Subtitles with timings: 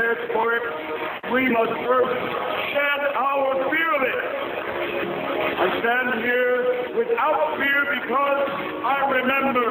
[0.00, 0.64] prepared for it,
[1.32, 2.16] we must first
[2.72, 4.20] shed our fear of it.
[5.60, 8.40] I stand here without fear because
[8.80, 9.68] I remember.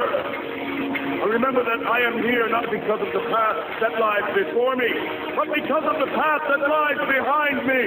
[1.20, 4.88] I remember that I am here not because of the past that lies before me,
[5.36, 7.84] but because of the past that lies behind me.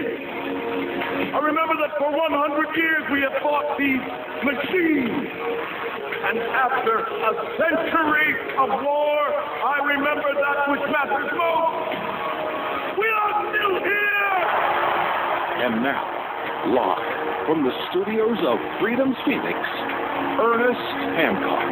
[1.33, 4.03] I remember that for 100 years we have fought these
[4.43, 5.31] machines.
[6.23, 9.19] And after a century of war,
[9.63, 12.03] I remember that which matters most.
[12.99, 14.37] We are still here!
[15.63, 16.03] And now,
[16.75, 19.57] live from the studios of Freedom's Phoenix,
[20.43, 20.81] Ernest
[21.15, 21.63] Hancock.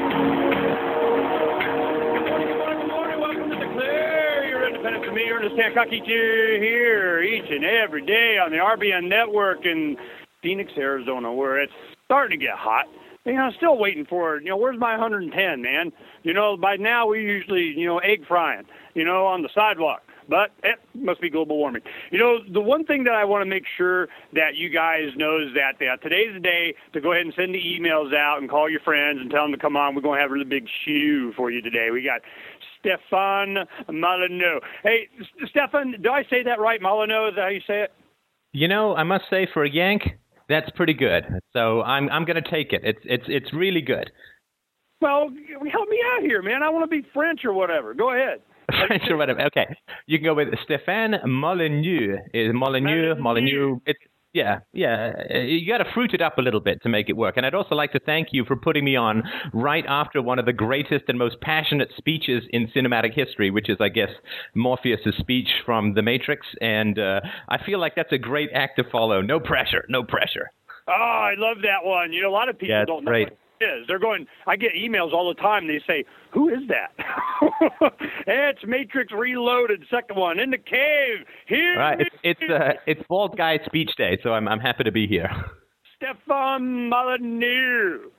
[3.18, 8.38] Welcome to Declare Your Independence with me, Ernest Hancock, each here, each and every day
[8.38, 9.96] on the RBN network in
[10.40, 11.72] Phoenix, Arizona, where it's
[12.04, 12.84] starting to get hot.
[13.24, 14.44] You know, still waiting for it.
[14.44, 15.90] You know, where's my 110, man?
[16.22, 20.02] You know, by now we usually, you know, egg frying, you know, on the sidewalk.
[20.30, 21.82] But it must be global warming.
[22.12, 25.38] You know, the one thing that I want to make sure that you guys know
[25.38, 28.48] is that uh, today's the day to go ahead and send the emails out and
[28.48, 29.96] call your friends and tell them to come on.
[29.96, 31.88] We're going to have a really big shoe for you today.
[31.90, 32.20] We got
[32.78, 34.60] Stefan Molyneux.
[34.84, 35.08] Hey,
[35.48, 36.80] Stefan, do I say that right?
[36.80, 37.92] Molyneux, is that how you say it?
[38.52, 40.02] You know, I must say for a Yank,
[40.48, 41.24] that's pretty good.
[41.52, 42.82] So I'm I'm going to take it.
[42.84, 44.10] It's it's it's really good.
[45.00, 45.30] Well,
[45.72, 46.62] help me out here, man.
[46.62, 47.94] I want to be French or whatever.
[47.94, 48.40] Go ahead.
[48.86, 49.40] French or whatever.
[49.46, 49.66] Okay,
[50.06, 52.18] you can go with Stéphane Molyneux.
[52.34, 53.14] Is Molyneux Molyneux.
[53.20, 53.80] Molyneux?
[53.86, 53.98] It's
[54.32, 55.12] yeah, yeah.
[55.34, 57.36] uh, You got to fruit it up a little bit to make it work.
[57.36, 60.46] And I'd also like to thank you for putting me on right after one of
[60.46, 64.10] the greatest and most passionate speeches in cinematic history, which is, I guess,
[64.54, 66.46] Morpheus' speech from The Matrix.
[66.60, 69.20] And uh, I feel like that's a great act to follow.
[69.20, 70.52] No pressure, no pressure.
[70.86, 72.12] Oh, I love that one.
[72.12, 73.28] You know, a lot of people Yeah, don't know great.
[73.28, 73.86] it is.
[73.86, 74.26] They're going.
[74.46, 75.66] I get emails all the time.
[75.66, 76.92] They say, "Who is that?"
[78.26, 81.26] it's Matrix Reloaded, second one in the cave.
[81.46, 84.84] Here, All right, it's it's uh, it's Bald Guy Speech Day, so I'm I'm happy
[84.84, 85.30] to be here.
[85.96, 88.10] Stefan Molyneux.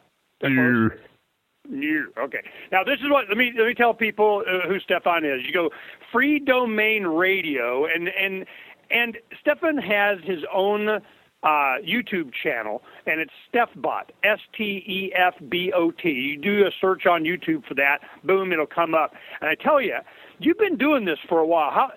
[1.69, 2.12] New.
[2.18, 2.41] Okay.
[2.72, 5.41] Now this is what let me let me tell people uh, who Stefan is.
[5.46, 5.69] You go
[6.13, 8.46] Freedomain Radio, and and
[8.90, 11.01] and Stefan has his own
[11.44, 16.09] uh, YouTube channel, and it's StefBot, S T E F B O T.
[16.09, 18.00] You do a search on YouTube for that.
[18.24, 19.13] Boom, it'll come up.
[19.41, 19.97] And I tell you.
[20.41, 21.72] You've been doing this for a while.
[21.72, 21.91] How,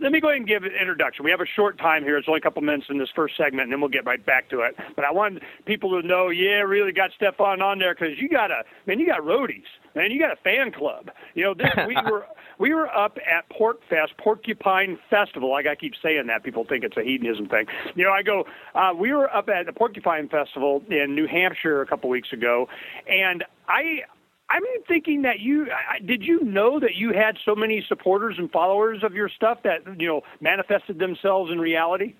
[0.00, 1.24] let me go ahead and give an introduction.
[1.24, 2.16] We have a short time here.
[2.16, 4.48] It's only a couple minutes in this first segment, and then we'll get right back
[4.50, 4.76] to it.
[4.94, 8.50] But I want people to know, yeah, really got Stefan on there because you got
[8.50, 9.00] a man.
[9.00, 9.64] You got roadies,
[9.96, 10.12] man.
[10.12, 11.10] You got a fan club.
[11.34, 12.26] You know, this we were
[12.58, 15.50] we were up at Pork Fest, Porcupine Festival.
[15.50, 17.66] Like I keep saying that, people think it's a hedonism thing.
[17.96, 18.44] You know, I go.
[18.74, 22.68] Uh, we were up at the Porcupine Festival in New Hampshire a couple weeks ago,
[23.08, 24.02] and I
[24.50, 28.50] I'm thinking that you I, did you know that you had so many supporters and
[28.50, 32.14] followers of your stuff that you know manifested themselves in reality.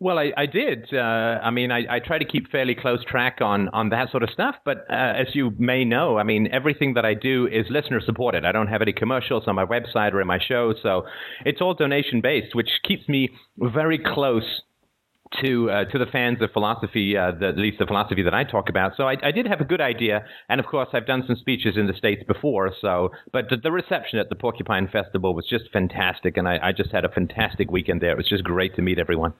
[0.00, 0.92] Well, I, I did.
[0.92, 4.24] Uh, I mean, I, I try to keep fairly close track on, on that sort
[4.24, 4.56] of stuff.
[4.64, 8.44] But uh, as you may know, I mean, everything that I do is listener supported.
[8.44, 10.74] I don't have any commercials on my website or in my show.
[10.82, 11.04] So
[11.44, 14.62] it's all donation based, which keeps me very close
[15.42, 18.44] to uh, to the fans of philosophy, uh, the, at least the philosophy that I
[18.44, 18.92] talk about.
[18.96, 21.76] So I, I did have a good idea, and of course I've done some speeches
[21.76, 22.72] in the states before.
[22.80, 26.72] So, but the, the reception at the Porcupine Festival was just fantastic, and I, I
[26.72, 28.10] just had a fantastic weekend there.
[28.10, 29.34] It was just great to meet everyone.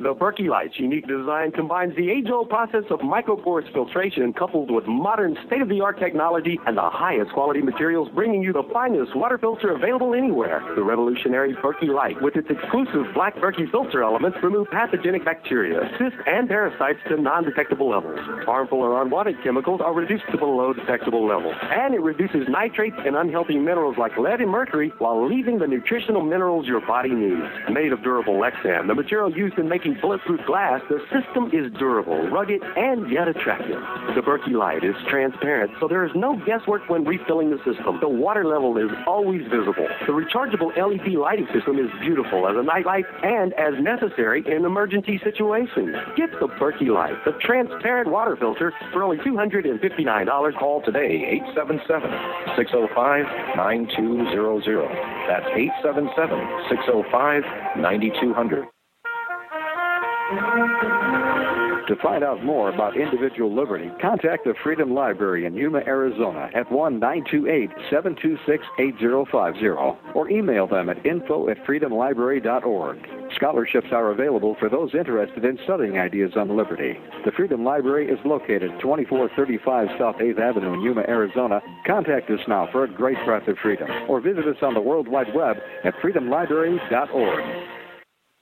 [0.00, 5.36] The Berkey Light's unique design combines the age-old process of micropores filtration coupled with modern
[5.46, 10.64] state-of-the-art technology and the highest quality materials bringing you the finest water filter available anywhere.
[10.74, 16.18] The revolutionary Berkey Light with its exclusive black Berkey filter elements remove pathogenic bacteria, cysts,
[16.26, 18.18] and parasites to non-detectable levels.
[18.46, 21.54] Harmful or unwanted chemicals are reduced to below detectable levels.
[21.70, 26.22] And it reduces nitrates and unhealthy minerals like lead and mercury while leaving the nutritional
[26.22, 27.46] minerals your body needs.
[27.70, 32.28] Made of durable Lexan, the material used in making bulletproof glass, the system is durable,
[32.28, 33.80] rugged, and yet attractive.
[34.14, 37.98] The Berkey Light is transparent, so there is no guesswork when refilling the system.
[38.00, 39.88] The water level is always visible.
[40.06, 45.20] The rechargeable LED lighting system is beautiful as a nightlight and as necessary in emergency
[45.22, 45.96] situations.
[46.16, 50.58] Get the Berkey Light, the transparent water filter, for only $259.
[50.58, 52.10] Call today 877
[52.56, 54.88] 605 9200.
[55.28, 57.42] That's 877 605
[57.78, 58.66] 9200.
[61.88, 66.72] To find out more about individual liberty, contact the Freedom Library in Yuma, Arizona at
[66.72, 69.68] 1 928 726 8050
[70.14, 72.98] or email them at info at freedomlibrary.org.
[73.34, 76.98] Scholarships are available for those interested in studying ideas on liberty.
[77.26, 81.60] The Freedom Library is located 2435 South 8th Avenue in Yuma, Arizona.
[81.86, 85.08] Contact us now for a great breath of freedom or visit us on the World
[85.08, 87.81] Wide Web at freedomlibrary.org.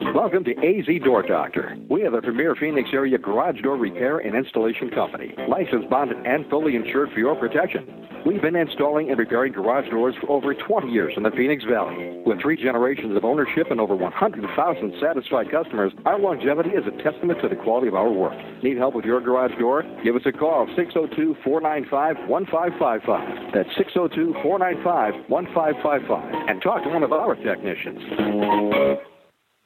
[0.00, 1.76] Welcome to AZ Door Doctor.
[1.90, 6.48] We are the premier Phoenix area garage door repair and installation company, licensed, bonded, and
[6.48, 8.06] fully insured for your protection.
[8.24, 12.22] We've been installing and repairing garage doors for over 20 years in the Phoenix Valley.
[12.24, 17.40] With three generations of ownership and over 100,000 satisfied customers, our longevity is a testament
[17.42, 18.34] to the quality of our work.
[18.62, 19.84] Need help with your garage door?
[20.02, 23.52] Give us a call 602 495 1555.
[23.52, 26.48] That's 602 495 1555.
[26.48, 29.09] And talk to one of our technicians.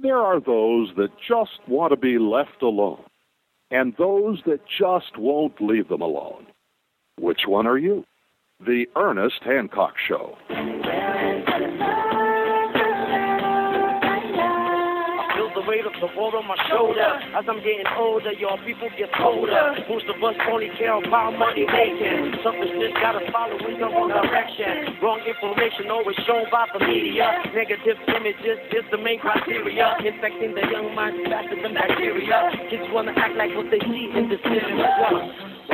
[0.02, 3.04] There are those that just want to be left alone,
[3.70, 6.48] and those that just won't leave them alone.
[7.20, 8.06] Which one are you?
[8.66, 10.38] The Ernest Hancock Show.
[16.00, 17.20] The world on my shoulder.
[17.36, 19.76] As I'm getting older, y'all people get colder.
[19.92, 22.40] Most of us only care about money making.
[22.40, 24.96] Selfishness got us following the wrong direction.
[25.04, 27.44] Wrong information always shown by the media.
[27.54, 30.00] Negative images is the main criteria.
[30.00, 32.48] Infecting the young minds faster than bacteria.
[32.72, 35.59] Kids wanna act like what they see in the cinema.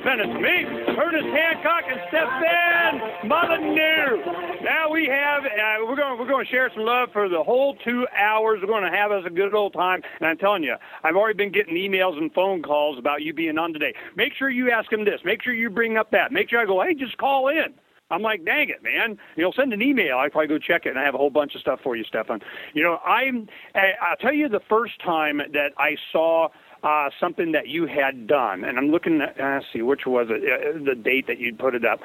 [0.00, 0.40] Independence.
[0.40, 0.64] Me,
[0.96, 4.62] Ernest Hancock, and Stefan Molyneux.
[4.62, 7.76] Now we have uh, we're going we're going to share some love for the whole
[7.84, 8.60] two hours.
[8.62, 10.00] We're going to have us a good old time.
[10.20, 13.58] And I'm telling you, I've already been getting emails and phone calls about you being
[13.58, 13.92] on today.
[14.16, 15.20] Make sure you ask them this.
[15.22, 16.32] Make sure you bring up that.
[16.32, 17.74] Make sure I go, hey, just call in.
[18.10, 19.18] I'm like, dang it, man.
[19.36, 20.18] You know, send an email.
[20.18, 22.04] I probably go check it, and I have a whole bunch of stuff for you,
[22.04, 22.40] Stefan.
[22.72, 23.48] You know, I'm.
[23.74, 26.48] I'll tell you the first time that I saw
[26.82, 29.20] uh, something that you had done, and I'm looking.
[29.20, 30.42] At, uh, see, which was it?
[30.42, 32.00] Uh, the date that you put it up.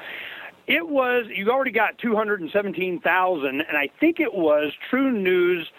[0.66, 5.70] It was you already got 217,000, and I think it was True News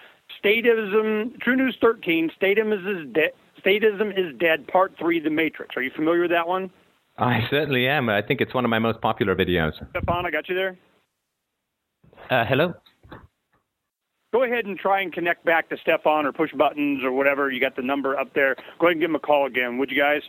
[0.43, 3.31] Statism, True News 13, Statism is dead.
[3.63, 4.67] Statism is dead.
[4.67, 5.75] Part three, The Matrix.
[5.75, 6.69] Are you familiar with that one?
[7.17, 8.09] I certainly am.
[8.09, 9.73] I think it's one of my most popular videos.
[9.89, 10.77] Stefan, I got you there.
[12.29, 12.73] Uh, hello.
[14.37, 17.49] Go ahead and try and connect back to Stefan or push buttons or whatever.
[17.49, 18.55] You got the number up there.
[18.77, 20.21] Go ahead and give him a call again, would you guys?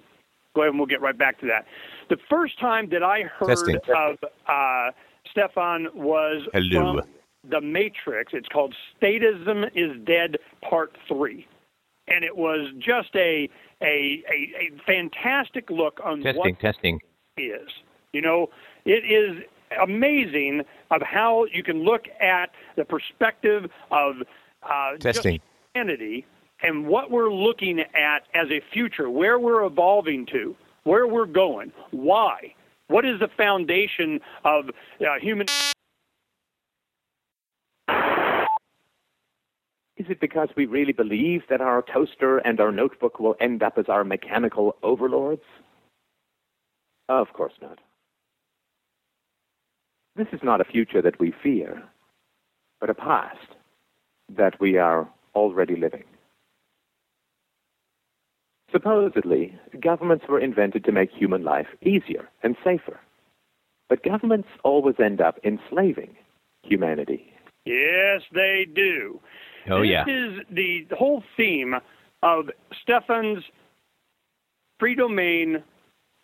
[0.54, 1.66] Go ahead and we'll get right back to that.
[2.08, 3.76] The first time that I heard Testing.
[3.94, 4.16] of
[4.48, 4.92] uh,
[5.30, 7.02] Stefan was Hello.
[7.02, 7.10] from
[7.50, 8.32] The Matrix.
[8.32, 11.46] It's called Statism is Dead Part 3.
[12.06, 13.46] And it was just a
[13.82, 16.98] a, a, a fantastic look on Testing, what testing.
[17.36, 17.68] is.
[18.14, 18.48] You know,
[18.86, 19.44] it is
[19.82, 24.16] amazing of how you can look at the perspective of
[24.62, 25.40] uh, Testing.
[25.74, 26.26] humanity
[26.62, 31.72] and what we're looking at as a future, where we're evolving to, where we're going,
[31.90, 32.54] why.
[32.88, 35.46] What is the foundation of uh, human?
[39.96, 43.78] Is it because we really believe that our toaster and our notebook will end up
[43.78, 45.42] as our mechanical overlords?
[47.08, 47.78] Of course not.
[50.18, 51.80] This is not a future that we fear,
[52.80, 53.54] but a past
[54.36, 56.02] that we are already living.
[58.72, 62.98] Supposedly, governments were invented to make human life easier and safer.
[63.88, 66.16] But governments always end up enslaving
[66.64, 67.32] humanity.
[67.64, 69.20] Yes, they do.
[69.70, 70.02] Oh, this yeah.
[70.02, 71.76] is the, the whole theme
[72.24, 72.50] of
[72.82, 73.44] Stefan's
[74.80, 75.62] free domain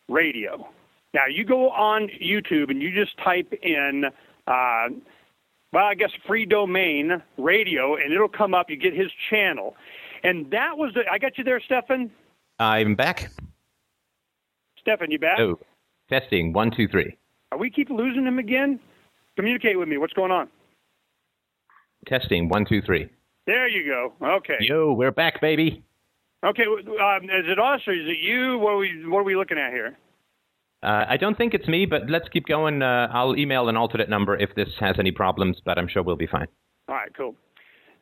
[0.09, 0.69] radio.
[1.15, 4.07] Now, you go on YouTube and you just type in,
[4.49, 4.89] uh,
[5.73, 8.69] well, I guess free domain radio, and it'll come up.
[8.69, 9.77] You get his channel.
[10.25, 12.11] And that was the, I got you there, Stefan?
[12.59, 13.31] I'm back.
[14.81, 15.39] Stefan, you back?
[15.39, 15.61] Oh,
[16.11, 16.53] testing.
[16.53, 17.17] One, two, three.
[17.53, 18.81] Are we keep losing him again?
[19.37, 19.99] Communicate with me.
[19.99, 20.49] What's going on?
[22.07, 22.49] Testing.
[22.49, 23.09] One, two, three.
[23.47, 24.13] There you go.
[24.37, 24.57] Okay.
[24.61, 25.85] Yo, we're back, baby.
[26.45, 26.65] Okay.
[26.65, 28.59] Um, is it us or is it you?
[28.59, 29.97] What are we What are we looking at here?
[30.85, 32.83] Uh, I don't think it's me, but let's keep going.
[32.83, 36.17] Uh, I'll email an alternate number if this has any problems, but I'm sure we'll
[36.17, 36.47] be fine.
[36.89, 37.15] All right.
[37.17, 37.35] Cool.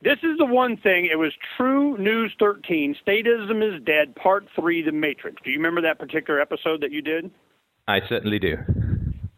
[0.03, 1.07] This is the one thing.
[1.07, 2.97] It was True News 13.
[3.07, 4.17] Statism is dead.
[4.17, 4.83] Part three.
[4.83, 5.41] The Matrix.
[5.45, 7.31] Do you remember that particular episode that you did?
[7.87, 8.57] I certainly do.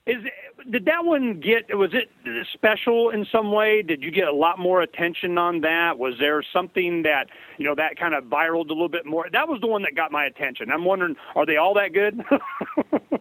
[0.06, 0.22] Is
[0.70, 1.76] did that one get?
[1.76, 2.08] Was it
[2.54, 3.82] special in some way?
[3.82, 5.98] Did you get a lot more attention on that?
[5.98, 7.26] Was there something that
[7.58, 9.26] you know that kind of viraled a little bit more?
[9.32, 10.70] That was the one that got my attention.
[10.70, 12.22] I'm wondering, are they all that good?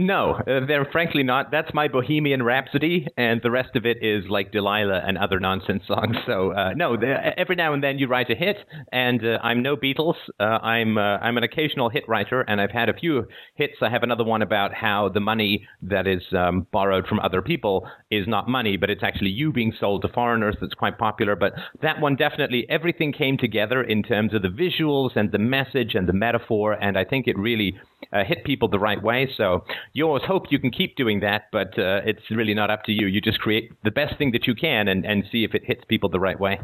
[0.00, 1.50] No, uh, they're frankly not.
[1.50, 5.82] That's my Bohemian Rhapsody, and the rest of it is like Delilah and other nonsense
[5.86, 6.16] songs.
[6.24, 8.56] So uh, no, every now and then you write a hit,
[8.92, 10.14] and uh, I'm no Beatles.
[10.38, 13.26] Uh, I'm uh, I'm an occasional hit writer, and I've had a few
[13.56, 13.74] hits.
[13.82, 17.86] I have another one about how the money that is um, borrowed from other people
[18.10, 20.56] is not money, but it's actually you being sold to foreigners.
[20.62, 21.36] That's quite popular.
[21.36, 21.52] But
[21.82, 26.08] that one definitely everything came together in terms of the visuals and the message and
[26.08, 27.78] the metaphor, and I think it really
[28.12, 29.28] uh, hit people the right way.
[29.36, 32.84] So you always hope you can keep doing that, but uh, it's really not up
[32.84, 33.06] to you.
[33.06, 35.82] You just create the best thing that you can and, and see if it hits
[35.88, 36.60] people the right way.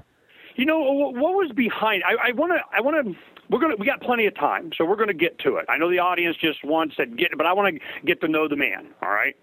[0.56, 2.02] You know what was behind?
[2.06, 2.60] I want to.
[2.74, 3.12] I want to.
[3.50, 3.76] We're gonna.
[3.78, 5.66] We got plenty of time, so we're gonna get to it.
[5.68, 8.48] I know the audience just wants to get, but I want to get to know
[8.48, 8.88] the man.
[9.02, 9.36] All right.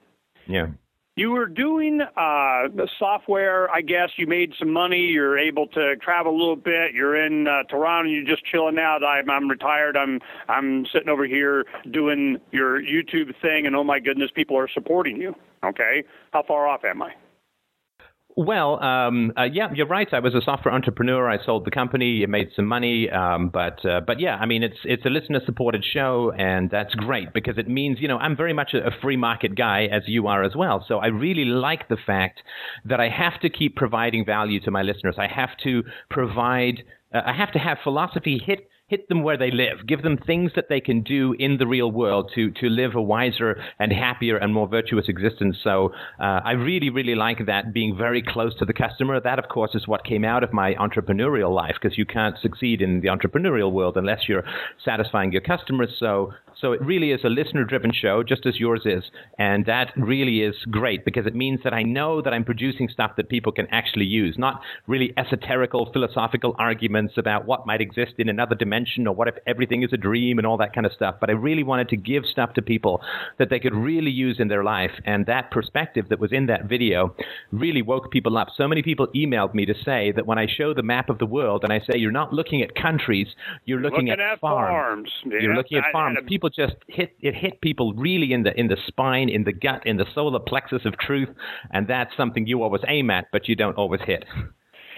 [0.48, 0.68] Yeah.
[1.15, 2.63] You were doing uh,
[2.98, 4.10] software, I guess.
[4.17, 4.98] You made some money.
[4.98, 6.96] You're able to travel a little bit.
[6.96, 8.10] You're in uh, Toronto.
[8.10, 9.03] You're just chilling out.
[9.03, 9.96] I'm, I'm retired.
[9.96, 14.67] I'm I'm sitting over here doing your YouTube thing, and oh my goodness, people are
[14.67, 15.36] supporting you.
[15.63, 17.13] Okay, how far off am I?
[18.36, 20.12] Well, um, uh, yeah, you're right.
[20.12, 21.30] I was a software entrepreneur.
[21.30, 24.78] I sold the company, made some money, um, but uh, but yeah, I mean, it's
[24.86, 28.74] it's a listener-supported show, and that's great because it means you know I'm very much
[28.74, 30.84] a, a free market guy, as you are as well.
[30.88, 32.42] So I really like the fact
[32.86, 35.16] that I have to keep providing value to my listeners.
[35.20, 36.84] I have to provide.
[37.13, 39.88] Uh, I have to have philosophy hit hit them where they live.
[39.88, 43.02] Give them things that they can do in the real world to to live a
[43.02, 45.58] wiser and happier and more virtuous existence.
[45.64, 45.76] So
[46.20, 49.20] uh, I really really like that being very close to the customer.
[49.20, 52.84] That of course is what came out of my entrepreneurial life because you can't succeed
[52.84, 54.46] in the entrepreneurial world unless you're
[54.86, 55.90] satisfying your customers.
[56.00, 59.04] So So it really is a listener driven show, just as yours is.
[59.38, 63.12] And that really is great because it means that I know that I'm producing stuff
[63.18, 68.30] that people can actually use, not really esoterical philosophical arguments about what might exist in
[68.30, 71.16] another dimension or what if everything is a dream and all that kind of stuff.
[71.20, 73.02] But I really wanted to give stuff to people
[73.40, 74.92] that they could really use in their life.
[75.06, 77.16] And that perspective that was in that video
[77.52, 78.50] really woke people up.
[78.56, 81.26] So many people emailed me to say that when I show the map of the
[81.26, 83.28] world and I say, you're not looking at countries,
[83.66, 85.10] you're looking, looking at, farms.
[85.24, 85.42] farms.
[85.42, 86.18] You're looking at farms.
[86.22, 89.54] I, people just hit it hit people really in the in the spine, in the
[89.54, 91.30] gut, in the solar plexus of truth,
[91.72, 94.26] and that's something you always aim at, but you don't always hit.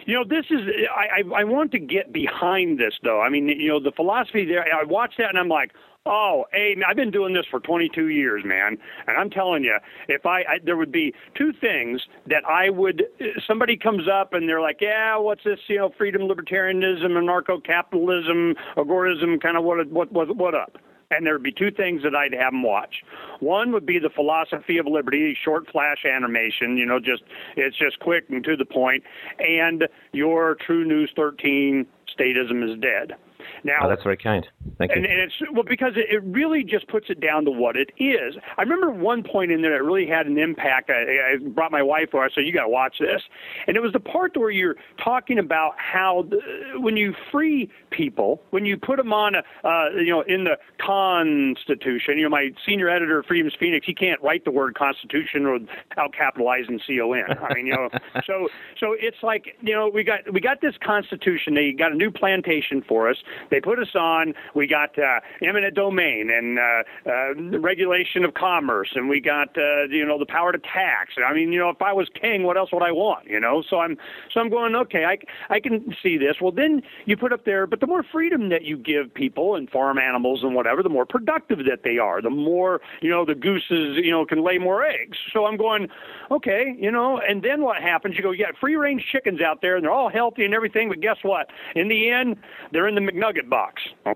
[0.05, 0.61] You know, this is
[0.95, 3.21] I, I I want to get behind this though.
[3.21, 4.63] I mean, you know, the philosophy there.
[4.71, 5.71] I watched that and I'm like,
[6.07, 9.75] Oh, hey, I've been doing this for 22 years, man, and I'm telling you,
[10.07, 13.05] if I, I there would be two things that I would
[13.47, 19.41] somebody comes up and they're like, yeah, what's this, you know, freedom, libertarianism, anarcho-capitalism, agorism,
[19.41, 20.77] kind of what what what what up?
[21.11, 23.03] And there would be two things that I'd have them watch.
[23.39, 27.23] One would be the philosophy of liberty, short flash animation, you know, just
[27.55, 29.03] it's just quick and to the point,
[29.39, 31.85] and your True News 13
[32.17, 33.17] statism is dead.
[33.63, 34.45] Now, oh, that's very kind.
[34.77, 35.09] Thank and, you.
[35.09, 38.35] And it's well because it, really just puts it down to what it is.
[38.57, 40.89] I remember one point in there that really had an impact.
[40.89, 42.23] I, I brought my wife over.
[42.23, 43.21] I said, "You got to watch this,"
[43.67, 48.41] and it was the part where you're talking about how the, when you free people,
[48.49, 52.17] when you put them on, a, uh, you know, in the Constitution.
[52.17, 56.79] You know, my senior editor, Freedom's Phoenix, he can't write the word Constitution without capitalizing
[56.85, 57.25] C O N.
[57.41, 57.89] I mean, you know,
[58.25, 58.47] so
[58.79, 61.53] so it's like you know we got we got this Constitution.
[61.53, 63.17] They got a new plantation for us.
[63.51, 64.33] They put us on.
[64.53, 69.83] We got uh, eminent domain and uh, uh, regulation of commerce, and we got uh,
[69.89, 71.13] you know the power to tax.
[71.25, 73.27] I mean, you know, if I was king, what else would I want?
[73.27, 73.97] You know, so I'm
[74.33, 75.05] so I'm going okay.
[75.05, 75.17] I
[75.53, 76.37] I can see this.
[76.41, 79.69] Well, then you put up there, but the more freedom that you give people and
[79.69, 82.21] farm animals and whatever, the more productive that they are.
[82.21, 85.17] The more you know, the gooses you know can lay more eggs.
[85.33, 85.87] So I'm going
[86.31, 88.15] okay, you know, and then what happens?
[88.17, 90.89] You go, you got free range chickens out there, and they're all healthy and everything,
[90.89, 91.49] but guess what?
[91.75, 92.37] In the end,
[92.71, 93.81] they're in the McNugget box.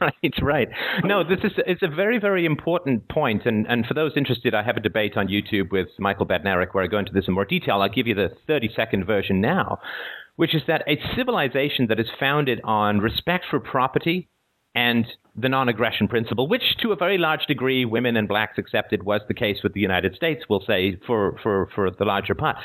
[0.00, 0.68] Right, right.
[1.04, 3.24] No, this is it's a very, very important point.
[3.24, 6.74] point, and and for those interested, I have a debate on YouTube with Michael Badnarik
[6.74, 7.80] where I go into this in more detail.
[7.80, 9.78] I'll give you the 30 second version now,
[10.36, 14.28] which is that a civilization that is founded on respect for property
[14.74, 15.06] and
[15.36, 19.20] the non aggression principle, which to a very large degree women and blacks accepted was
[19.26, 22.56] the case with the United States, we'll say, for, for, for the larger part.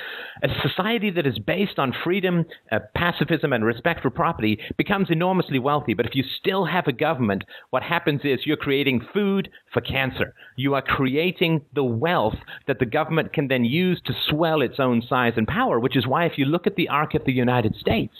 [0.43, 5.57] A society that is based on freedom, uh, pacifism, and respect for property becomes enormously
[5.57, 5.93] wealthy.
[5.93, 10.33] But if you still have a government, what happens is you're creating food for cancer.
[10.55, 12.35] You are creating the wealth
[12.67, 16.05] that the government can then use to swell its own size and power, which is
[16.05, 18.13] why if you look at the arc of the United States,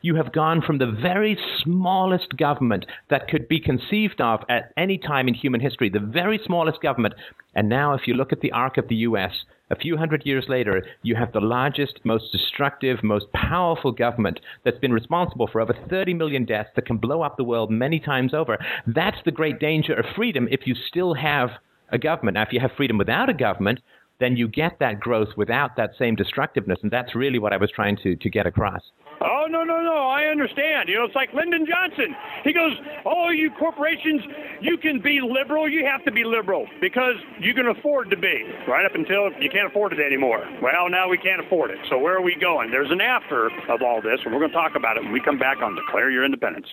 [0.00, 4.98] you have gone from the very smallest government that could be conceived of at any
[4.98, 7.14] time in human history, the very smallest government.
[7.54, 9.32] And now, if you look at the arc of the U.S.,
[9.70, 14.78] a few hundred years later, you have the largest, most destructive, most powerful government that's
[14.78, 18.34] been responsible for over 30 million deaths that can blow up the world many times
[18.34, 18.58] over.
[18.86, 21.50] That's the great danger of freedom if you still have
[21.92, 22.34] a government.
[22.34, 23.80] Now, if you have freedom without a government,
[24.20, 26.78] then you get that growth without that same destructiveness.
[26.82, 28.82] And that's really what I was trying to, to get across.
[29.22, 30.08] Oh, no, no, no.
[30.08, 30.88] I understand.
[30.88, 32.14] You know, it's like Lyndon Johnson.
[32.44, 32.72] He goes,
[33.04, 34.22] Oh, you corporations,
[34.60, 35.68] you can be liberal.
[35.68, 39.50] You have to be liberal because you can afford to be, right up until you
[39.50, 40.44] can't afford it anymore.
[40.62, 41.78] Well, now we can't afford it.
[41.88, 42.70] So where are we going?
[42.70, 45.20] There's an after of all this, and we're going to talk about it when we
[45.20, 46.66] come back on Declare Your Independence.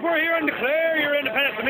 [0.00, 0.85] For here and declare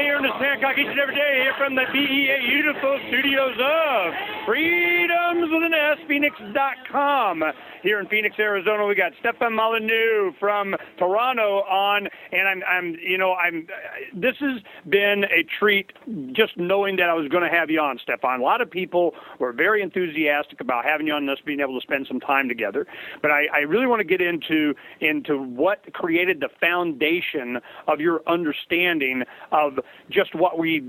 [0.04, 0.40] your independence.
[0.40, 4.12] Me, Ernest Hancock, each and every day here from the BEA beautiful studios of
[4.44, 7.42] Freedoms with an S, Phoenix.com.
[7.82, 13.16] Here in Phoenix, Arizona, we got Stefan Molyneux from Toronto on, and I'm, I'm, you
[13.16, 13.68] know, I'm.
[14.12, 15.92] This has been a treat
[16.32, 18.40] just knowing that I was going to have you on, Stefan.
[18.40, 21.82] A lot of people were very enthusiastic about having you on this, being able to
[21.82, 22.86] spend some time together.
[23.22, 28.22] But I, I really want to get into into what created the foundation of your
[28.26, 29.78] understanding of
[30.10, 30.80] just what we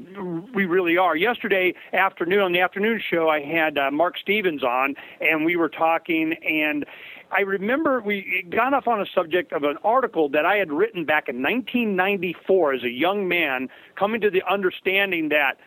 [0.53, 1.15] we really are.
[1.15, 5.69] Yesterday afternoon on the afternoon show, I had uh, Mark Stevens on, and we were
[5.69, 6.85] talking, and
[7.31, 11.05] I remember we got off on a subject of an article that I had written
[11.05, 15.57] back in 1994 as a young man, coming to the understanding that,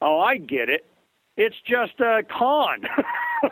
[0.00, 0.86] oh, I get it.
[1.36, 2.82] It's just a con.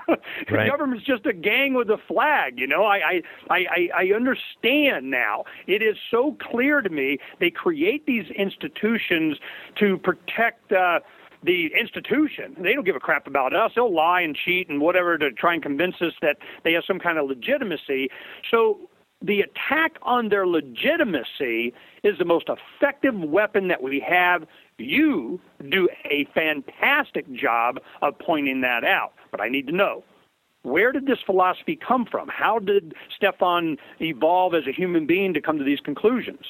[0.51, 0.71] right.
[0.71, 2.59] Government's just a gang with a flag.
[2.59, 5.45] You know, I, I I I understand now.
[5.67, 7.19] It is so clear to me.
[7.41, 9.39] They create these institutions
[9.77, 10.73] to protect.
[10.73, 11.01] Uh,
[11.45, 12.55] the institution.
[12.57, 13.73] They don't give a crap about us.
[13.75, 17.01] They'll lie and cheat and whatever to try and convince us that they have some
[17.01, 18.11] kind of legitimacy.
[18.49, 18.89] So
[19.21, 24.45] the attack on their legitimacy is the most effective weapon that we have.
[24.79, 30.05] You do a fantastic job of pointing that out, but I need to know
[30.63, 32.29] where did this philosophy come from?
[32.29, 36.45] How did Stefan evolve as a human being to come to these conclusions?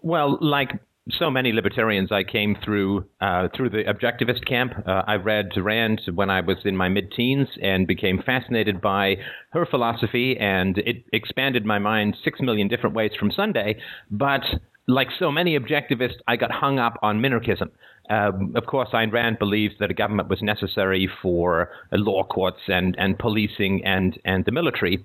[0.00, 0.70] Well, like
[1.10, 4.72] so many libertarians, I came through uh, through the objectivist camp.
[4.86, 9.16] Uh, I read Rand when I was in my mid-teens and became fascinated by
[9.52, 13.80] her philosophy, and it expanded my mind six million different ways from Sunday.
[14.10, 14.42] But
[14.88, 17.70] like so many objectivists, I got hung up on minarchism.
[18.10, 22.60] Um, of course, Ayn Rand believed that a government was necessary for uh, law courts
[22.66, 25.04] and, and policing and, and the military.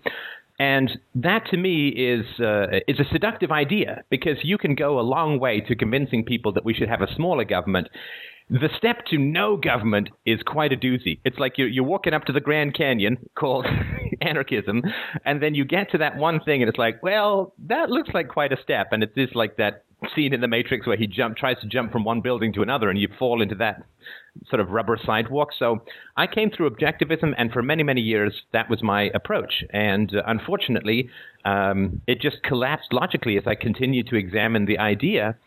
[0.60, 5.02] And that to me is uh, is a seductive idea because you can go a
[5.02, 7.90] long way to convincing people that we should have a smaller government.
[8.50, 11.20] The step to no government is quite a doozy.
[11.26, 13.66] It's like you're, you're walking up to the Grand Canyon called
[14.22, 14.84] anarchism,
[15.26, 18.30] and then you get to that one thing, and it's like, well, that looks like
[18.30, 18.88] quite a step.
[18.92, 19.84] And it is like that
[20.16, 22.90] scene in The Matrix where he jump tries to jump from one building to another,
[22.90, 23.84] and you fall into that
[24.50, 25.50] sort of rubber sidewalk.
[25.58, 25.84] So
[26.16, 29.66] I came through objectivism, and for many, many years, that was my approach.
[29.72, 31.10] And uh, unfortunately,
[31.48, 35.38] um, it just collapsed logically as I continued to examine the idea.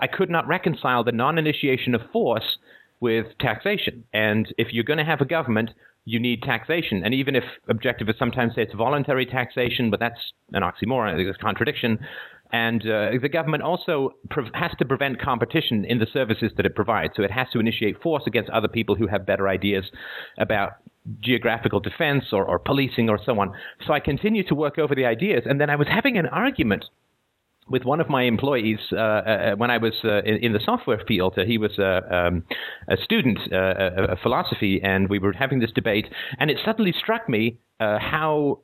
[0.00, 2.58] I could not reconcile the non initiation of force
[3.00, 4.04] with taxation.
[4.12, 5.70] And if you're going to have a government,
[6.04, 7.02] you need taxation.
[7.04, 11.42] And even if objectivists sometimes say it's voluntary taxation, but that's an oxymoron, it's a
[11.42, 11.98] contradiction.
[12.52, 16.76] And uh, the government also pre- has to prevent competition in the services that it
[16.76, 17.14] provides.
[17.16, 19.90] So it has to initiate force against other people who have better ideas
[20.38, 20.74] about
[21.20, 23.52] geographical defense or, or policing or so on.
[23.86, 25.44] So I continued to work over the ideas.
[25.46, 26.84] And then I was having an argument
[27.68, 31.02] with one of my employees uh, uh, when I was uh, in, in, the software
[31.06, 31.34] field.
[31.36, 32.44] Uh, he was um,
[32.88, 36.06] a student uh, of philosophy, and we were having this debate.
[36.38, 38.60] And it suddenly struck me uh, how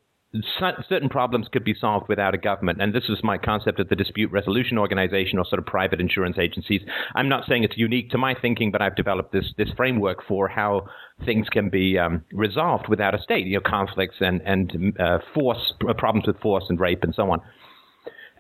[0.89, 2.81] certain problems could be solved without a government.
[2.83, 6.39] And this is my concept of the dispute resolution organization or sort of private insurance
[6.39, 6.83] agencies.
[7.15, 10.49] I'm not saying it's unique to my thinking, but I've developed this, this framework for
[10.49, 10.87] how
[11.25, 15.75] things can be um, resolved without a state, you know, conflicts and, and uh, force,
[15.99, 17.41] problems with force and rape and so on.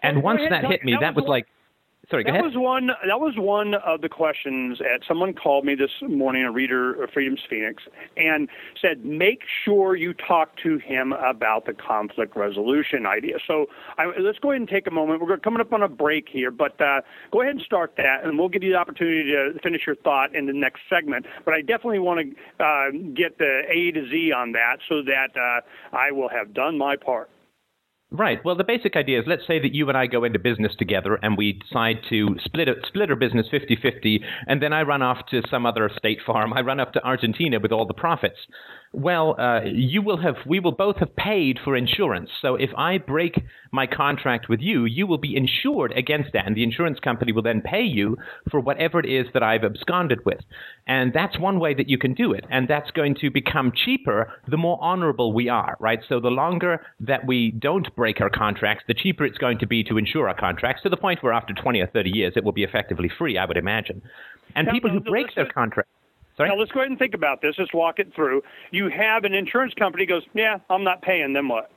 [0.03, 1.47] And once that hit me, that was like
[2.15, 2.87] Sorry, that was one.
[2.87, 4.81] That was one of the questions.
[4.81, 7.83] At someone called me this morning, a reader of Freedom's Phoenix,
[8.17, 8.49] and
[8.81, 13.67] said, "Make sure you talk to him about the conflict resolution idea." So
[13.99, 15.23] I, let's go ahead and take a moment.
[15.23, 17.01] We're coming up on a break here, but uh,
[17.33, 20.37] go ahead and start that, and we'll give you the opportunity to finish your thought
[20.37, 21.27] in the next segment.
[21.45, 25.37] But I definitely want to uh, get the A to Z on that, so that
[25.37, 27.29] uh, I will have done my part.
[28.17, 28.39] Right.
[28.45, 31.19] Well, the basic idea is let's say that you and I go into business together
[31.21, 35.03] and we decide to split, it, split our business 50 50, and then I run
[35.03, 36.53] off to some other state farm.
[36.53, 38.39] I run up to Argentina with all the profits.
[38.97, 42.31] Well, uh, you will have, we will both have paid for insurance.
[42.41, 46.57] So if I break my contract with you, you will be insured against that, and
[46.57, 48.17] the insurance company will then pay you
[48.53, 50.39] for whatever it is that I've absconded with.
[50.87, 54.33] And that's one way that you can do it, and that's going to become cheaper
[54.47, 55.99] the more honorable we are, right?
[56.09, 59.83] So the longer that we don't break our contracts, the cheaper it's going to be
[59.85, 62.53] to insure our contracts to the point where after 20 or 30 years it will
[62.53, 64.03] be effectively free, I would imagine.
[64.55, 65.91] And people who break their contracts
[66.37, 66.49] Sorry?
[66.49, 67.55] Now let's go ahead and think about this.
[67.59, 68.43] Let's walk it through.
[68.71, 71.33] You have an insurance company goes, yeah, I'm not paying.
[71.33, 71.71] Then what?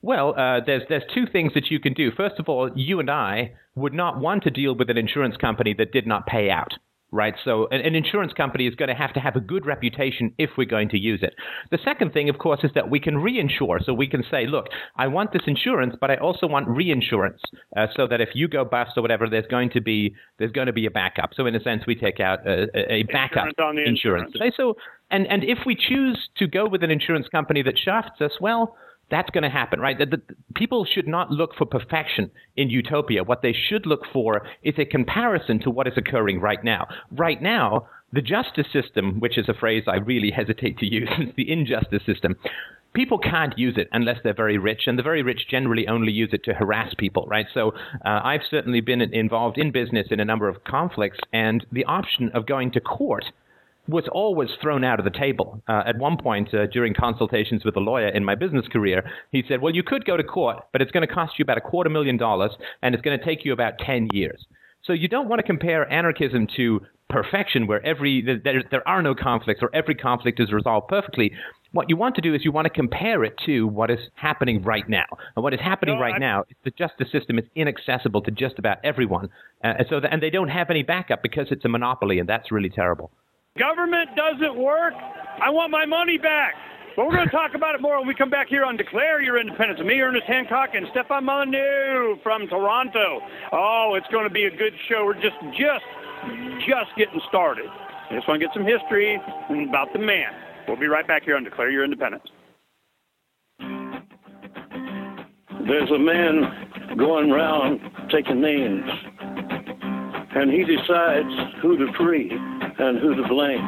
[0.00, 2.10] Well, uh, there's there's two things that you can do.
[2.12, 5.74] First of all, you and I would not want to deal with an insurance company
[5.74, 6.74] that did not pay out
[7.10, 7.34] right?
[7.44, 10.50] So an, an, insurance company is going to have to have a good reputation if
[10.58, 11.34] we're going to use it.
[11.70, 13.82] The second thing, of course, is that we can reinsure.
[13.84, 14.66] So we can say, look,
[14.96, 17.40] I want this insurance, but I also want reinsurance,
[17.76, 20.66] uh, so that if you go bust or whatever, there's going to be there's going
[20.66, 21.30] to be a backup.
[21.34, 23.80] So in a sense, we take out a, a backup insurance.
[23.86, 24.32] insurance.
[24.34, 24.54] insurance.
[24.56, 24.74] So
[25.10, 28.76] and and if we choose to go with an insurance company that shafts us, well
[29.10, 29.98] that's going to happen, right?
[29.98, 30.22] The, the,
[30.54, 33.24] people should not look for perfection in utopia.
[33.24, 36.88] What they should look for is a comparison to what is occurring right now.
[37.10, 41.50] Right now, the justice system, which is a phrase I really hesitate to use, the
[41.50, 42.36] injustice system,
[42.94, 46.30] people can't use it unless they're very rich, and the very rich generally only use
[46.32, 47.46] it to harass people, right?
[47.52, 47.70] So
[48.04, 52.30] uh, I've certainly been involved in business in a number of conflicts, and the option
[52.34, 53.24] of going to court–
[53.88, 55.62] was always thrown out of the table.
[55.66, 59.42] Uh, at one point, uh, during consultations with a lawyer in my business career, he
[59.48, 61.62] said, Well, you could go to court, but it's going to cost you about a
[61.62, 64.44] quarter million dollars, and it's going to take you about 10 years.
[64.84, 69.14] So you don't want to compare anarchism to perfection where every there, there are no
[69.14, 71.32] conflicts or every conflict is resolved perfectly.
[71.72, 74.62] What you want to do is you want to compare it to what is happening
[74.62, 75.04] right now.
[75.36, 78.30] And what is happening No, right I- now is the justice system is inaccessible to
[78.30, 79.28] just about everyone.
[79.64, 82.28] Uh, and so, the, and they don't have any backup because it's a monopoly, and
[82.28, 83.10] that's really terrible.
[83.58, 84.94] Government doesn't work.
[85.40, 86.54] I want my money back.
[86.96, 89.22] But we're going to talk about it more when we come back here on Declare
[89.22, 89.80] Your Independence.
[89.84, 93.20] Me, Ernest Hancock, and Stefan Molyneux from Toronto.
[93.52, 95.04] Oh, it's going to be a good show.
[95.04, 95.84] We're just, just,
[96.66, 97.66] just getting started.
[98.10, 99.20] I just want to get some history
[99.68, 100.32] about the man.
[100.66, 102.24] We'll be right back here on Declare Your Independence.
[105.68, 108.88] There's a man going round taking names,
[110.34, 113.64] and he decides who to free and who to blame.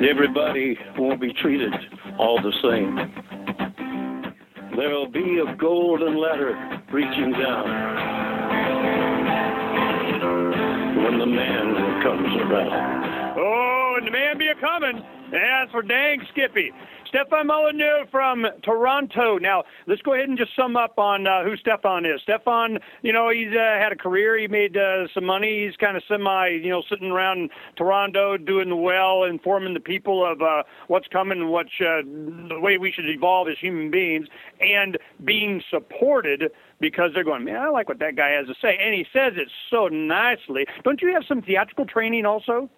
[0.00, 1.72] Everybody won't be treated
[2.18, 2.96] all the same.
[4.76, 6.54] There'll be a golden ladder
[6.92, 7.66] reaching down
[11.02, 13.36] when the man comes around.
[13.38, 15.02] Oh, and the man be a coming.
[15.32, 16.72] That's for dang Skippy.
[17.08, 19.38] Stefan Molyneux from Toronto.
[19.38, 22.20] Now, let's go ahead and just sum up on uh, who Stefan is.
[22.22, 24.38] Stefan, you know, he's uh, had a career.
[24.38, 25.66] He made uh, some money.
[25.66, 30.42] He's kind of semi, you know, sitting around Toronto doing well, informing the people of
[30.42, 34.28] uh, what's coming and what uh, the way we should evolve as human beings,
[34.60, 38.76] and being supported because they're going, man, I like what that guy has to say,
[38.80, 40.66] and he says it so nicely.
[40.84, 42.68] Don't you have some theatrical training also?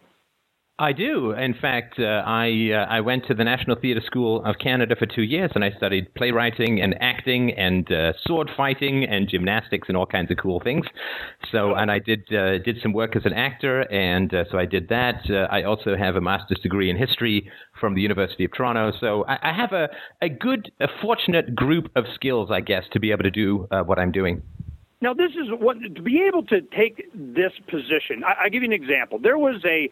[0.81, 1.33] I do.
[1.33, 5.07] In fact, uh, I uh, I went to the National Theatre School of Canada for
[5.07, 9.97] two years, and I studied playwriting and acting and uh, sword fighting and gymnastics and
[9.97, 10.87] all kinds of cool things.
[11.51, 14.67] So, and I did uh, did some work as an actor, and uh, so I
[14.67, 15.29] did that.
[15.29, 18.93] Uh, I also have a master's degree in history from the University of Toronto.
[19.01, 19.89] So I, I have a
[20.23, 23.99] a good, a fortunate group of skills, I guess, to be able to do what
[23.99, 24.43] I'm doing.
[25.01, 28.23] Now, this is what to be able to take this position.
[28.25, 29.19] I, I give you an example.
[29.19, 29.91] There was a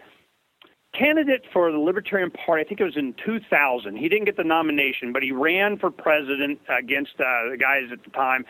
[0.92, 2.62] candidate for the Libertarian Party.
[2.64, 3.96] I think it was in 2000.
[3.96, 8.02] He didn't get the nomination, but he ran for president against uh, the guys at
[8.04, 8.44] the time.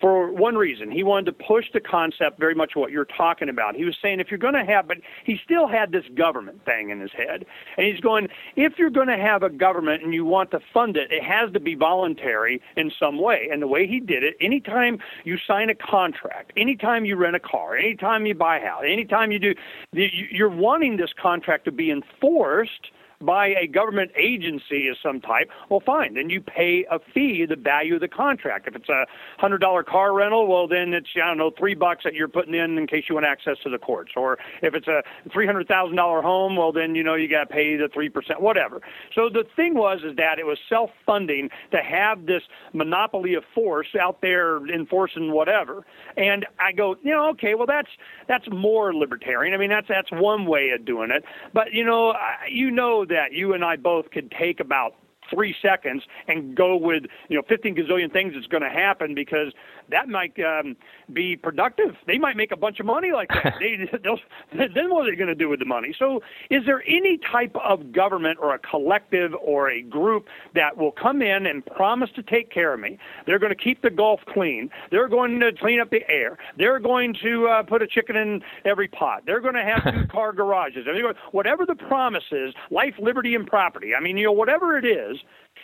[0.00, 3.74] For one reason, he wanted to push the concept very much what you're talking about.
[3.74, 6.90] He was saying if you're going to have, but he still had this government thing
[6.90, 7.44] in his head.
[7.76, 10.96] And he's going, if you're going to have a government and you want to fund
[10.96, 13.48] it, it has to be voluntary in some way.
[13.50, 17.40] And the way he did it, anytime you sign a contract, anytime you rent a
[17.40, 19.54] car, anytime you buy a house, anytime you do,
[19.92, 25.50] you- you're wanting this contract to be enforced by a government agency of some type,
[25.68, 26.14] well, fine.
[26.14, 28.68] Then you pay a fee, the value of the contract.
[28.68, 29.06] If it's a
[29.38, 32.54] hundred dollar car rental, well, then it's I don't know three bucks that you're putting
[32.54, 34.12] in in case you want access to the courts.
[34.16, 35.02] Or if it's a
[35.32, 38.08] three hundred thousand dollar home, well, then you know you got to pay the three
[38.08, 38.80] percent, whatever.
[39.14, 43.44] So the thing was is that it was self funding to have this monopoly of
[43.54, 45.84] force out there enforcing whatever.
[46.16, 47.90] And I go, you know, okay, well that's
[48.28, 49.54] that's more libertarian.
[49.54, 51.24] I mean, that's that's one way of doing it.
[51.52, 52.14] But you know,
[52.48, 54.94] you know that you and I both could take about
[55.30, 59.52] three seconds and go with you know 15 gazillion things that's going to happen because
[59.90, 60.76] that might um,
[61.12, 61.96] be productive.
[62.06, 63.54] They might make a bunch of money like that.
[63.60, 64.18] they, they'll,
[64.52, 65.94] then what are they going to do with the money?
[65.98, 66.20] So,
[66.50, 71.22] is there any type of government or a collective or a group that will come
[71.22, 72.98] in and promise to take care of me?
[73.26, 74.70] They're going to keep the Gulf clean.
[74.90, 76.38] They're going to clean up the air.
[76.56, 79.22] They're going to uh, put a chicken in every pot.
[79.26, 80.86] They're going to have two car garages.
[80.88, 83.94] I mean, whatever the promise is, life, liberty, and property.
[83.94, 85.18] I mean, you know, whatever it is,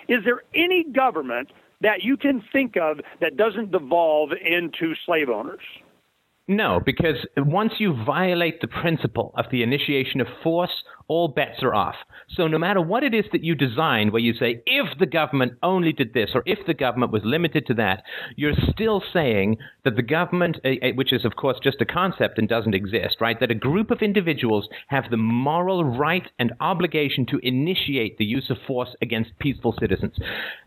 [0.08, 1.50] is there any government
[1.84, 5.60] that you can think of that doesn't devolve into slave owners?
[6.46, 11.74] No, because once you violate the principle of the initiation of force, all bets are
[11.74, 11.94] off.
[12.28, 15.54] So no matter what it is that you design, where you say, if the government
[15.62, 18.02] only did this, or if the government was limited to that,
[18.36, 22.38] you're still saying that the government, eh, eh, which is of course just a concept
[22.38, 23.40] and doesn't exist, right?
[23.40, 28.50] That a group of individuals have the moral right and obligation to initiate the use
[28.50, 30.16] of force against peaceful citizens.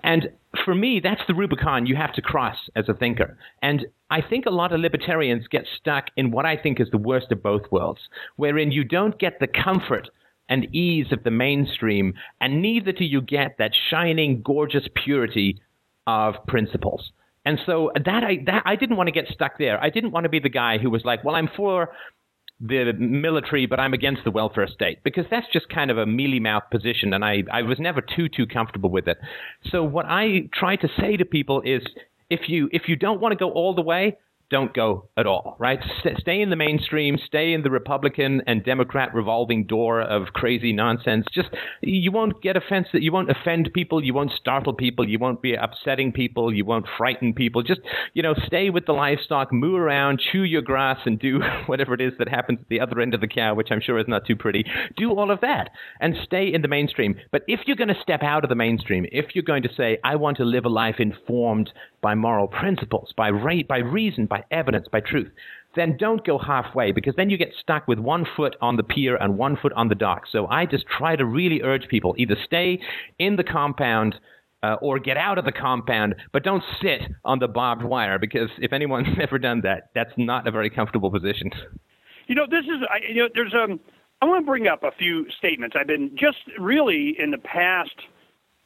[0.03, 0.29] And
[0.63, 3.37] for me, that's the Rubicon you have to cross as a thinker.
[3.61, 6.97] And I think a lot of libertarians get stuck in what I think is the
[6.97, 8.01] worst of both worlds,
[8.37, 10.09] wherein you don't get the comfort
[10.49, 15.59] and ease of the mainstream, and neither do you get that shining, gorgeous purity
[16.05, 17.11] of principles.
[17.45, 19.81] And so that I that I didn't want to get stuck there.
[19.81, 21.89] I didn't want to be the guy who was like, well, I'm for
[22.59, 26.39] the military, but I'm against the welfare state because that's just kind of a mealy
[26.39, 29.17] mouth position, and I, I was never too too comfortable with it.
[29.71, 31.83] So what I try to say to people is,
[32.29, 34.17] if you if you don't want to go all the way,
[34.49, 35.79] don't go at all, right?
[36.19, 41.25] Stay in the mainstream, stay in the Republican and Democrat revolving door of crazy nonsense.
[41.33, 41.49] Just
[41.81, 45.53] you won't get offensive, you won't offend people, you won't startle people, you won't be
[45.53, 47.61] upsetting people, you won't frighten people.
[47.61, 47.81] Just
[48.13, 52.01] you know, stay with the livestock, moo around, chew your grass, and do whatever it
[52.01, 54.25] is that happens at the other end of the cow, which I'm sure is not
[54.25, 54.65] too pretty.
[54.95, 57.15] Do all of that and stay in the mainstream.
[57.31, 59.97] But if you're going to step out of the mainstream, if you're going to say,
[60.05, 61.71] I want to live a life informed
[62.07, 65.29] by moral principles, by rate, by reason, by evidence, by truth,
[65.75, 69.17] then don't go halfway because then you get stuck with one foot on the pier
[69.17, 70.21] and one foot on the dock.
[70.31, 72.79] So I just try to really urge people either stay
[73.19, 74.15] in the compound
[74.63, 78.49] uh, or get out of the compound, but don't sit on the barbed wire because
[78.59, 81.51] if anyone's ever done that, that's not a very comfortable position.
[82.27, 83.81] You know, this is I, you know, there's um,
[84.21, 85.75] I want to bring up a few statements.
[85.77, 87.99] I've been just really in the past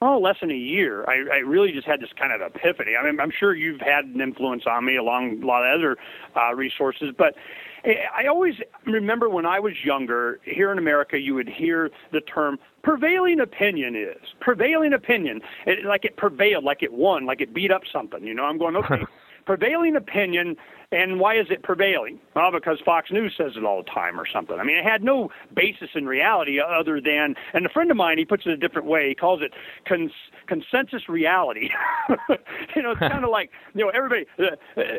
[0.01, 2.93] oh, less than a year, I, I really just had this kind of epiphany.
[2.99, 5.97] I mean, I'm sure you've had an influence on me along a lot of other
[6.35, 7.35] uh, resources, but
[7.83, 12.59] I always remember when I was younger, here in America, you would hear the term
[12.83, 17.71] prevailing opinion is prevailing opinion, it, like it prevailed, like it won, like it beat
[17.71, 18.23] up something.
[18.23, 19.03] You know, I'm going okay.
[19.45, 20.57] prevailing opinion
[20.91, 22.19] and why is it prevailing?
[22.35, 24.57] Well, because Fox News says it all the time or something.
[24.59, 28.17] I mean, it had no basis in reality other than, and a friend of mine,
[28.17, 29.07] he puts it a different way.
[29.07, 29.53] He calls it
[29.87, 30.11] cons-
[30.47, 31.69] consensus reality.
[32.75, 34.57] you know, it's kind of like, you know, everybody, the,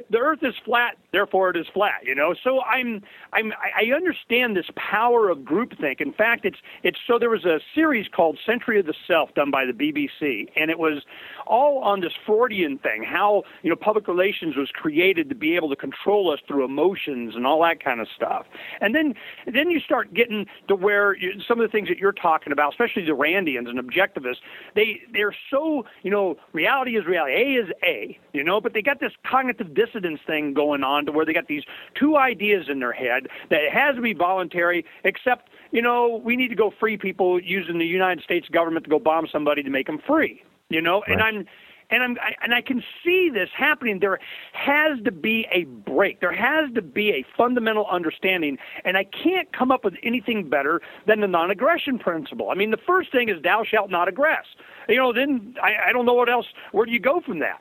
[0.09, 2.35] the earth is flat, therefore it is flat, you know?
[2.43, 3.03] So I'm,
[3.35, 6.01] I'm, I understand this power of groupthink.
[6.01, 9.51] In fact, it's, it's, so there was a series called Century of the Self done
[9.51, 11.03] by the BBC, and it was
[11.47, 15.69] all on this Freudian thing, how, you know, public relations was created to be able
[15.69, 18.47] to control us through emotions and all that kind of stuff.
[18.81, 19.15] And then
[19.53, 22.73] then you start getting to where you, some of the things that you're talking about,
[22.73, 24.37] especially the Randians and objectivists,
[24.77, 28.81] they they're so you know reality is reality, A is A, you know, but they
[28.83, 31.65] got this cognitive dissonance thing going on to where they got these
[31.95, 36.37] two ideas in their head that it has to be voluntary, except you know we
[36.37, 39.71] need to go free people using the United States government to go bomb somebody to
[39.71, 41.13] make them free you know right.
[41.13, 41.47] and i'm
[41.93, 44.01] and I'm I, and I can see this happening.
[44.01, 44.19] There
[44.53, 46.21] has to be a break.
[46.21, 50.81] There has to be a fundamental understanding, and I can't come up with anything better
[51.07, 52.51] than the non-aggression principle.
[52.51, 54.49] I mean, the first thing is thou shalt not aggress.
[54.89, 56.47] You know, then I, I don't know what else.
[56.73, 57.61] Where do you go from that?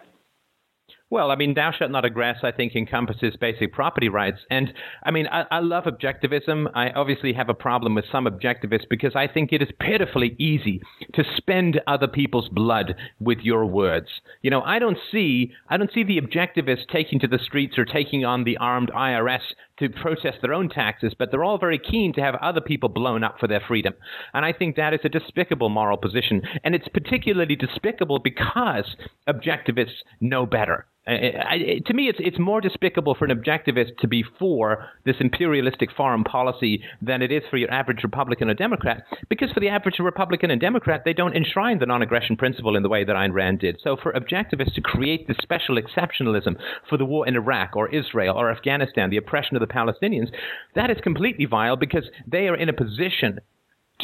[1.12, 4.40] Well, I mean, thou shalt not aggress, I think, encompasses basic property rights.
[4.50, 6.72] And I mean, I, I, love objectivism.
[6.74, 10.82] I obviously have a problem with some objectivists because I think it is pitifully easy
[11.16, 14.08] to spend other people's blood with your words.
[14.42, 17.84] You know, I don't see, I don't see the objectivists taking to the streets or
[17.84, 19.42] taking on the armed IRS
[19.82, 23.24] to protest their own taxes, but they're all very keen to have other people blown
[23.24, 23.94] up for their freedom.
[24.34, 26.44] And I think that is a despicable moral position.
[26.64, 28.96] And it's particularly despicable because
[29.28, 30.86] objectivists know better.
[31.08, 35.16] I, I, to me, it's it's more despicable for an objectivist to be for this
[35.20, 39.04] imperialistic foreign policy than it is for your average Republican or Democrat.
[39.28, 42.90] Because for the average Republican and Democrat, they don't enshrine the non-aggression principle in the
[42.90, 43.80] way that Ayn Rand did.
[43.84, 46.56] So for objectivists to create this special exceptionalism
[46.88, 50.32] for the war in Iraq or Israel or Afghanistan, the oppression of the Palestinians,
[50.76, 53.40] that is completely vile because they are in a position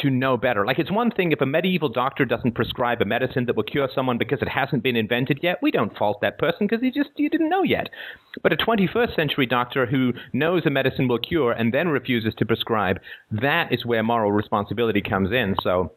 [0.02, 0.64] to know better.
[0.64, 3.88] Like it's one thing if a medieval doctor doesn't prescribe a medicine that will cure
[3.94, 5.58] someone because it hasn't been invented yet.
[5.62, 7.88] We don't fault that person because he just he didn't know yet.
[8.42, 12.46] But a 21st century doctor who knows a medicine will cure and then refuses to
[12.46, 13.00] prescribe,
[13.30, 15.56] that is where moral responsibility comes in.
[15.62, 15.92] So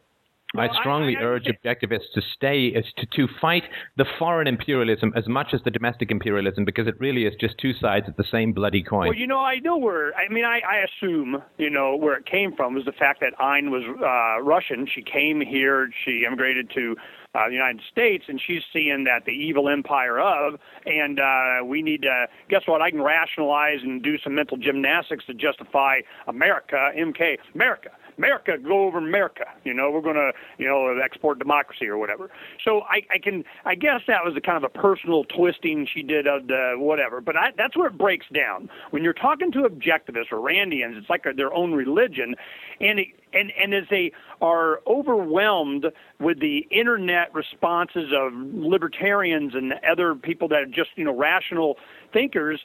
[0.56, 3.64] I strongly urge objectivists to stay is to, to fight
[3.96, 7.72] the foreign imperialism as much as the domestic imperialism because it really is just two
[7.74, 9.08] sides of the same bloody coin.
[9.08, 10.14] Well, you know, I know where.
[10.14, 13.32] I mean, I, I assume you know where it came from was the fact that
[13.40, 14.86] Ayn was uh, Russian.
[14.92, 15.88] She came here.
[16.04, 16.96] She immigrated to
[17.34, 21.82] uh, the United States, and she's seeing that the evil empire of, and uh, we
[21.82, 22.26] need to.
[22.50, 22.82] Guess what?
[22.82, 27.90] I can rationalize and do some mental gymnastics to justify America, MK, America.
[28.18, 29.44] America, go over America.
[29.64, 32.30] You know, we're going to, you know, export democracy or whatever.
[32.64, 36.02] So I, I can, I guess that was a kind of a personal twisting she
[36.02, 37.20] did of the whatever.
[37.20, 38.68] But I, that's where it breaks down.
[38.90, 42.34] When you're talking to objectivists or Randians, it's like a, their own religion,
[42.80, 45.86] and it, and and as they are overwhelmed
[46.20, 51.78] with the internet responses of libertarians and other people that are just you know rational
[52.12, 52.60] thinkers,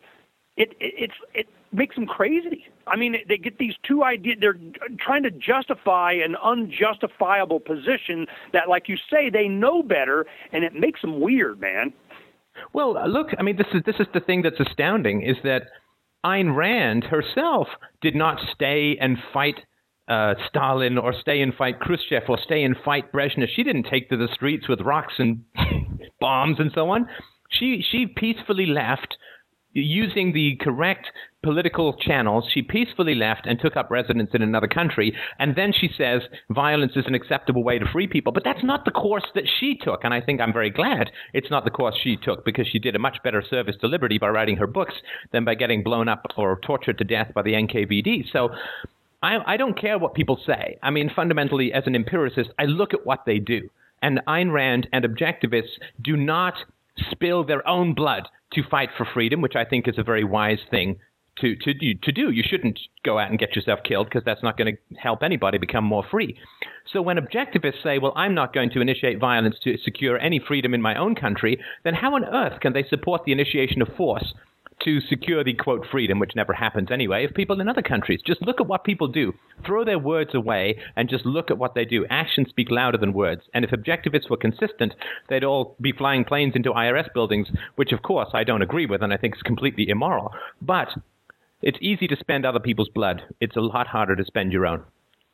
[0.57, 2.65] it, it it's it makes them crazy.
[2.87, 4.37] I mean, they get these two ideas.
[4.39, 4.57] They're
[4.99, 10.73] trying to justify an unjustifiable position that, like you say, they know better, and it
[10.73, 11.93] makes them weird, man.
[12.73, 15.63] Well, uh, look, I mean, this is this is the thing that's astounding is that
[16.25, 17.67] Ayn Rand herself
[18.01, 19.59] did not stay and fight
[20.07, 23.47] uh, Stalin or stay and fight Khrushchev or stay and fight Brezhnev.
[23.53, 25.43] She didn't take to the streets with rocks and
[26.19, 27.07] bombs and so on.
[27.49, 29.17] She she peacefully left
[29.73, 31.07] using the correct
[31.47, 35.15] political channels, she peacefully left and took up residence in another country.
[35.39, 38.33] And then she says violence is an acceptable way to free people.
[38.33, 40.03] But that's not the course that she took.
[40.03, 42.97] And I think I'm very glad it's not the course she took because she did
[42.97, 44.95] a much better service to liberty by writing her books
[45.31, 48.25] than by getting blown up or tortured to death by the NKVD.
[48.33, 48.49] So
[49.23, 50.77] I, I don't care what people say.
[50.83, 53.69] I mean, fundamentally, as an empiricist, I look at what they do.
[54.01, 56.55] And Ayn Rand and objectivists do not
[57.09, 60.59] spill their own blood to fight for freedom, which I think is a very wise
[60.69, 60.99] thing
[61.41, 62.31] to, to, to do.
[62.31, 65.57] You shouldn't go out and get yourself killed because that's not going to help anybody
[65.57, 66.37] become more free.
[66.91, 70.73] So when objectivists say, well, I'm not going to initiate violence to secure any freedom
[70.73, 74.33] in my own country, then how on earth can they support the initiation of force
[74.83, 78.21] to secure the quote freedom, which never happens anyway, of people in other countries.
[78.25, 79.33] Just look at what people do.
[79.65, 82.05] Throw their words away and just look at what they do.
[82.09, 83.41] Actions speak louder than words.
[83.53, 84.93] And if objectivists were consistent,
[85.29, 89.01] they'd all be flying planes into IRS buildings, which of course I don't agree with
[89.01, 90.31] and I think is completely immoral.
[90.61, 90.89] But
[91.61, 93.23] it's easy to spend other people's blood.
[93.39, 94.83] It's a lot harder to spend your own.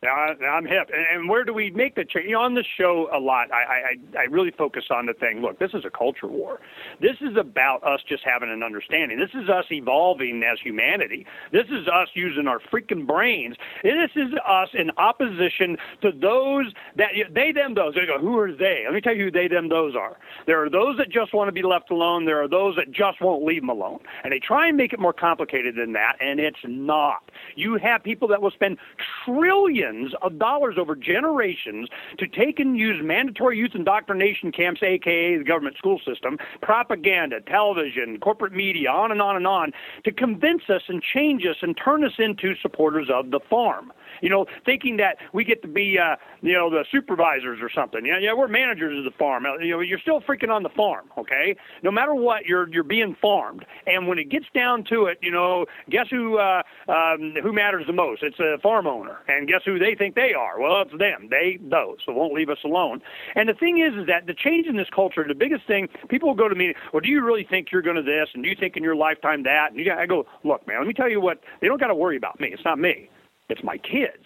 [0.08, 0.90] I, I'm hip.
[0.94, 2.26] And, and where do we make the change?
[2.26, 5.42] You know, on the show a lot, I, I, I really focus on the thing.
[5.42, 6.60] Look, this is a culture war.
[7.02, 9.20] This is about us just having an understanding.
[9.20, 11.26] This is us evolving as humanity.
[11.52, 13.56] This is us using our freaking brains.
[13.84, 17.96] And this is us in opposition to those that they, them, those.
[17.96, 18.84] They go, who are they?
[18.86, 20.18] Let me tell you who they, them, those are.
[20.46, 22.26] There are those that just want to be left alone.
[22.26, 24.00] There are those that just won't leave them alone.
[24.24, 27.30] And they try and make it more complicated than that, and it's not.
[27.56, 28.78] You have people that will spend
[29.26, 35.38] trillions billions of dollars over generations to take and use mandatory youth indoctrination camps, aka
[35.38, 39.72] the government school system, propaganda, television, corporate media, on and on and on,
[40.04, 43.92] to convince us and change us and turn us into supporters of the farm
[44.24, 48.06] you know, thinking that we get to be, uh, you know, the supervisors or something.
[48.06, 49.46] Yeah, yeah, we're managers of the farm.
[49.62, 51.58] You know, you're still freaking on the farm, okay?
[51.84, 53.66] No matter what, you're you're being farmed.
[53.86, 57.86] And when it gets down to it, you know, guess who uh, um, who matters
[57.86, 58.24] the most?
[58.24, 59.18] It's a farm owner.
[59.28, 60.58] And guess who they think they are?
[60.58, 61.28] Well, it's them.
[61.30, 61.98] They those.
[62.06, 63.02] So won't leave us alone.
[63.36, 66.30] And the thing is, is that the change in this culture, the biggest thing, people
[66.30, 66.74] will go to me.
[66.94, 68.30] Well, do you really think you're going to this?
[68.34, 69.72] And do you think in your lifetime that?
[69.72, 70.78] And you, I go, look, man.
[70.80, 71.42] Let me tell you what.
[71.60, 72.48] They don't got to worry about me.
[72.54, 73.10] It's not me.
[73.50, 74.26] It's my kids.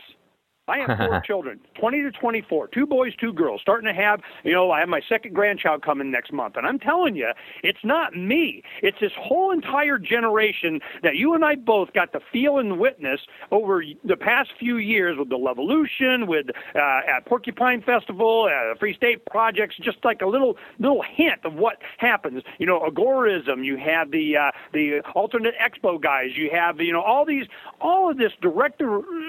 [0.68, 4.54] I have four children, 20 to 24, two boys, two girls, starting to have, you
[4.54, 6.58] know, I have my second grandchild coming next month.
[6.58, 7.32] And I'm telling you,
[7.64, 8.64] it's not me.
[8.82, 13.22] It's this whole entire generation that you and I both got to feel and witness
[13.52, 18.94] over the past few years with the Levolution, with uh, at Porcupine Festival, uh, Free
[18.94, 22.44] State Projects, just like a little little hint of what happens.
[22.60, 27.02] You know, agorism, you have the uh, the alternate expo guys, you have, you know,
[27.02, 27.48] all these,
[27.82, 28.82] all of this direct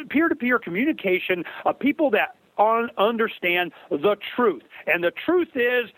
[0.08, 1.27] peer-to-peer communication
[1.64, 4.62] of people that un- understand the truth.
[4.86, 5.90] And the truth is,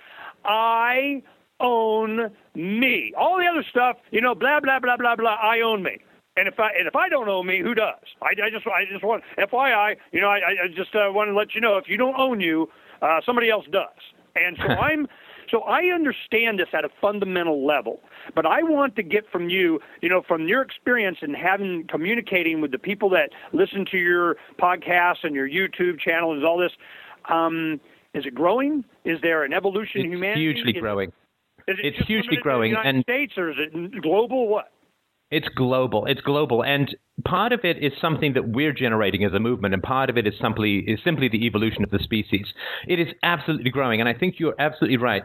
[0.45, 1.23] I
[1.61, 3.13] own me.
[3.17, 5.35] All the other stuff, you know, blah blah blah blah blah.
[5.35, 5.99] I own me.
[6.37, 7.95] And if I and if I don't own me, who does?
[8.23, 11.35] I, I just I just want FYI, you know, I, I just uh, want to
[11.35, 12.69] let you know if you don't own you,
[13.03, 13.89] uh, somebody else does.
[14.37, 15.07] And so I'm
[15.51, 18.01] so I understand this at a fundamental level,
[18.35, 22.61] but I want to get from you, you know, from your experience in having communicating
[22.61, 26.73] with the people that listen to your podcast and your YouTube channel and all this.
[27.29, 27.81] Um,
[28.15, 28.85] is it growing?
[29.05, 30.41] Is there an evolution it's in humanity?
[30.41, 31.13] Hugely is growing.
[31.69, 34.49] It, is it it's hugely growing, in the United and States, or is it global?
[34.49, 34.73] What?
[35.31, 36.07] It's global.
[36.07, 39.83] It's global, and part of it is something that we're generating as a movement, and
[39.83, 42.47] part of it is simply is simply the evolution of the species.
[42.89, 45.23] It is absolutely growing, and I think you're absolutely right.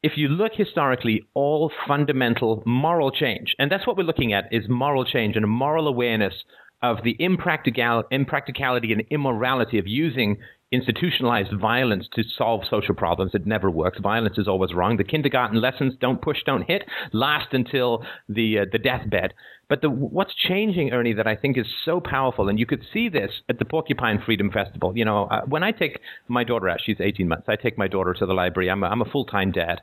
[0.00, 4.68] If you look historically, all fundamental moral change, and that's what we're looking at, is
[4.68, 6.34] moral change and a moral awareness
[6.80, 10.38] of the impractical, impracticality and immorality of using
[10.70, 13.34] institutionalized violence to solve social problems.
[13.34, 13.98] It never works.
[14.00, 14.96] Violence is always wrong.
[14.96, 19.32] The kindergarten lessons, don't push, don't hit, last until the, uh, the deathbed.
[19.68, 23.08] But the, what's changing, Ernie, that I think is so powerful, and you could see
[23.08, 24.96] this at the Porcupine Freedom Festival.
[24.96, 27.88] You know, uh, when I take my daughter out, she's 18 months, I take my
[27.88, 28.70] daughter to the library.
[28.70, 29.80] I'm a, I'm a full time dad.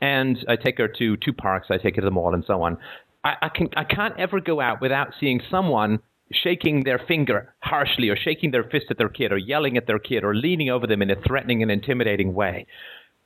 [0.00, 2.62] And I take her to two parks, I take her to the mall, and so
[2.62, 2.78] on.
[3.24, 5.98] I, I, can, I can't ever go out without seeing someone
[6.32, 9.98] shaking their finger harshly or shaking their fist at their kid or yelling at their
[9.98, 12.66] kid or leaning over them in a threatening and intimidating way.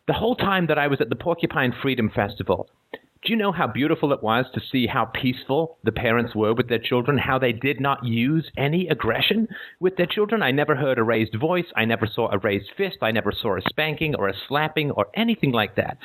[0.06, 2.68] The whole time that I was at the Porcupine Freedom Festival,
[3.24, 6.68] do you know how beautiful it was to see how peaceful the parents were with
[6.68, 9.46] their children, how they did not use any aggression
[9.78, 10.42] with their children?
[10.42, 11.66] I never heard a raised voice.
[11.76, 12.96] I never saw a raised fist.
[13.00, 15.98] I never saw a spanking or a slapping or anything like that.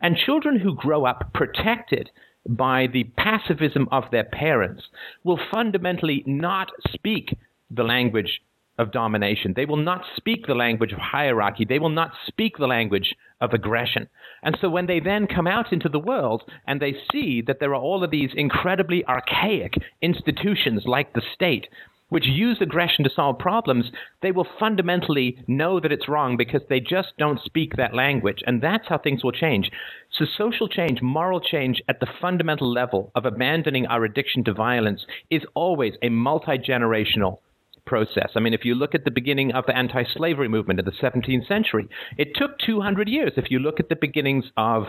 [0.00, 2.10] And children who grow up protected
[2.48, 4.82] by the pacifism of their parents
[5.24, 7.36] will fundamentally not speak
[7.70, 8.40] the language
[8.78, 9.54] of domination.
[9.56, 11.64] They will not speak the language of hierarchy.
[11.64, 14.08] They will not speak the language of aggression.
[14.42, 17.74] And so when they then come out into the world and they see that there
[17.74, 21.68] are all of these incredibly archaic institutions like the state,
[22.08, 23.90] which use aggression to solve problems,
[24.22, 28.42] they will fundamentally know that it's wrong because they just don't speak that language.
[28.46, 29.70] And that's how things will change.
[30.10, 35.04] So, social change, moral change at the fundamental level of abandoning our addiction to violence
[35.30, 37.38] is always a multi generational
[37.86, 38.30] process.
[38.34, 40.92] I mean, if you look at the beginning of the anti slavery movement in the
[40.92, 41.88] 17th century,
[42.18, 43.32] it took 200 years.
[43.36, 44.84] If you look at the beginnings of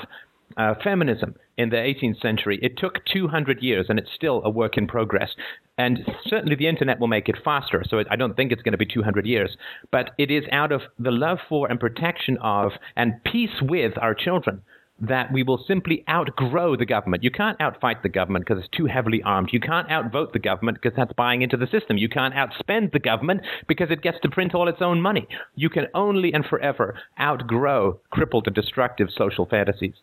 [0.55, 4.77] uh, feminism in the 18th century, it took 200 years and it's still a work
[4.77, 5.31] in progress.
[5.77, 8.77] And certainly the internet will make it faster, so I don't think it's going to
[8.77, 9.57] be 200 years.
[9.91, 14.15] But it is out of the love for and protection of and peace with our
[14.15, 14.61] children
[14.99, 17.23] that we will simply outgrow the government.
[17.23, 19.49] You can't outfight the government because it's too heavily armed.
[19.53, 21.97] You can't outvote the government because that's buying into the system.
[21.97, 25.27] You can't outspend the government because it gets to print all its own money.
[25.55, 29.93] You can only and forever outgrow crippled and destructive social fantasies.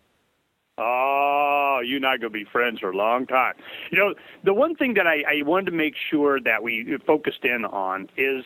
[0.77, 3.55] Oh, you and I going to be friends for a long time.
[3.91, 7.45] You know, the one thing that I, I wanted to make sure that we focused
[7.45, 8.45] in on is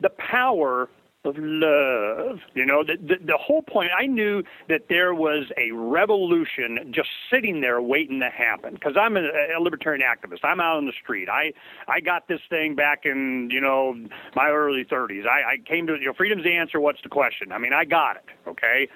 [0.00, 0.88] the power
[1.24, 2.38] of love.
[2.54, 7.08] You know, the, the, the whole point, I knew that there was a revolution just
[7.30, 9.22] sitting there waiting to happen because I'm a,
[9.56, 10.44] a libertarian activist.
[10.44, 11.28] I'm out on the street.
[11.28, 11.52] I,
[11.88, 13.96] I got this thing back in, you know,
[14.36, 15.26] my early 30s.
[15.26, 16.78] I, I came to, you know, freedom's the answer.
[16.78, 17.50] What's the question?
[17.50, 18.86] I mean, I got it, okay?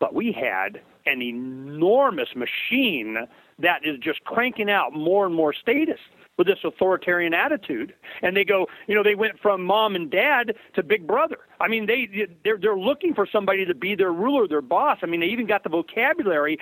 [0.00, 3.26] But we had an enormous machine
[3.58, 6.00] that is just cranking out more and more status
[6.36, 7.94] with this authoritarian attitude.
[8.22, 11.68] And they go you know they went from mom and dad to big brother i
[11.68, 14.98] mean they they're they're looking for somebody to be their ruler their boss.
[15.02, 16.58] I mean they even got the vocabulary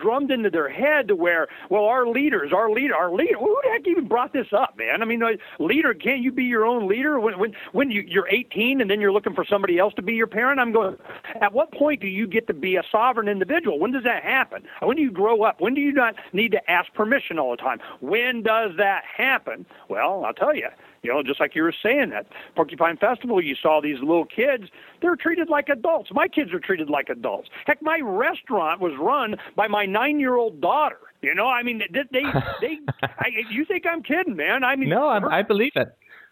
[0.00, 3.70] drummed into their head to where well our leaders our leader our leader who the
[3.70, 5.02] heck even brought this up man?
[5.02, 5.22] I mean
[5.58, 7.20] leader can't you be your own leader?
[7.20, 10.14] When when when you you're 18 and then you're looking for somebody else to be
[10.14, 10.96] your parent i'm going
[11.40, 13.78] at what point do you get to be a sovereign individual?
[13.78, 14.62] When does that happen?
[14.82, 15.60] When do you grow up?
[15.60, 17.78] When do you not need to ask permission all the time?
[18.00, 19.66] When does that happen?
[19.88, 20.68] Well, I'll tell you,
[21.02, 22.26] you know, just like you were saying that
[22.56, 24.70] Porcupine Festival, you saw these little kids.
[25.02, 26.10] They're treated like adults.
[26.12, 27.48] My kids are treated like adults.
[27.66, 30.98] Heck, my restaurant was run by my nine-year-old daughter.
[31.20, 32.22] You know, I mean, they, they,
[32.60, 34.62] they I, you think I'm kidding, man?
[34.62, 35.88] I mean, no, I'm, I believe it.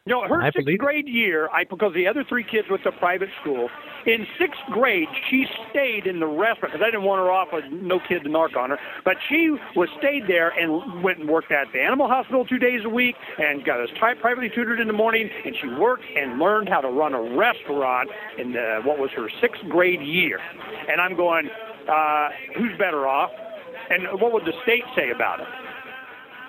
[0.06, 3.28] Know, her I sixth grade year, I because the other three kids went to private
[3.40, 3.68] school.
[4.06, 7.64] In sixth grade, she stayed in the restaurant because I didn't want her off with
[7.72, 8.78] no kid to narc on her.
[9.04, 12.82] But she was stayed there and went and worked at the animal hospital two days
[12.84, 15.28] a week and got us privately tutored in the morning.
[15.44, 19.28] And she worked and learned how to run a restaurant in the, what was her
[19.40, 20.38] sixth grade year.
[20.88, 21.48] And I'm going,
[21.90, 23.30] uh, who's better off?
[23.90, 25.48] And what would the state say about it?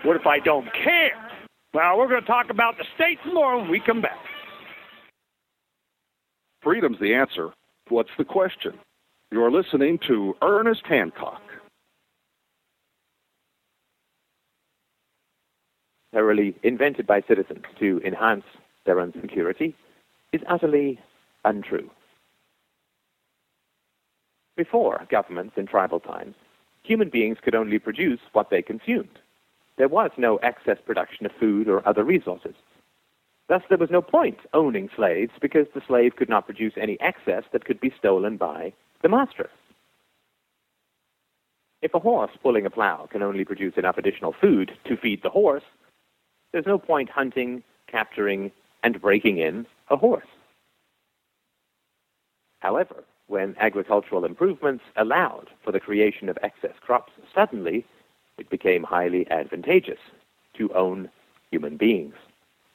[0.04, 1.27] What if I don't care?
[1.74, 4.18] Well, we're going to talk about the states more when we come back.
[6.62, 7.52] Freedom's the answer.
[7.90, 8.74] What's the question?
[9.32, 11.42] You're listening to Ernest Hancock.
[16.14, 18.46] Thoroughly invented by citizens to enhance
[18.86, 19.76] their own security
[20.32, 21.00] is utterly
[21.46, 21.90] untrue.
[24.56, 26.36] Before governments in tribal times,
[26.84, 29.20] human beings could only produce what they consumed
[29.78, 32.56] there was no excess production of food or other resources.
[33.48, 37.44] Thus, there was no point owning slaves because the slave could not produce any excess
[37.52, 39.50] that could be stolen by the master.
[41.82, 45.30] If a horse pulling a plow can only produce enough additional food to feed the
[45.30, 45.64] horse,
[46.52, 48.52] there's no point hunting, capturing,
[48.84, 50.26] and breaking in a horse.
[52.60, 57.86] However, when agricultural improvements allowed for the creation of excess crops, suddenly
[58.38, 60.00] it became highly advantageous
[60.58, 61.10] to own
[61.52, 62.14] human beings.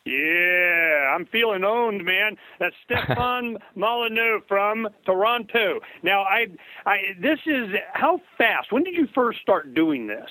[0.05, 2.37] Yeah, I'm feeling owned, man.
[2.59, 5.81] That's Stefan Molyneux from Toronto.
[6.03, 6.47] Now, I,
[6.87, 8.73] I, this is how fast?
[8.73, 10.29] When did you first start doing this?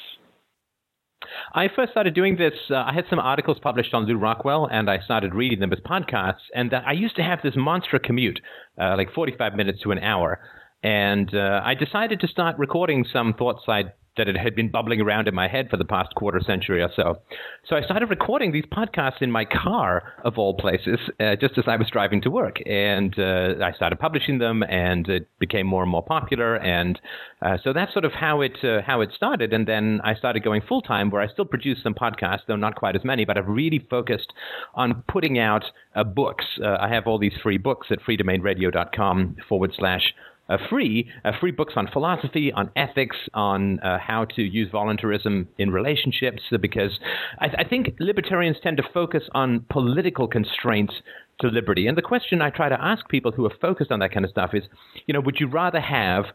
[1.53, 2.53] I first started doing this.
[2.69, 5.79] Uh, I had some articles published on Lew Rockwell, and I started reading them as
[5.79, 6.49] podcasts.
[6.53, 8.41] And uh, I used to have this monster commute,
[8.79, 10.41] uh, like 45 minutes to an hour.
[10.83, 14.99] And uh, I decided to start recording some thoughts I'd that it had been bubbling
[14.99, 17.19] around in my head for the past quarter century or so.
[17.67, 21.63] So I started recording these podcasts in my car, of all places, uh, just as
[21.67, 22.57] I was driving to work.
[22.65, 26.55] And uh, I started publishing them, and it became more and more popular.
[26.55, 26.99] And
[27.41, 29.53] uh, so that's sort of how it uh, how it started.
[29.53, 32.75] And then I started going full time, where I still produce some podcasts, though not
[32.75, 33.23] quite as many.
[33.23, 34.33] But I've really focused
[34.75, 35.63] on putting out
[35.95, 36.45] uh, books.
[36.61, 40.13] Uh, I have all these free books at freedomainradio.com forward slash
[40.51, 45.47] uh, free, uh, free books on philosophy, on ethics, on uh, how to use voluntarism
[45.57, 46.99] in relationships, because
[47.39, 50.93] I, I, think libertarians tend to focus on political constraints
[51.39, 51.87] to liberty.
[51.87, 54.31] And the question I try to ask people who are focused on that kind of
[54.31, 54.63] stuff is,
[55.05, 56.25] you know, would you rather have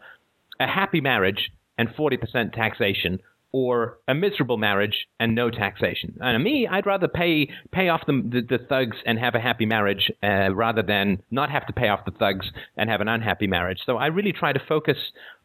[0.58, 3.20] a happy marriage and 40% taxation
[3.52, 6.16] or a miserable marriage and no taxation.
[6.20, 9.66] And me, I'd rather pay pay off the, the, the thugs and have a happy
[9.66, 13.46] marriage uh, rather than not have to pay off the thugs and have an unhappy
[13.46, 13.78] marriage.
[13.86, 14.98] So I really try to focus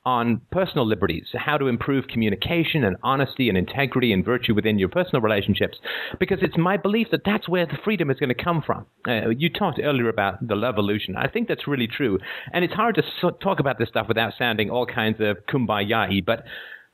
[0.04, 4.90] on personal liberties, how to improve communication and honesty and integrity and virtue within your
[4.90, 5.78] personal relationships,
[6.20, 8.86] because it's my belief that that's where the freedom is going to come from.
[9.08, 11.16] Uh, you talked earlier about the love illusion.
[11.16, 12.18] I think that's really true,
[12.52, 16.26] and it's hard to so- talk about this stuff without sounding all kinds of kumbaya
[16.26, 16.46] but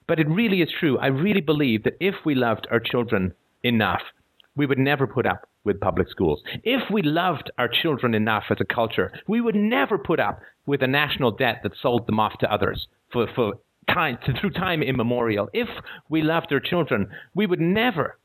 [0.08, 0.98] but it really is true.
[0.98, 3.34] I really believe that if we loved our children
[3.64, 4.02] enough,
[4.56, 6.42] we would never put up with public schools.
[6.64, 10.82] If we loved our children enough as a culture, we would never put up with
[10.82, 13.54] a national debt that sold them off to others for, for
[13.94, 15.50] time, to, through time immemorial.
[15.54, 15.68] If
[16.10, 18.18] we loved our children, we would never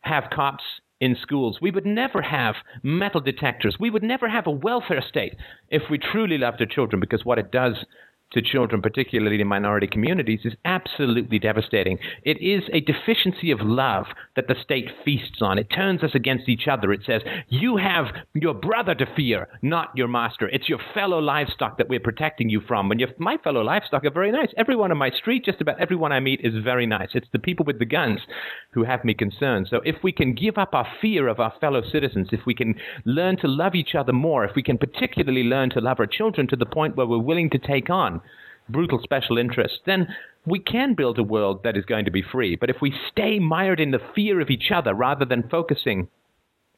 [0.00, 0.64] have cops
[1.00, 1.58] in schools.
[1.60, 3.76] We would never have metal detectors.
[3.80, 5.34] We would never have a welfare state
[5.68, 7.84] if we truly loved our children because what it does
[8.32, 11.98] to children, particularly in minority communities, is absolutely devastating.
[12.24, 14.06] It is a deficiency of love
[14.36, 15.58] that the state feasts on.
[15.58, 16.92] It turns us against each other.
[16.92, 20.48] It says, You have your brother to fear, not your master.
[20.48, 22.90] It's your fellow livestock that we're protecting you from.
[22.90, 24.50] And your, my fellow livestock are very nice.
[24.56, 27.10] Everyone on my street, just about everyone I meet, is very nice.
[27.14, 28.20] It's the people with the guns
[28.72, 29.66] who have me concerned.
[29.68, 32.74] So if we can give up our fear of our fellow citizens, if we can
[33.04, 36.46] learn to love each other more, if we can particularly learn to love our children
[36.48, 38.21] to the point where we're willing to take on
[38.68, 40.08] brutal special interests, then
[40.44, 42.56] we can build a world that is going to be free.
[42.56, 46.08] But if we stay mired in the fear of each other rather than focusing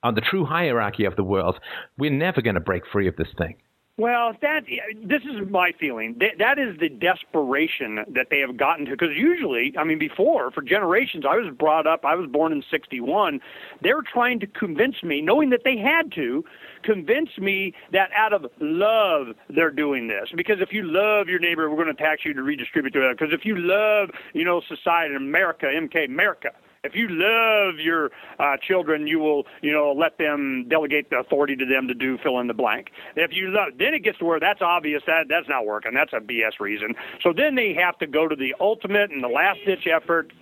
[0.03, 1.59] on the true hierarchy of the world,
[1.97, 3.57] we're never going to break free of this thing.
[3.97, 4.65] Well, that
[5.05, 6.17] this is my feeling.
[6.19, 8.91] That, that is the desperation that they have gotten to.
[8.91, 12.05] Because usually, I mean, before for generations, I was brought up.
[12.05, 13.41] I was born in '61.
[13.83, 16.45] They were trying to convince me, knowing that they had to,
[16.83, 20.31] convince me that out of love they're doing this.
[20.35, 23.17] Because if you love your neighbor, we're going to tax you to redistribute to it.
[23.17, 26.51] Because if you love, you know, society, America, MK, America,
[26.85, 31.57] if you love your uh, children, you will, you know, let them delegate the authority
[31.57, 32.91] to them to do fill in the blank.
[33.17, 35.95] If you love, then it gets to where that's obvious that that's not working.
[35.95, 36.95] That's a BS reason.
[37.23, 40.33] So then they have to go to the ultimate and the last ditch effort,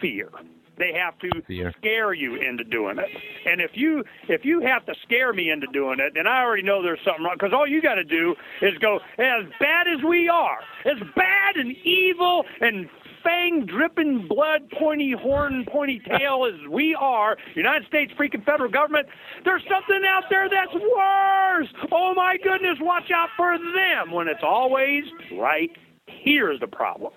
[0.00, 0.30] fear.
[0.78, 1.74] They have to Fear.
[1.78, 3.08] scare you into doing it.
[3.46, 6.62] And if you if you have to scare me into doing it, then I already
[6.62, 7.34] know there's something wrong.
[7.38, 11.56] Because all you got to do is go as bad as we are, as bad
[11.56, 12.88] and evil and
[13.22, 19.08] fang dripping blood, pointy horn, pointy tail as we are, United States freaking federal government,
[19.44, 21.68] there's something out there that's worse.
[21.90, 25.04] Oh my goodness, watch out for them when it's always
[25.38, 25.70] right
[26.06, 27.12] here's the problem.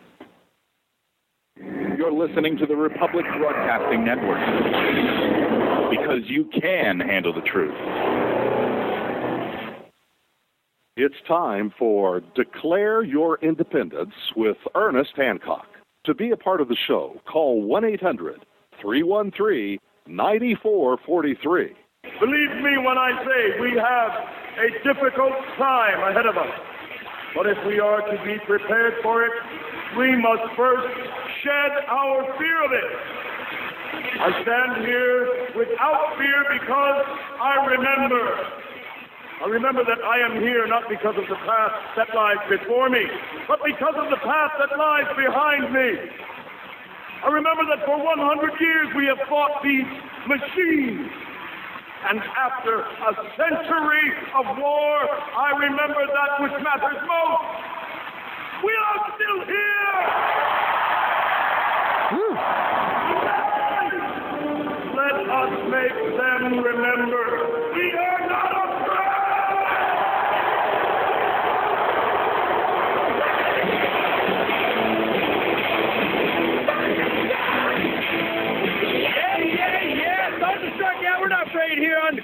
[1.58, 4.40] You're listening to the Republic Broadcasting Network
[5.90, 7.74] because you can handle the truth.
[10.98, 15.68] It's time for Declare Your Independence with Ernest Hancock.
[16.06, 18.46] To be a part of the show, call 1 800
[18.80, 21.76] 313 9443.
[22.20, 24.12] Believe me when I say we have
[24.62, 26.54] a difficult time ahead of us.
[27.34, 29.32] But if we are to be prepared for it,
[29.98, 30.94] we must first
[31.42, 32.92] shed our fear of it.
[34.22, 37.06] I stand here without fear because
[37.42, 38.65] I remember.
[39.44, 43.04] I remember that I am here not because of the path that lies before me,
[43.48, 46.10] but because of the path that lies behind me.
[47.22, 49.86] I remember that for 100 years we have fought these
[50.26, 51.12] machines.
[52.08, 54.08] And after a century
[54.40, 57.44] of war, I remember that which matters most.
[58.64, 60.00] We are still here!
[64.96, 67.35] Let us make them remember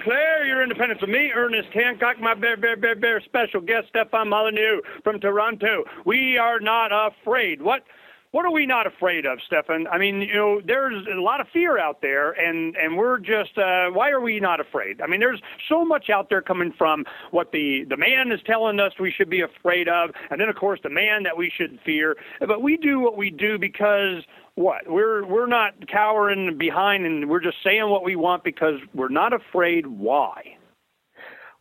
[0.02, 4.30] Declare Your Independence with me, Ernest Hancock, my very, very, very, very special guest, Stefan
[4.30, 5.84] Molyneux from Toronto.
[6.06, 7.62] We are not afraid.
[7.62, 7.84] What?
[8.32, 9.88] What are we not afraid of, Stefan?
[9.88, 13.58] I mean, you know, there's a lot of fear out there, and and we're just
[13.58, 15.02] uh, why are we not afraid?
[15.02, 18.80] I mean, there's so much out there coming from what the the man is telling
[18.80, 21.78] us we should be afraid of, and then of course the man that we should
[21.86, 22.16] fear.
[22.40, 24.24] But we do what we do because
[24.56, 29.10] what we're we're not cowering behind, and we're just saying what we want because we're
[29.10, 29.88] not afraid.
[29.88, 30.58] Why?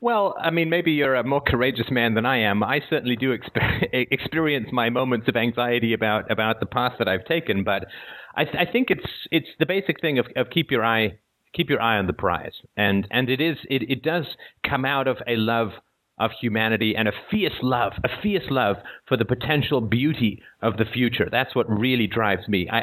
[0.02, 2.62] Well, I mean, maybe you're a more courageous man than I am.
[2.62, 3.32] I certainly do
[3.92, 7.86] experience my moments of anxiety about about the path that I've taken, but
[8.34, 11.18] I, th- I think it's it's the basic thing of, of keep your eye
[11.52, 14.24] keep your eye on the prize, and and it is it, it does
[14.66, 15.72] come out of a love
[16.20, 18.76] of humanity and a fierce love, a fierce love
[19.08, 21.28] for the potential beauty of the future.
[21.30, 22.68] That's what really drives me.
[22.70, 22.82] I,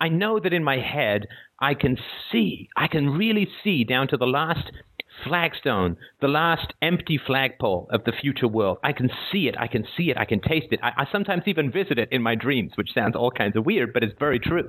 [0.00, 1.26] I know that in my head,
[1.58, 1.96] I can
[2.30, 4.70] see, I can really see down to the last
[5.24, 8.78] flagstone, the last empty flagpole of the future world.
[8.84, 10.80] I can see it, I can see it, I can taste it.
[10.82, 13.94] I, I sometimes even visit it in my dreams, which sounds all kinds of weird,
[13.94, 14.68] but it's very true.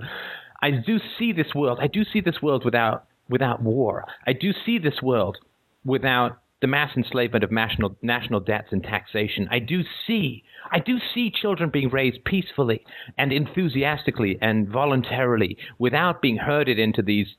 [0.62, 1.80] I do see this world.
[1.82, 4.05] I do see this world without without war.
[4.26, 5.38] I do see this world
[5.84, 9.47] without the mass enslavement of national national debts and taxation.
[9.51, 12.84] I do see I do see children being raised peacefully
[13.18, 17.36] and enthusiastically and voluntarily without being herded into these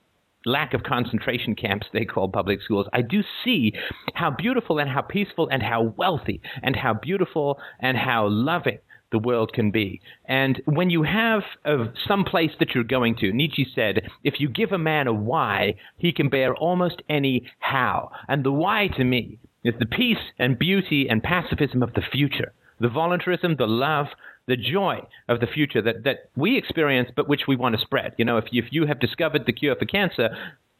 [0.46, 2.86] lack of concentration camps they call public schools.
[2.92, 3.74] I do see
[4.14, 8.78] how beautiful and how peaceful and how wealthy and how beautiful and how loving
[9.10, 10.00] the world can be.
[10.26, 14.48] And when you have uh, some place that you're going to, Nietzsche said, if you
[14.48, 18.10] give a man a why, he can bear almost any how.
[18.28, 22.52] And the why to me is the peace and beauty and pacifism of the future,
[22.80, 24.06] the voluntarism, the love,
[24.46, 28.14] the joy of the future that, that we experience, but which we want to spread.
[28.16, 30.30] You know, if if you have discovered the cure for cancer,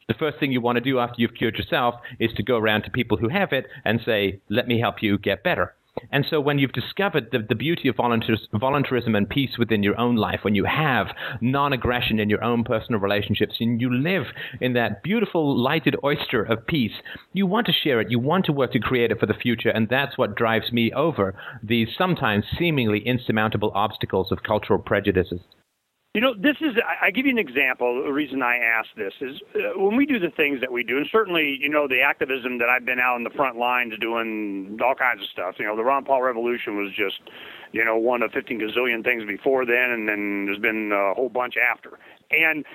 [0.07, 2.81] the first thing you want to do after you've cured yourself is to go around
[2.83, 5.75] to people who have it and say, let me help you get better.
[6.11, 10.15] And so, when you've discovered the, the beauty of voluntarism and peace within your own
[10.15, 11.07] life, when you have
[11.41, 14.25] non aggression in your own personal relationships, and you live
[14.61, 17.01] in that beautiful, lighted oyster of peace,
[17.33, 18.11] you want to share it.
[18.11, 19.69] You want to work to create it for the future.
[19.69, 25.41] And that's what drives me over these sometimes seemingly insurmountable obstacles of cultural prejudices.
[26.15, 28.01] You know, this is, I give you an example.
[28.03, 30.97] The reason I ask this is uh, when we do the things that we do,
[30.97, 34.79] and certainly, you know, the activism that I've been out in the front lines doing
[34.83, 35.57] all kinds of stuff.
[35.59, 37.21] You know, the Ron Paul Revolution was just,
[37.73, 41.29] you know, one of 15 gazillion things before then, and then there's been a whole
[41.29, 41.99] bunch after.
[42.31, 42.65] And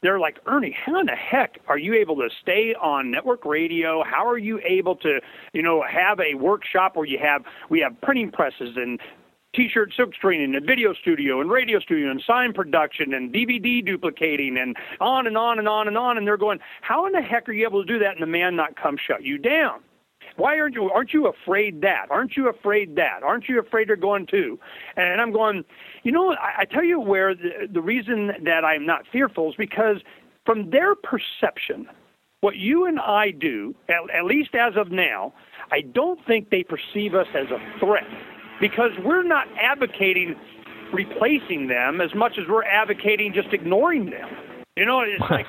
[0.00, 4.02] they're like, Ernie, how in the heck are you able to stay on network radio?
[4.02, 5.20] How are you able to,
[5.52, 8.98] you know, have a workshop where you have we have printing presses and
[9.58, 14.56] t-shirt silk screening and video studio and radio studio and sign production and DVD duplicating
[14.56, 17.48] and on and on and on and on and they're going, how in the heck
[17.48, 19.80] are you able to do that and the man not come shut you down?
[20.36, 22.06] Why aren't you aren't you afraid that?
[22.08, 23.24] Aren't you afraid that?
[23.24, 24.60] Aren't you afraid they're going to?
[24.96, 25.64] And I'm going,
[26.04, 29.56] you know, I, I tell you where the, the reason that I'm not fearful is
[29.56, 29.96] because
[30.46, 31.88] from their perception,
[32.42, 35.34] what you and I do, at, at least as of now,
[35.72, 38.06] I don't think they perceive us as a threat
[38.60, 40.36] because we're not advocating
[40.92, 44.28] replacing them as much as we're advocating just ignoring them.
[44.76, 45.46] You know, it's like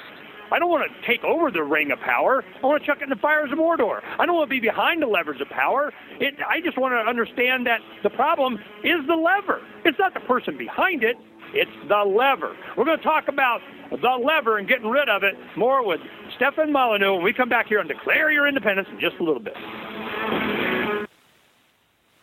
[0.51, 2.43] I don't want to take over the ring of power.
[2.62, 4.01] I want to chuck it in the fires of Mordor.
[4.18, 5.93] I don't want to be behind the levers of power.
[6.20, 9.62] It, I just want to understand that the problem is the lever.
[9.86, 11.16] It's not the person behind it.
[11.53, 12.55] It's the lever.
[12.78, 15.99] We're going to talk about the lever and getting rid of it more with
[16.36, 19.41] Stefan Molyneux when we come back here and declare your independence in just a little
[19.41, 19.55] bit.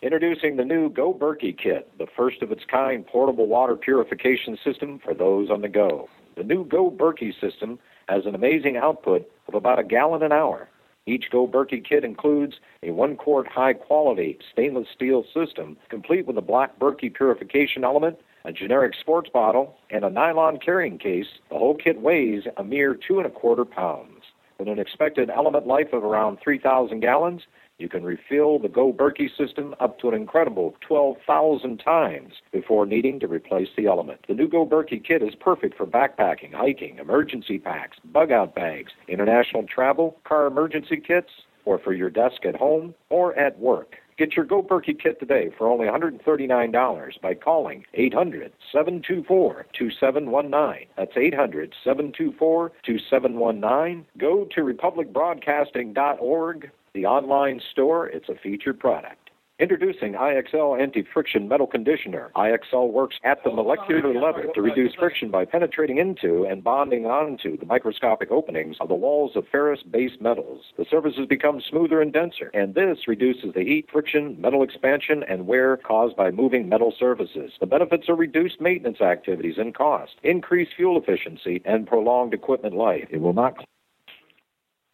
[0.07, 5.01] Introducing the new Go Berkey kit, the first of its kind portable water purification system
[5.01, 6.09] for those on the go.
[6.37, 10.69] The new Go Berkey system has an amazing output of about a gallon an hour.
[11.07, 16.39] Each Go Berkey kit includes a one quart high quality stainless steel system, complete with
[16.39, 21.41] a black Berkey purification element, a generic sports bottle, and a nylon carrying case.
[21.51, 24.23] The whole kit weighs a mere two and a quarter pounds.
[24.61, 27.43] With an expected element life of around 3,000 gallons,
[27.79, 33.21] you can refill the Go Berkey system up to an incredible 12,000 times before needing
[33.21, 34.25] to replace the element.
[34.29, 38.93] The new Go Berkey kit is perfect for backpacking, hiking, emergency packs, bug out bags,
[39.09, 41.31] international travel, car emergency kits,
[41.67, 43.97] or for your desk at home or at work.
[44.17, 50.87] Get your Go Berkey kit today for only $139 by calling 800 724 2719.
[50.97, 54.07] That's 800 724 2719.
[54.17, 59.31] Go to republicbroadcasting.org the online store, it's a featured product.
[59.59, 62.31] Introducing IXL Anti-Friction Metal Conditioner.
[62.37, 67.57] IXL works at the molecular level to reduce friction by penetrating into and bonding onto
[67.59, 70.65] the microscopic openings of the walls of ferrous-based metals.
[70.77, 75.47] The surfaces become smoother and denser, and this reduces the heat, friction, metal expansion, and
[75.47, 77.53] wear caused by moving metal surfaces.
[77.61, 83.07] The benefits are reduced maintenance activities and cost, increased fuel efficiency, and prolonged equipment life.
[83.11, 83.65] It will not...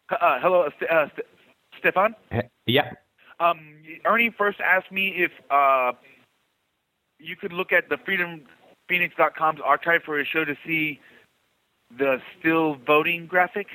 [0.09, 1.07] Uh, hello, uh,
[1.83, 2.15] Stefan?
[2.65, 2.91] Yeah.
[3.39, 3.59] Um,
[4.05, 5.91] Ernie first asked me if uh,
[7.19, 10.99] you could look at the freedomphoenix.com's archive for a show to see
[11.97, 13.67] the still voting graphic.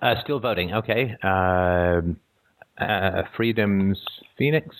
[0.00, 1.16] Uh, still voting, okay.
[1.22, 2.02] Uh,
[2.78, 4.00] uh, Freedom's
[4.38, 4.76] Phoenix.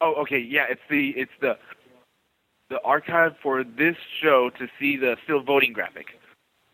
[0.00, 0.66] Oh, okay, yeah.
[0.68, 1.56] It's the it's the
[2.68, 6.06] the archive for this show to see the still voting graphic.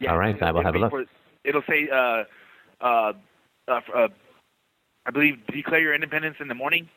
[0.00, 0.90] Yeah, All right, I will have a look.
[0.90, 1.04] For,
[1.44, 2.24] it'll say uh,
[2.80, 3.12] uh,
[3.68, 4.08] uh, uh,
[5.06, 6.88] I believe, declare your independence in the morning.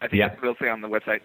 [0.00, 0.28] I think Yeah.
[0.28, 1.20] that's what they'll say on the website.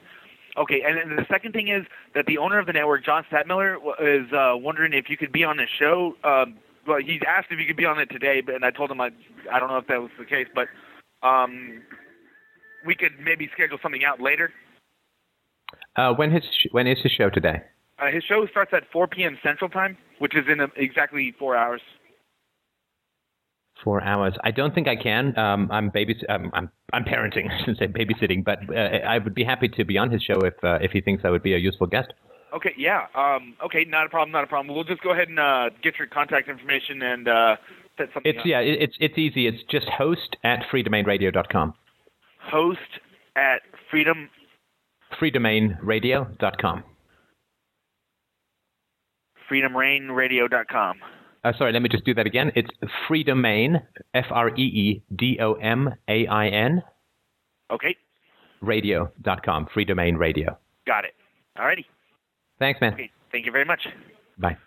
[0.58, 3.78] Okay, and then the second thing is that the owner of the network, John Stadtmiller,
[4.00, 6.16] is uh, wondering if you could be on the show.
[6.24, 6.56] Um,
[6.88, 9.02] well, he's asked if you could be on it today, but and I told him
[9.02, 9.12] I
[9.52, 10.68] I don't know if that was the case, but
[11.24, 11.82] um,
[12.86, 14.52] we could maybe schedule something out later.
[15.98, 17.62] Uh, when his when is his show today?
[18.00, 19.38] Uh, his show starts at 4 p.m.
[19.42, 21.82] Central Time, which is in uh exactly four hours.
[23.84, 24.34] Four hours.
[24.44, 25.38] I don't think I can.
[25.38, 26.16] Um, I'm baby.
[26.30, 27.52] Um, I'm I'm parenting.
[27.52, 30.40] I shouldn't say babysitting, but uh, I would be happy to be on his show
[30.42, 32.14] if uh, if he thinks I would be a useful guest.
[32.56, 33.08] Okay, yeah.
[33.14, 34.74] Um, okay, not a problem, not a problem.
[34.74, 37.56] We'll just go ahead and uh, get your contact information and uh,
[37.98, 38.46] set something It's up.
[38.46, 38.60] yeah.
[38.62, 39.46] It, it's it's easy.
[39.46, 41.74] It's just host at freedomainradio.com.
[42.40, 42.80] Host
[43.36, 43.62] at
[43.92, 44.30] freedom.
[45.20, 46.84] Freedomainradio.com.
[49.52, 50.96] freedomrainradio.com.
[51.46, 52.52] Uh, sorry, let me just do that again.
[52.56, 52.70] It's
[53.08, 53.80] free domain,
[54.16, 56.82] F R E E D O M A I N,
[57.72, 57.96] Okay,
[58.62, 59.68] radio.com.
[59.68, 60.58] Freedomain Radio.
[60.88, 61.14] got it.
[61.58, 61.86] Alrighty.
[62.58, 62.94] Thanks, man.
[62.94, 63.88] Okay, thank you very much.
[64.40, 64.58] Bye.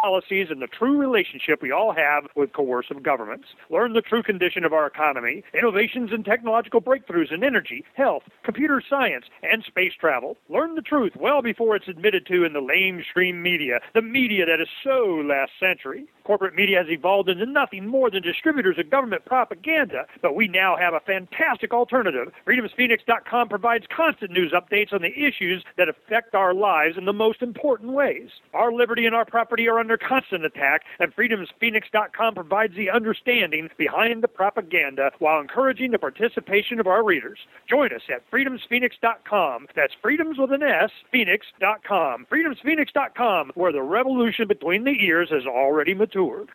[0.00, 3.48] Policies and the true relationship we all have with coercive governments.
[3.70, 8.82] Learn the true condition of our economy, innovations and technological breakthroughs in energy, health, computer
[8.88, 10.36] science, and space travel.
[10.48, 14.60] Learn the truth well before it's admitted to in the lamestream media, the media that
[14.60, 16.06] is so last century.
[16.24, 20.76] Corporate media has evolved into nothing more than distributors of government propaganda, but we now
[20.76, 22.30] have a fantastic alternative.
[22.46, 27.40] FreedomsPhoenix.com provides constant news updates on the issues that affect our lives in the most
[27.40, 28.28] important ways.
[28.52, 34.22] Our liberty and our property are under constant attack, and FreedomsPhoenix.com provides the understanding behind
[34.22, 37.38] the propaganda while encouraging the participation of our readers.
[37.70, 39.68] Join us at FreedomsPhoenix.com.
[39.74, 42.26] That's freedoms with an S, Phoenix.com.
[42.30, 46.50] FreedomsPhoenix.com, where the revolution between the ears has already matured.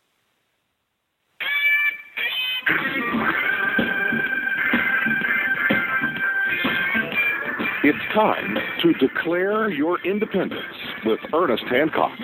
[7.85, 10.61] It's time to declare your independence
[11.03, 12.17] with Ernest Hancock.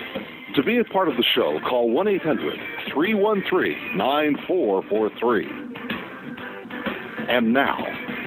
[0.56, 2.58] To be a part of the show, call 1 800
[2.92, 5.46] 313 9443.
[7.28, 7.78] And now,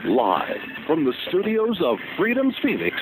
[0.05, 0.55] live
[0.87, 2.95] from the studios of Freedom's Phoenix,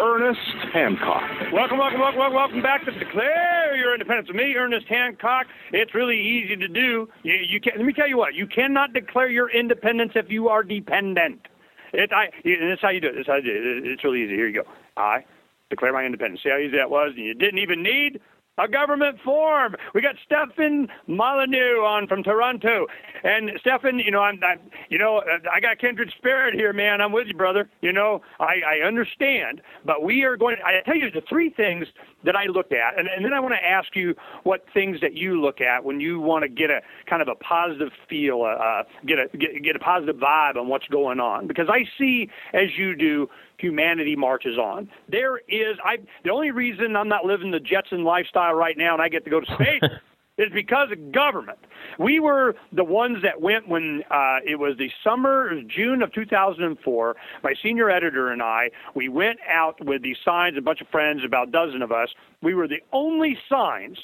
[0.00, 0.40] Ernest
[0.72, 1.22] Hancock.
[1.52, 5.46] Welcome, welcome, welcome, welcome, welcome back to Declare Your Independence with me, Ernest Hancock.
[5.72, 7.08] It's really easy to do.
[7.22, 10.48] You, you can, let me tell you what, you cannot declare your independence if you
[10.48, 11.46] are dependent.
[11.92, 13.14] It, I, and that's how you do it.
[13.14, 13.86] That's how you do it.
[13.86, 14.34] It's really easy.
[14.34, 14.68] Here you go.
[14.96, 15.24] I
[15.70, 16.42] declare my independence.
[16.42, 17.12] See how easy that was?
[17.16, 18.20] And you didn't even need
[18.58, 19.74] a government form.
[19.94, 22.86] We got Stefan Molyneux on from Toronto,
[23.24, 25.22] and Stefan, you know, I'm, I'm, you know,
[25.52, 27.00] I got kindred spirit here, man.
[27.00, 27.68] I'm with you, brother.
[27.80, 30.56] You know, I, I understand, but we are going.
[30.64, 31.86] I tell you the three things
[32.24, 35.14] that I look at, and, and then I want to ask you what things that
[35.14, 38.62] you look at when you want to get a kind of a positive feel, uh,
[38.62, 42.28] uh, get a get, get a positive vibe on what's going on, because I see
[42.52, 43.28] as you do
[43.60, 44.88] humanity marches on.
[45.08, 49.02] There is I the only reason I'm not living the Jetson lifestyle right now and
[49.02, 49.82] I get to go to space
[50.38, 51.58] is because of government.
[51.98, 57.16] We were the ones that went when uh, it was the summer, June of 2004.
[57.42, 61.22] My senior editor and I, we went out with these signs, a bunch of friends,
[61.24, 62.08] about a dozen of us.
[62.42, 63.98] We were the only signs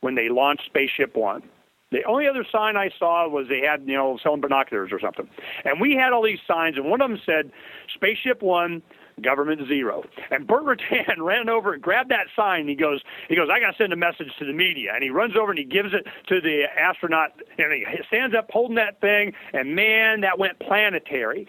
[0.00, 1.42] when they launched Spaceship One.
[1.94, 5.30] The only other sign I saw was they had, you know, selling binoculars or something.
[5.64, 7.52] And we had all these signs, and one of them said,
[7.94, 8.82] Spaceship One,
[9.22, 10.02] government zero.
[10.32, 12.62] And Burt Rutan ran over and grabbed that sign.
[12.62, 14.90] And he goes, he goes, I got to send a message to the media.
[14.92, 18.50] And he runs over and he gives it to the astronaut, and he stands up
[18.50, 19.32] holding that thing.
[19.52, 21.46] And man, that went planetary.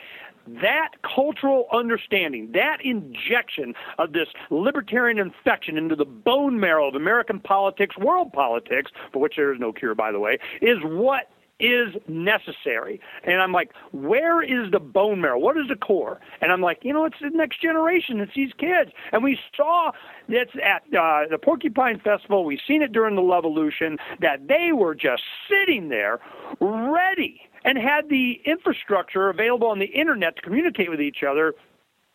[0.48, 7.39] That cultural understanding, that injection of this libertarian infection into the bone marrow of American
[7.39, 11.30] politics, world politics, for which there is no cure, by the way, is what
[11.60, 13.00] is necessary.
[13.24, 15.39] And I'm like, where is the bone marrow?
[15.39, 16.20] What is the core?
[16.41, 18.20] And I'm like, you know, it's the next generation.
[18.20, 18.91] It's these kids.
[19.12, 19.91] And we saw
[20.28, 22.43] it's at uh, the Porcupine Festival.
[22.43, 26.20] We've seen it during the Levolution that they were just sitting there
[26.60, 31.53] ready and had the infrastructure available on the internet to communicate with each other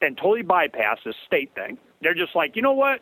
[0.00, 1.76] and totally bypass this state thing.
[2.00, 3.00] They're just like, you know what?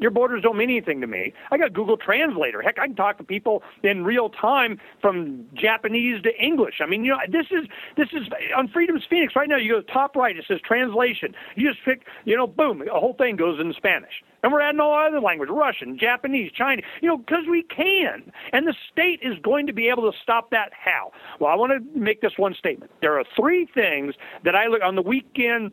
[0.00, 1.32] Your borders don't mean anything to me.
[1.50, 2.62] I got Google Translator.
[2.62, 6.76] Heck, I can talk to people in real time from Japanese to English.
[6.80, 9.56] I mean, you know, this is this is on Freedom's Phoenix right now.
[9.56, 11.34] You go top right, it says translation.
[11.56, 14.22] You just pick, you know, boom, the whole thing goes in Spanish.
[14.42, 18.30] And we're adding all other language, Russian, Japanese, Chinese, you know, because we can.
[18.52, 20.70] And the state is going to be able to stop that.
[20.72, 21.10] How?
[21.40, 22.92] Well, I want to make this one statement.
[23.00, 25.72] There are three things that I look on the weekend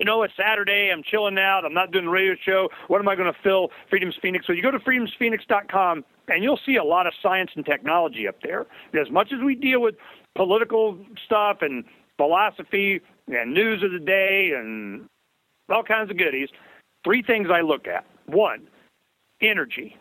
[0.00, 0.90] you know, it's Saturday.
[0.90, 1.66] I'm chilling out.
[1.66, 2.70] I'm not doing the radio show.
[2.88, 4.46] What am I going to fill Freedom's Phoenix?
[4.46, 8.36] So you go to freedomsphoenix.com and you'll see a lot of science and technology up
[8.42, 8.66] there.
[8.98, 9.96] As much as we deal with
[10.34, 11.84] political stuff and
[12.16, 15.06] philosophy and news of the day and
[15.68, 16.48] all kinds of goodies,
[17.04, 18.06] three things I look at.
[18.24, 18.68] One,
[19.42, 19.98] energy.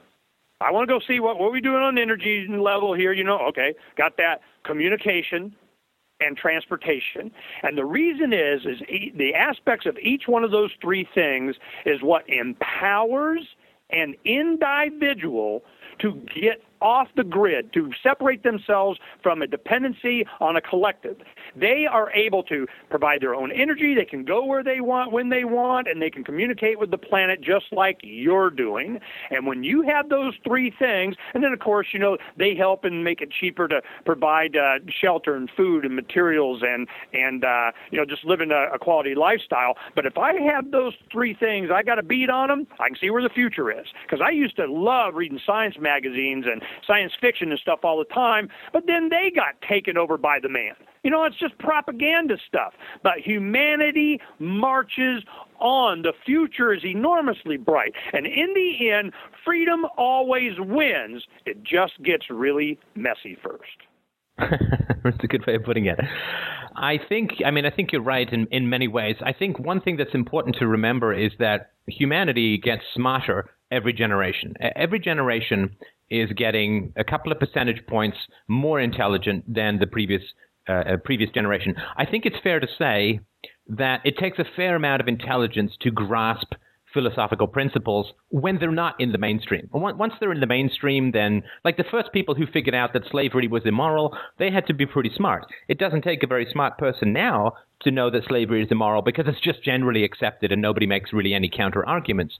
[0.61, 3.11] I want to go see what what we doing on the energy level here.
[3.11, 5.55] You know, okay, got that communication
[6.19, 7.31] and transportation.
[7.63, 8.79] And the reason is is
[9.15, 11.55] the aspects of each one of those three things
[11.85, 13.47] is what empowers
[13.91, 15.63] an individual
[15.99, 21.17] to get off the grid, to separate themselves from a dependency on a collective.
[21.55, 25.29] They are able to provide their own energy, they can go where they want, when
[25.29, 28.99] they want, and they can communicate with the planet just like you're doing.
[29.29, 32.85] And when you have those three things, and then of course, you know, they help
[32.85, 37.71] and make it cheaper to provide uh, shelter and food and materials and, and uh,
[37.91, 39.75] you know, just living a, a quality lifestyle.
[39.95, 42.97] But if I have those three things, I got a beat on them, I can
[42.99, 43.87] see where the future is.
[44.03, 48.13] Because I used to love reading science magazines and science fiction and stuff all the
[48.13, 50.73] time, but then they got taken over by the man.
[51.03, 52.73] You know, it's just propaganda stuff.
[53.03, 55.23] But humanity marches
[55.59, 56.01] on.
[56.01, 57.93] The future is enormously bright.
[58.13, 59.13] And in the end,
[59.45, 61.25] freedom always wins.
[61.45, 63.63] It just gets really messy first.
[65.03, 65.99] That's a good way of putting it.
[66.75, 69.15] I think, I mean, I think you're right in, in many ways.
[69.21, 74.53] I think one thing that's important to remember is that humanity gets smarter every generation.
[74.75, 75.75] Every generation
[76.09, 80.21] is getting a couple of percentage points more intelligent than the previous
[80.67, 81.75] uh, uh, previous generation.
[81.97, 83.21] I think it's fair to say
[83.67, 86.53] that it takes a fair amount of intelligence to grasp
[86.93, 89.69] philosophical principles when they're not in the mainstream.
[89.71, 93.03] Once once they're in the mainstream, then, like the first people who figured out that
[93.09, 95.45] slavery was immoral, they had to be pretty smart.
[95.67, 99.25] It doesn't take a very smart person now to know that slavery is immoral because
[99.27, 102.37] it's just generally accepted and nobody makes really any counter arguments.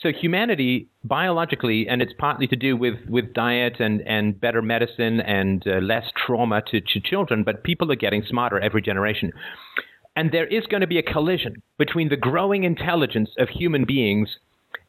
[0.00, 5.20] So humanity, biologically, and it's partly to do with, with diet and, and better medicine
[5.20, 9.32] and uh, less trauma to, to children, but people are getting smarter every generation.
[10.14, 14.36] And there is going to be a collision between the growing intelligence of human beings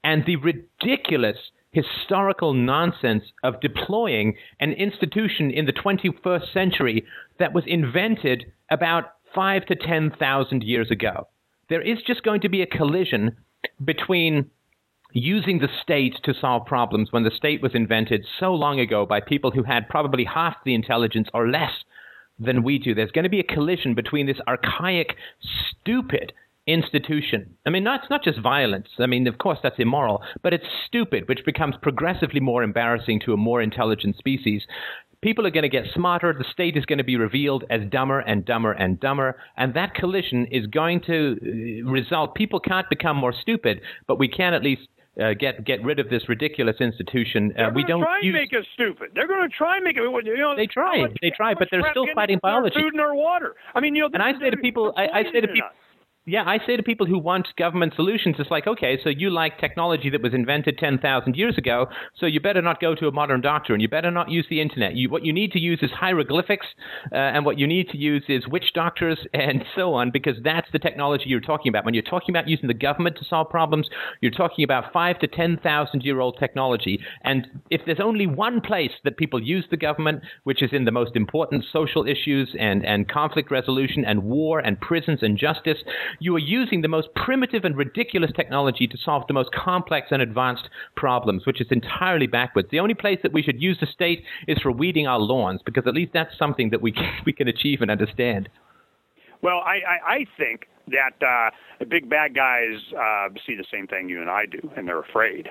[0.04, 1.38] and the ridiculous
[1.72, 7.06] historical nonsense of deploying an institution in the 21st century
[7.40, 11.28] that was invented about five to 10,000 years ago.
[11.70, 13.38] There is just going to be a collision
[13.84, 14.50] between
[15.12, 19.20] using the state to solve problems when the state was invented so long ago by
[19.20, 21.72] people who had probably half the intelligence or less
[22.40, 22.94] than we do.
[22.94, 26.34] There's going to be a collision between this archaic, stupid
[26.68, 27.56] institution.
[27.66, 28.88] I mean, it's not just violence.
[29.00, 33.34] I mean, of course, that's immoral, but it's stupid, which becomes progressively more embarrassing to
[33.34, 34.64] a more intelligent species.
[35.22, 36.34] People are going to get smarter.
[36.38, 39.36] The state is going to be revealed as dumber and dumber and dumber.
[39.58, 42.36] And that collision is going to uh, result.
[42.36, 44.88] People can't become more stupid, but we can at least
[45.22, 47.52] uh, get get rid of this ridiculous institution.
[47.52, 48.34] Uh, They're we don't try and use.
[48.34, 49.12] make us stupid.
[49.16, 50.02] They're going to try and make it.
[50.02, 51.02] You know, They try.
[51.02, 52.80] much- They try, but they're still fighting biology.
[52.82, 53.56] Food and our water.
[53.76, 54.10] I mean, you know.
[54.14, 55.70] And I say to people, I, I say to people.
[56.30, 59.58] Yeah, I say to people who want government solutions, it's like, okay, so you like
[59.58, 63.42] technology that was invented 10,000 years ago, so you better not go to a modern
[63.42, 64.94] doctor and you better not use the internet.
[64.96, 66.68] You, what you need to use is hieroglyphics,
[67.12, 70.68] uh, and what you need to use is witch doctors and so on, because that's
[70.72, 71.84] the technology you're talking about.
[71.84, 73.90] When you're talking about using the government to solve problems,
[74.22, 77.00] you're talking about five to 10,000 year old technology.
[77.24, 80.92] And if there's only one place that people use the government, which is in the
[80.92, 85.80] most important social issues and, and conflict resolution and war and prisons and justice,
[86.20, 90.22] you are using the most primitive and ridiculous technology to solve the most complex and
[90.22, 92.70] advanced problems, which is entirely backwards.
[92.72, 95.88] The only place that we should use the state is for weeding our lawns, because
[95.88, 98.50] at least that's something that we can, we can achieve and understand.
[99.42, 103.88] Well, I, I, I think that uh, the big bad guys uh, see the same
[103.88, 105.50] thing you and I do, and they're afraid.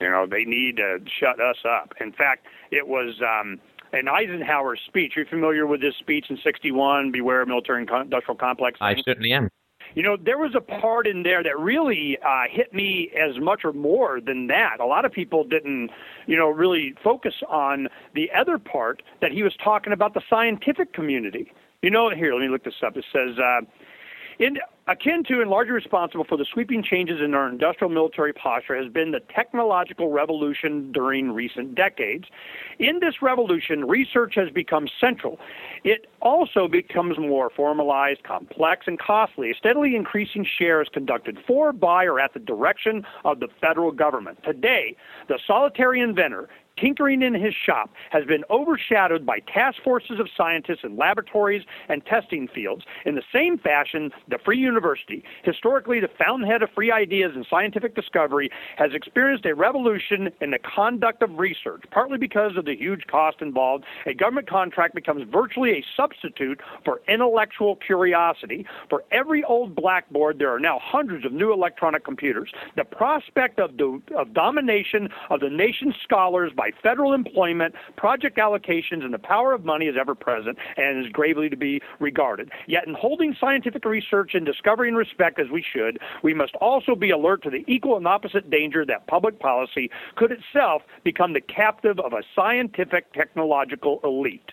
[0.00, 1.92] You know, they need to shut us up.
[2.00, 3.60] In fact, it was um,
[3.92, 5.12] in Eisenhower's speech.
[5.16, 9.32] You're familiar with this speech in '61, "Beware of military and industrial complex." I certainly
[9.32, 9.50] am.
[9.94, 13.64] You know, there was a part in there that really uh, hit me as much
[13.64, 14.78] or more than that.
[14.80, 15.90] A lot of people didn't,
[16.26, 20.92] you know, really focus on the other part that he was talking about the scientific
[20.92, 21.52] community.
[21.82, 22.96] You know, here, let me look this up.
[22.96, 23.62] It says, uh,
[24.40, 28.74] in, akin to and largely responsible for the sweeping changes in our industrial military posture
[28.74, 32.24] has been the technological revolution during recent decades.
[32.78, 35.38] In this revolution, research has become central.
[35.84, 39.50] It also becomes more formalized, complex, and costly.
[39.50, 43.92] A steadily increasing share is conducted for, by, or at the direction of the federal
[43.92, 44.42] government.
[44.42, 44.96] Today,
[45.28, 46.48] the solitary inventor
[46.80, 52.04] tinkering in his shop has been overshadowed by task forces of scientists in laboratories and
[52.06, 52.84] testing fields.
[53.04, 57.94] In the same fashion, the Free University, historically the fountainhead of free ideas and scientific
[57.94, 63.06] discovery, has experienced a revolution in the conduct of research, partly because of the huge
[63.06, 63.84] cost involved.
[64.06, 68.66] A government contract becomes virtually a substitute for intellectual curiosity.
[68.88, 72.52] For every old blackboard, there are now hundreds of new electronic computers.
[72.76, 79.04] The prospect of, the, of domination of the nation's scholars by federal employment, project allocations,
[79.04, 82.50] and the power of money is ever present and is gravely to be regarded.
[82.66, 86.94] Yet, in holding scientific research and discovery in respect as we should, we must also
[86.94, 91.40] be alert to the equal and opposite danger that public policy could itself become the
[91.40, 94.52] captive of a scientific technological elite.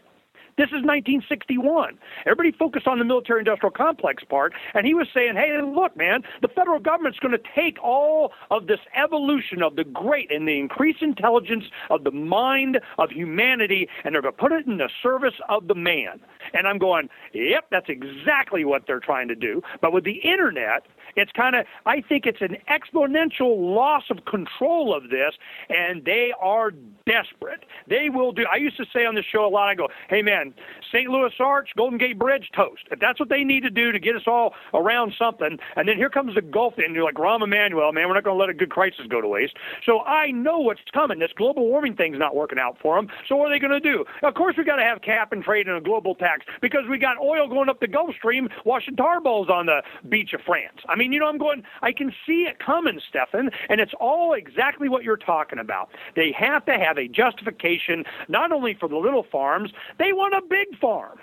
[0.58, 2.00] This is 1961.
[2.26, 6.24] Everybody focused on the military industrial complex part, and he was saying, hey, look, man,
[6.42, 10.58] the federal government's going to take all of this evolution of the great and the
[10.58, 14.90] increased intelligence of the mind of humanity, and they're going to put it in the
[15.04, 16.20] service of the man.
[16.56, 19.62] And I'm going, yep, that's exactly what they're trying to do.
[19.80, 20.88] But with the internet,
[21.18, 25.34] it's kind of, I think it's an exponential loss of control of this,
[25.70, 26.72] and they are
[27.06, 27.66] desperate.
[27.88, 30.22] They will do, I used to say on the show a lot, I go, hey
[30.22, 30.54] man,
[30.92, 31.10] St.
[31.10, 32.84] Louis Arch, Golden Gate Bridge, toast.
[32.92, 35.98] If that's what they need to do to get us all around something, and then
[35.98, 38.50] here comes the Gulf, and you're like, Rahm Emanuel, man, we're not going to let
[38.50, 39.56] a good crisis go to waste.
[39.86, 41.20] So I know what's coming.
[41.20, 43.10] This global warming thing's not working out for them.
[43.28, 44.06] So what are they going to do?
[44.24, 46.98] Of course, we got to have cap and trade and a global tax because we
[46.98, 50.78] got oil going up the Gulf Stream, washing tar balls on the beach of France.
[50.88, 54.34] I mean, you know, I'm going, I can see it coming, Stefan, and it's all
[54.34, 55.90] exactly what you're talking about.
[56.16, 60.42] They have to have a justification, not only for the little farms, they want a
[60.48, 61.20] big farm.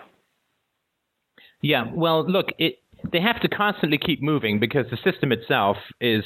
[1.60, 2.78] Yeah, well, look, it,
[3.10, 6.24] they have to constantly keep moving because the system itself is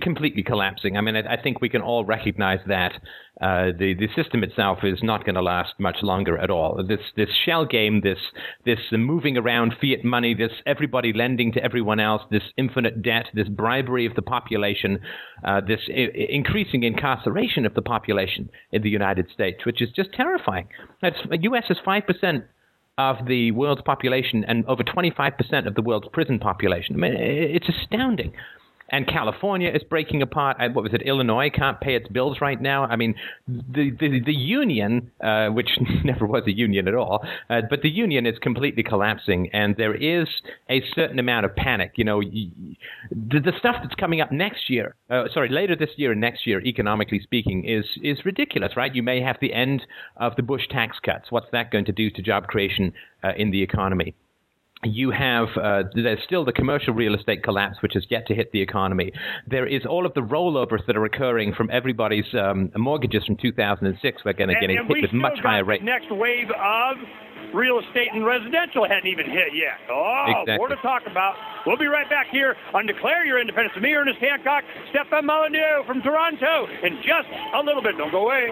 [0.00, 0.96] completely collapsing.
[0.96, 2.92] I mean, I, I think we can all recognize that
[3.40, 6.82] uh, the the system itself is not going to last much longer at all.
[6.86, 8.18] This this shell game, this
[8.64, 13.48] this moving around fiat money, this everybody lending to everyone else, this infinite debt, this
[13.48, 15.00] bribery of the population,
[15.44, 20.12] uh, this I- increasing incarceration of the population in the United States, which is just
[20.14, 20.68] terrifying.
[21.02, 21.64] That's the U.S.
[21.68, 22.44] is five percent
[22.98, 26.94] of the world's population and over 25% of the world's prison population.
[26.94, 28.32] I mean, it's astounding.
[28.90, 30.56] And California is breaking apart.
[30.60, 31.02] Uh, What was it?
[31.02, 32.84] Illinois can't pay its bills right now.
[32.84, 33.14] I mean,
[33.48, 35.70] the the, the union, uh, which
[36.04, 39.94] never was a union at all, uh, but the union is completely collapsing, and there
[39.94, 40.28] is
[40.68, 41.92] a certain amount of panic.
[41.96, 46.12] You know, the, the stuff that's coming up next year, uh, sorry, later this year
[46.12, 48.94] and next year, economically speaking, is is ridiculous, right?
[48.94, 51.30] You may have the end of the Bush tax cuts.
[51.30, 52.92] What's that going to do to job creation
[53.24, 54.14] uh, in the economy?
[54.84, 58.50] You have uh, there's still the commercial real estate collapse, which has yet to hit
[58.52, 59.12] the economy.
[59.46, 64.22] There is all of the rollovers that are occurring from everybody's um, mortgages from 2006.
[64.24, 65.84] We're going to get hit with much higher rates.
[65.84, 66.96] next wave of
[67.54, 69.78] real estate and residential hadn't even hit yet.
[69.90, 70.56] Oh, Exactly.
[70.56, 71.34] more to talk about.
[71.66, 73.74] We'll be right back here on Declare Your Independence.
[73.74, 77.96] with Me, Ernest Hancock, Stefan Molyneux from Toronto, in just a little bit.
[77.98, 78.48] Don't go away.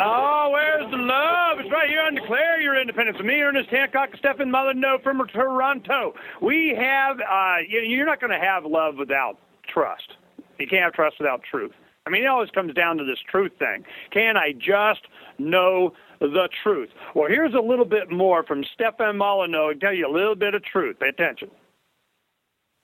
[0.00, 1.58] Oh, where's the love?
[1.60, 3.18] It's right here on Declare Your Independence.
[3.18, 6.14] With me, Ernest Hancock, Stephen Molyneux from Toronto.
[6.40, 9.36] We have, uh, you- you're not going to have love without
[9.66, 10.16] trust.
[10.58, 11.72] You can't have trust without truth.
[12.06, 13.84] I mean, it always comes down to this truth thing.
[14.10, 15.02] Can I just
[15.38, 16.88] know the truth?
[17.14, 19.58] Well, here's a little bit more from Stefan Molyneux.
[19.72, 20.98] I'll tell you a little bit of truth.
[21.00, 21.50] Pay attention.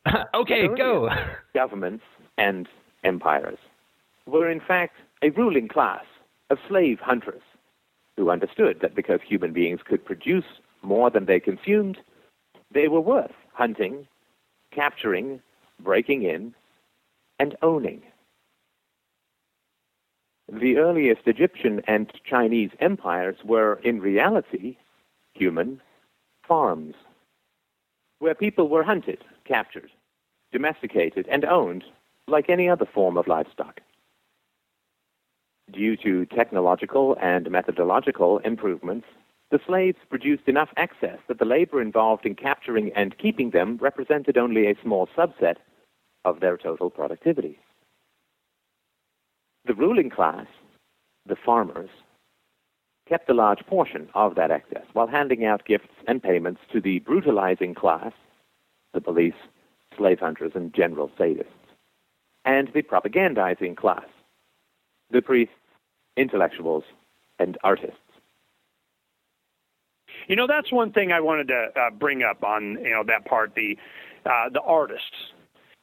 [0.35, 1.09] okay, go.
[1.55, 2.05] Governments
[2.37, 2.69] and
[3.03, 3.59] empires
[4.27, 6.05] were in fact a ruling class
[6.51, 7.43] of slave hunters
[8.17, 10.45] who understood that because human beings could produce
[10.83, 11.97] more than they consumed,
[12.71, 14.07] they were worth hunting,
[14.71, 15.41] capturing,
[15.81, 16.55] breaking in,
[17.39, 18.03] and owning.
[20.53, 24.77] The earliest Egyptian and Chinese empires were, in reality,
[25.33, 25.81] human
[26.47, 26.97] farms,
[28.19, 29.91] where people were hunted, captured,
[30.53, 31.83] domesticated, and owned
[32.29, 33.81] like any other form of livestock.
[35.73, 39.07] Due to technological and methodological improvements,
[39.51, 44.37] the slaves produced enough excess that the labor involved in capturing and keeping them represented
[44.37, 45.57] only a small subset
[46.25, 47.59] of their total productivity.
[49.65, 50.47] The ruling class,
[51.27, 51.91] the farmers,
[53.09, 56.99] kept a large portion of that excess while handing out gifts and payments to the
[57.01, 58.13] brutalizing class,
[58.93, 59.35] the police,
[59.97, 61.47] slave hunters, and general sadists,
[62.45, 64.07] and the propagandizing class,
[65.15, 65.55] the priests,
[66.17, 66.85] intellectuals,
[67.39, 67.97] and artists.
[70.29, 73.25] You know, that's one thing I wanted to uh, bring up on you know that
[73.25, 73.77] part the
[74.27, 75.33] uh, the artists.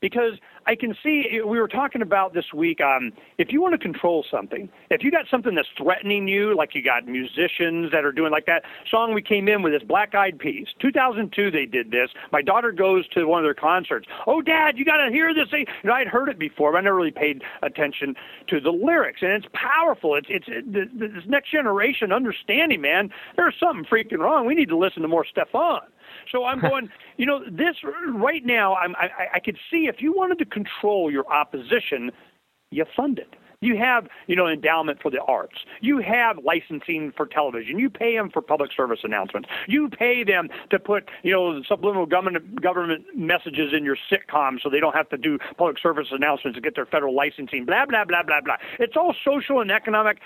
[0.02, 0.34] Because
[0.66, 2.82] I can see we were talking about this week.
[2.82, 6.76] Um, if you want to control something, if you got something that's threatening you, like
[6.76, 10.14] you got musicians that are doing like that song we came in with this Black
[10.14, 10.68] Eyed Peas.
[10.80, 12.10] 2002 they did this.
[12.32, 14.08] My daughter goes to one of their concerts.
[14.28, 15.48] Oh, Dad, you got to hear this.
[15.52, 18.16] You know, I'd heard it before, but I never really paid attention
[18.48, 20.16] to the lyrics, and it's powerful.
[20.16, 23.10] It's it's it, this next generation understanding, man.
[23.36, 24.46] There's something freaking wrong.
[24.46, 25.82] We need to listen to more Stefan.
[26.32, 27.76] So I'm going, you know, this
[28.14, 32.12] right now, I'm, I, I could see if you wanted to control your opposition,
[32.72, 33.36] you fund it.
[33.64, 35.58] You have, you know, endowment for the arts.
[35.82, 37.78] You have licensing for television.
[37.78, 39.48] You pay them for public service announcements.
[39.68, 44.68] You pay them to put, you know, subliminal government government messages in your sitcom so
[44.72, 47.66] they don't have to do public service announcements to get their federal licensing.
[47.66, 48.58] Blah blah blah blah blah.
[48.80, 50.18] It's all social and economic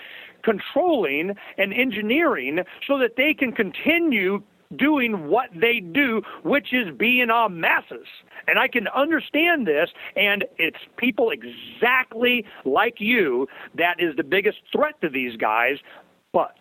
[0.42, 4.42] controlling and engineering so that they can continue
[4.74, 8.06] doing what they do, which is being on masses.
[8.48, 14.58] And I can understand this, and it's people exactly like you that is the biggest
[14.72, 15.78] threat to these guys,
[16.32, 16.56] but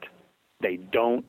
[0.62, 1.26] they don't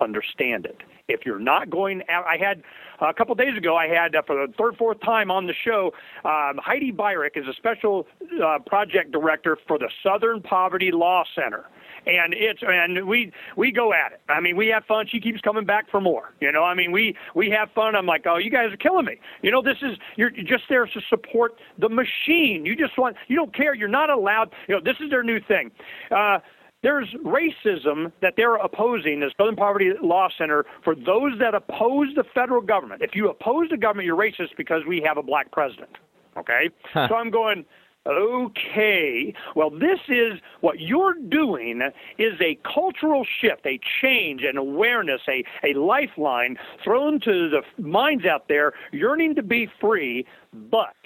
[0.00, 0.78] understand it.
[1.08, 2.62] If you're not going, I had
[3.00, 5.92] a couple days ago, I had uh, for the third, fourth time on the show,
[6.24, 8.06] um, Heidi Beirich is a special
[8.44, 11.64] uh, project director for the Southern Poverty Law Center
[12.08, 14.20] and it's and we we go at it.
[14.28, 15.06] I mean, we have fun.
[15.06, 16.32] She keeps coming back for more.
[16.40, 17.94] You know, I mean, we we have fun.
[17.94, 19.18] I'm like, oh, you guys are killing me.
[19.42, 22.64] You know, this is you're just there to support the machine.
[22.64, 23.74] You just want you don't care.
[23.74, 24.52] You're not allowed.
[24.68, 25.70] You know, this is their new thing.
[26.10, 26.38] Uh,
[26.82, 32.22] there's racism that they're opposing the Southern Poverty Law Center for those that oppose the
[32.34, 33.02] federal government.
[33.02, 35.90] If you oppose the government, you're racist because we have a black president.
[36.36, 36.70] Okay?
[36.94, 37.64] so I'm going,
[38.06, 41.82] Okay, well, this is what you're doing
[42.16, 48.24] is a cultural shift, a change, an awareness, a, a lifeline thrown to the minds
[48.24, 50.24] out there yearning to be free.
[50.54, 50.96] But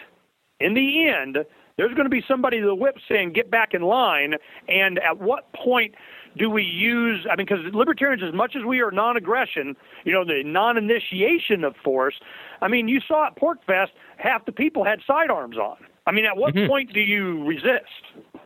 [0.61, 1.39] in the end,
[1.77, 4.35] there's going to be somebody the whip saying, get back in line.
[4.69, 5.95] And at what point
[6.37, 10.13] do we use, I mean, because libertarians, as much as we are non aggression, you
[10.13, 12.15] know, the non initiation of force,
[12.61, 13.89] I mean, you saw at PorcFest,
[14.19, 15.79] half the people had sidearms on.
[16.07, 16.69] I mean, at what mm-hmm.
[16.69, 18.41] point do you resist?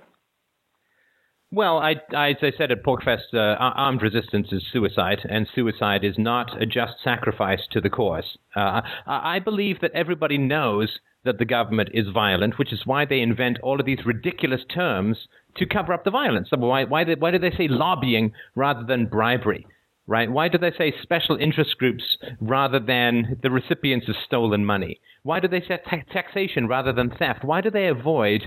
[1.52, 6.04] Well, I, I, as I said at PorcFest, uh, armed resistance is suicide, and suicide
[6.04, 8.36] is not a just sacrifice to the cause.
[8.54, 13.20] Uh, I believe that everybody knows that the government is violent, which is why they
[13.20, 16.48] invent all of these ridiculous terms to cover up the violence.
[16.50, 19.66] So why, why, why do they say lobbying rather than bribery?
[20.06, 20.30] Right?
[20.30, 25.00] Why do they say special interest groups rather than the recipients of stolen money?
[25.22, 27.44] Why do they say ta- taxation rather than theft?
[27.44, 28.42] Why do they avoid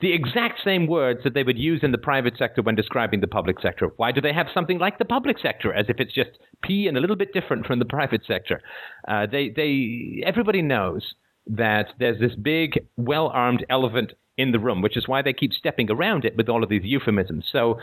[0.00, 3.28] the exact same words that they would use in the private sector when describing the
[3.28, 3.90] public sector?
[3.96, 6.30] Why do they have something like the public sector as if it's just
[6.62, 8.60] P and a little bit different from the private sector?
[9.06, 11.14] Uh, they, they, everybody knows
[11.46, 15.52] that there's this big, well armed elephant in the room, which is why they keep
[15.52, 17.46] stepping around it with all of these euphemisms.
[17.50, 17.78] So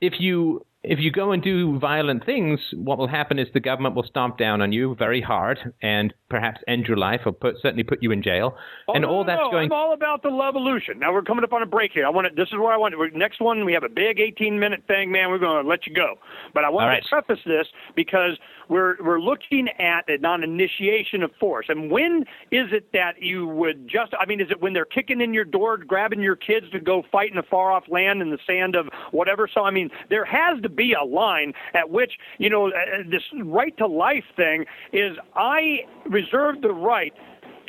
[0.00, 3.96] if you if you go and do violent things, what will happen is the government
[3.96, 7.82] will stomp down on you very hard and perhaps end your life or put, certainly
[7.82, 8.56] put you in jail.
[8.86, 9.50] Oh, and no, all that's no.
[9.50, 9.66] going.
[9.66, 11.00] I'm all about the evolution.
[11.00, 12.06] Now we're coming up on a break here.
[12.06, 12.94] I want to, This is where I want.
[12.94, 15.30] To, next one, we have a big 18 minute thing, man.
[15.30, 16.14] We're going to let you go.
[16.54, 17.02] But I want right.
[17.02, 18.38] to preface this because
[18.68, 21.66] we're we're looking at a non-initiation of force.
[21.68, 24.12] And when is it that you would just?
[24.18, 27.02] I mean, is it when they're kicking in your door, grabbing your kids to go
[27.10, 29.48] fight in a far-off land in the sand of whatever?
[29.52, 33.22] So I mean, there has to be a line at which you know uh, this
[33.44, 35.16] right to life thing is.
[35.34, 37.12] I reserve the right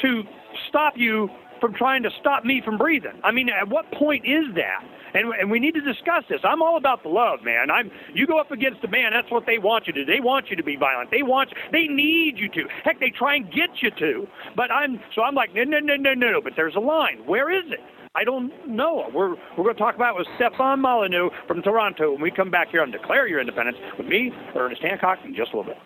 [0.01, 0.23] to
[0.67, 3.19] stop you from trying to stop me from breathing.
[3.23, 4.83] I mean, at what point is that?
[5.13, 6.39] And, and we need to discuss this.
[6.43, 7.71] I'm all about the love, man.
[7.71, 10.11] I'm you go up against a man, that's what they want you to do.
[10.11, 11.11] They want you to be violent.
[11.11, 12.67] They want they need you to.
[12.83, 14.27] Heck, they try and get you to.
[14.55, 16.41] But I'm so I'm like no no no no no.
[16.43, 17.25] But there's a line.
[17.25, 17.79] Where is it?
[18.15, 19.09] I don't know.
[19.13, 22.49] We're we're going to talk about it with Stefan Molyneux from Toronto when we come
[22.49, 25.77] back here on Declare Your Independence with me, Ernest Hancock, in just a little bit.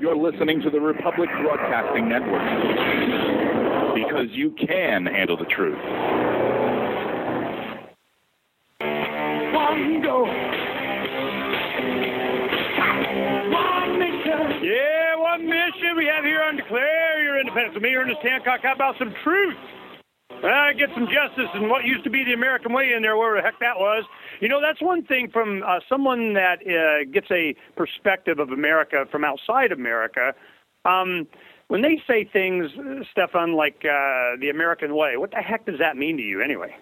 [0.00, 3.35] You're listening to the Republic Broadcasting Network
[4.16, 5.78] because you can handle the truth.
[9.52, 10.24] One go.
[13.52, 14.64] One mission.
[14.64, 18.60] Yeah, one mission we have here on Declare Your Independence with me, Ernest Hancock.
[18.62, 19.56] How about some truth?
[20.30, 23.36] Uh, get some justice in what used to be the American way in there, where
[23.36, 24.04] the heck that was.
[24.40, 29.06] You know, that's one thing from uh, someone that uh, gets a perspective of America
[29.10, 30.34] from outside America.
[30.84, 31.26] Um,
[31.68, 32.70] when they say things,
[33.10, 36.74] Stefan, like uh, the American way, what the heck does that mean to you anyway?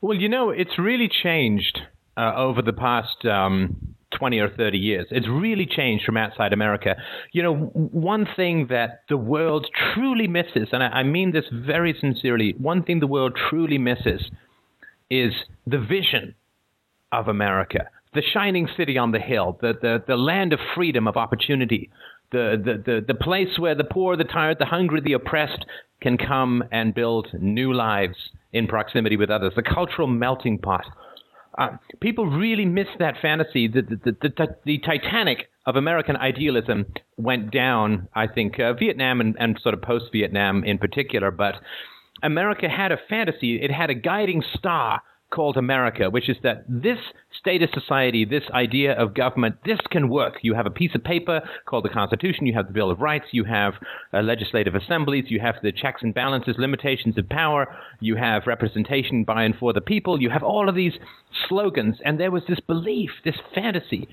[0.00, 1.80] Well, you know, it's really changed
[2.16, 5.06] uh, over the past um, 20 or 30 years.
[5.10, 6.96] It's really changed from outside America.
[7.32, 11.96] You know, one thing that the world truly misses, and I, I mean this very
[12.00, 14.22] sincerely, one thing the world truly misses
[15.10, 15.32] is
[15.66, 16.34] the vision
[17.12, 21.16] of America, the shining city on the hill, the, the, the land of freedom, of
[21.16, 21.90] opportunity,
[22.34, 25.64] the, the, the, place where the poor, the tired, the hungry, the oppressed
[26.00, 28.16] can come and build new lives
[28.52, 30.84] in proximity with others, the cultural melting pot.
[31.56, 33.68] Uh, people really miss that fantasy.
[33.68, 36.86] The, the, the, the, the Titanic of American idealism
[37.16, 41.54] went down, I think, uh, Vietnam and, and sort of post Vietnam in particular, but
[42.22, 45.02] America had a fantasy, it had a guiding star
[45.34, 46.98] called America, which is that this
[47.38, 50.34] state of society, this idea of government, this can work.
[50.42, 53.26] You have a piece of paper called the Constitution, you have the Bill of Rights,
[53.32, 53.74] you have
[54.12, 59.24] uh, legislative assemblies, you have the checks and balances, limitations of power, you have representation
[59.24, 60.94] by and for the people, you have all of these
[61.48, 61.96] slogans.
[62.04, 64.08] And there was this belief, this fantasy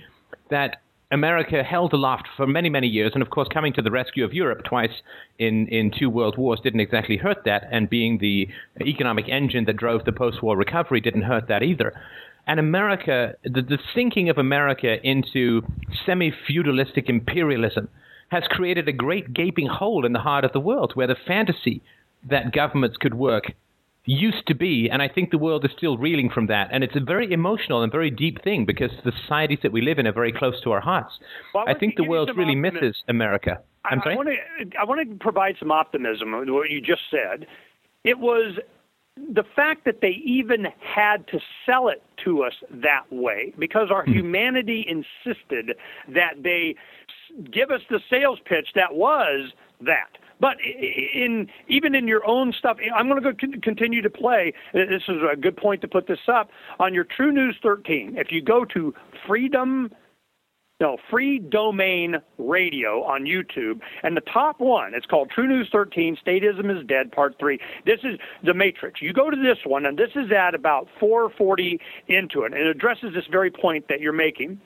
[0.50, 0.82] that
[1.12, 4.34] America held aloft for many, many years, and of course, coming to the rescue of
[4.34, 5.02] Europe twice
[5.38, 8.48] in, in two world wars didn't exactly hurt that, and being the
[8.82, 11.94] economic engine that drove the post war recovery didn't hurt that either.
[12.48, 15.62] And America, the, the sinking of America into
[16.06, 17.90] semi feudalistic imperialism
[18.30, 21.82] has created a great gaping hole in the heart of the world where the fantasy
[22.30, 23.52] that governments could work
[24.06, 26.70] used to be, and I think the world is still reeling from that.
[26.72, 30.00] And it's a very emotional and very deep thing because the societies that we live
[30.00, 31.14] in are very close to our hearts.
[31.54, 32.74] Well, I think the world really optimism.
[32.82, 33.60] misses America.
[33.86, 34.14] I'm I, sorry.
[34.14, 37.46] I want to I want to provide some optimism what you just said.
[38.04, 38.56] It was
[39.18, 44.04] the fact that they even had to sell it to us that way because our
[44.06, 44.14] Hmm.
[44.14, 45.76] humanity insisted
[46.08, 46.76] that they
[47.52, 49.52] give us the sales pitch that was
[49.82, 50.18] that.
[50.42, 54.54] But in even in your own stuff, I'm going to go continue to play.
[54.74, 56.50] Uh, this is a good point to put this up
[56.80, 58.16] on your True News 13.
[58.18, 58.94] If you go to
[59.28, 59.90] Freedom
[60.82, 63.82] no, Freedomain Radio on YouTube.
[64.02, 67.60] And the top one, it's called True News 13 Statism is Dead, Part 3.
[67.86, 69.00] This is The Matrix.
[69.00, 72.66] You go to this one, and this is at about 440 into it, and it
[72.66, 74.60] addresses this very point that you're making.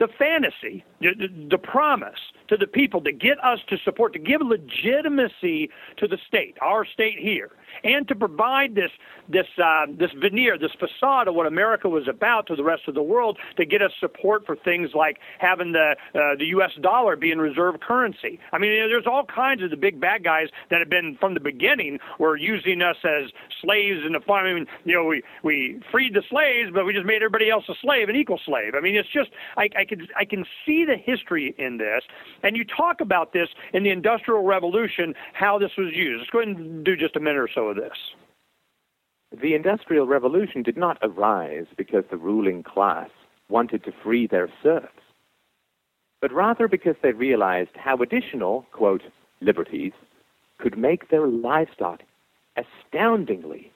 [0.00, 2.18] The fantasy, the, the, the promise
[2.52, 6.84] to the people to get us to support, to give legitimacy to the state, our
[6.84, 7.50] state here,
[7.82, 8.90] and to provide this
[9.28, 12.94] this uh, this veneer, this facade of what America was about to the rest of
[12.94, 16.72] the world, to get us support for things like having the uh, the U.S.
[16.82, 18.38] dollar being reserve currency.
[18.52, 21.16] I mean, you know, there's all kinds of the big bad guys that have been
[21.18, 23.30] from the beginning were using us as
[23.62, 24.46] slaves in the farm.
[24.46, 27.64] I mean, you know, we we freed the slaves, but we just made everybody else
[27.70, 28.74] a slave, an equal slave.
[28.74, 32.02] I mean, it's just I, I can I can see the history in this,
[32.42, 36.20] and you talk about this in the Industrial Revolution, how this was used.
[36.20, 37.96] Let's go ahead and do just a minute or so of this.
[39.40, 43.08] The Industrial Revolution did not arise because the ruling class
[43.48, 44.88] wanted to free their serfs,
[46.20, 49.02] but rather because they realized how additional, quote,
[49.40, 49.92] liberties
[50.58, 52.02] could make their livestock
[52.56, 53.72] astoundingly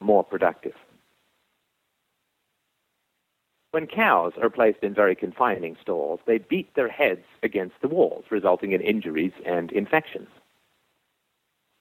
[0.00, 0.74] more productive.
[3.72, 8.24] When cows are placed in very confining stalls, they beat their heads against the walls,
[8.30, 10.28] resulting in injuries and infections.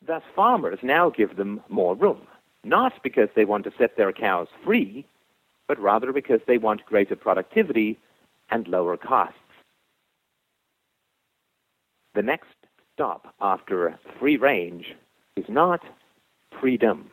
[0.05, 2.21] Thus, farmers now give them more room,
[2.63, 5.05] not because they want to set their cows free,
[5.67, 7.97] but rather because they want greater productivity
[8.49, 9.35] and lower costs.
[12.13, 12.47] The next
[12.93, 14.95] stop after free range
[15.35, 15.81] is not
[16.59, 17.09] freedom.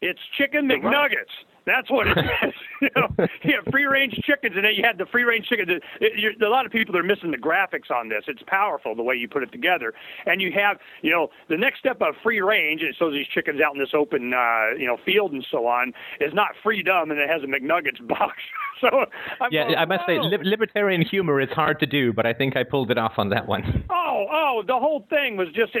[0.00, 1.44] It's chicken McNuggets.
[1.64, 2.54] That's what it is.
[2.82, 3.08] you know,
[3.42, 5.68] you have free range chickens, and then you had the free range chickens.
[5.70, 8.24] It, it, a lot of people are missing the graphics on this.
[8.26, 9.94] It's powerful the way you put it together.
[10.26, 13.60] And you have, you know, the next step of free range, and so these chickens
[13.60, 17.20] out in this open, uh, you know, field and so on, is not freedom, and
[17.20, 18.34] it has a McNuggets box.
[18.80, 19.06] so
[19.40, 22.32] I'm Yeah, going, I must say, li- libertarian humor is hard to do, but I
[22.32, 23.84] think I pulled it off on that one.
[23.90, 25.72] Oh, oh, the whole thing was just.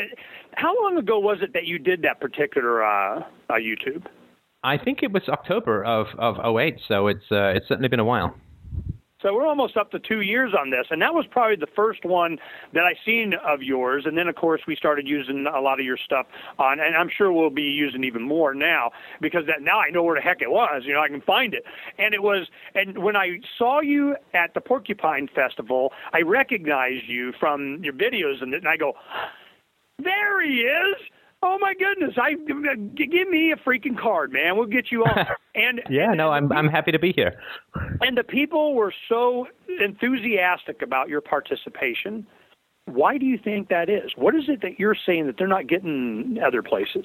[0.54, 4.04] How long ago was it that you did that particular uh, uh, YouTube?
[4.64, 8.04] I think it was October of, of 08, so it's, uh, it's certainly been a
[8.04, 8.36] while.
[9.22, 12.04] So we're almost up to two years on this, and that was probably the first
[12.04, 12.38] one
[12.72, 14.04] that I seen of yours.
[14.04, 16.26] And then, of course, we started using a lot of your stuff
[16.58, 18.90] on, and I'm sure we'll be using even more now
[19.20, 20.82] because that now I know where the heck it was.
[20.84, 21.64] You know, I can find it.
[21.98, 27.32] And it was, and when I saw you at the Porcupine Festival, I recognized you
[27.38, 28.94] from your videos, and, and I go,
[29.98, 30.96] there he is.
[31.44, 32.14] Oh my goodness!
[32.16, 34.56] I give me a freaking card, man.
[34.56, 35.26] We'll get you on.
[35.54, 37.38] And Yeah, no, I'm, I'm happy to be here.
[38.00, 39.46] and the people were so
[39.80, 42.26] enthusiastic about your participation.
[42.86, 44.12] Why do you think that is?
[44.16, 47.04] What is it that you're saying that they're not getting other places?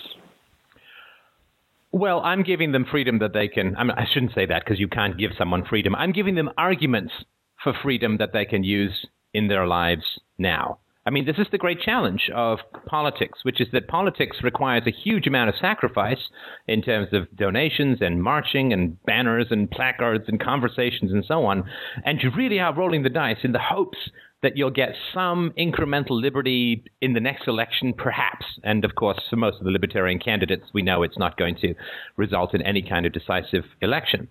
[1.92, 3.76] Well, I'm giving them freedom that they can.
[3.76, 5.94] I, mean, I shouldn't say that because you can't give someone freedom.
[5.96, 7.12] I'm giving them arguments
[7.64, 10.06] for freedom that they can use in their lives
[10.38, 10.80] now.
[11.08, 14.92] I mean, this is the great challenge of politics, which is that politics requires a
[14.92, 16.20] huge amount of sacrifice
[16.68, 21.64] in terms of donations and marching and banners and placards and conversations and so on.
[22.04, 23.98] And you really are rolling the dice in the hopes
[24.44, 28.46] that you'll get some incremental liberty in the next election, perhaps.
[28.66, 31.74] And of course, for most of the libertarian candidates, we know it's not going to
[32.18, 34.28] result in any kind of decisive election.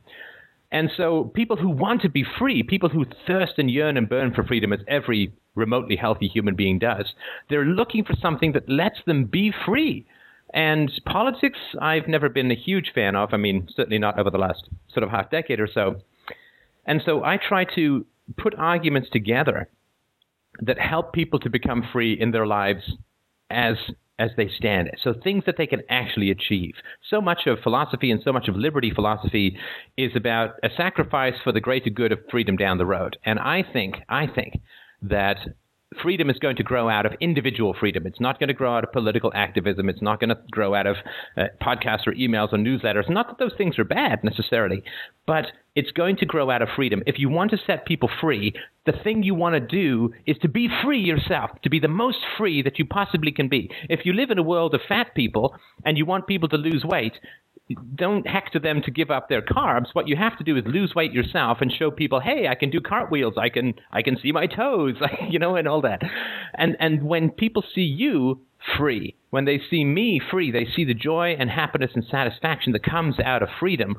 [0.71, 4.35] And so, people who want to be free, people who thirst and yearn and burn
[4.35, 7.15] for freedom, as every remotely healthy human being does,
[7.51, 10.07] they're looking for something that lets them be free.
[10.55, 13.35] And politics, I've never been a huge fan of.
[13.35, 15.97] I mean, certainly not over the last sort of half decade or so.
[16.87, 18.07] And so, I try to
[18.39, 19.69] put arguments together
[20.61, 22.83] that help people to become free in their lives
[23.51, 23.77] as
[24.19, 24.91] as they stand.
[25.03, 26.75] So things that they can actually achieve.
[27.11, 29.59] So much of philosophy and so much of liberty philosophy
[29.97, 33.19] is about a sacrifice for the greater good of freedom down the road.
[33.25, 34.61] And I think I think
[35.09, 35.39] that
[36.03, 38.07] freedom is going to grow out of individual freedom.
[38.07, 39.89] It's not going to grow out of political activism.
[39.89, 40.97] It's not going to grow out of
[41.37, 43.09] uh, podcasts or emails or newsletters.
[43.09, 44.83] Not that those things are bad necessarily,
[45.27, 47.03] but it's going to grow out of freedom.
[47.07, 48.53] If you want to set people free,
[48.85, 52.19] the thing you want to do is to be free yourself, to be the most
[52.37, 53.71] free that you possibly can be.
[53.89, 56.85] If you live in a world of fat people and you want people to lose
[56.85, 57.15] weight,
[57.95, 59.89] don't hector them to give up their carbs.
[59.93, 62.71] What you have to do is lose weight yourself and show people, hey, I can
[62.71, 64.95] do cartwheels, I can I can see my toes,
[65.29, 66.03] you know, and all that.
[66.55, 68.41] And and when people see you
[68.77, 72.85] free, when they see me free, they see the joy and happiness and satisfaction that
[72.85, 73.97] comes out of freedom.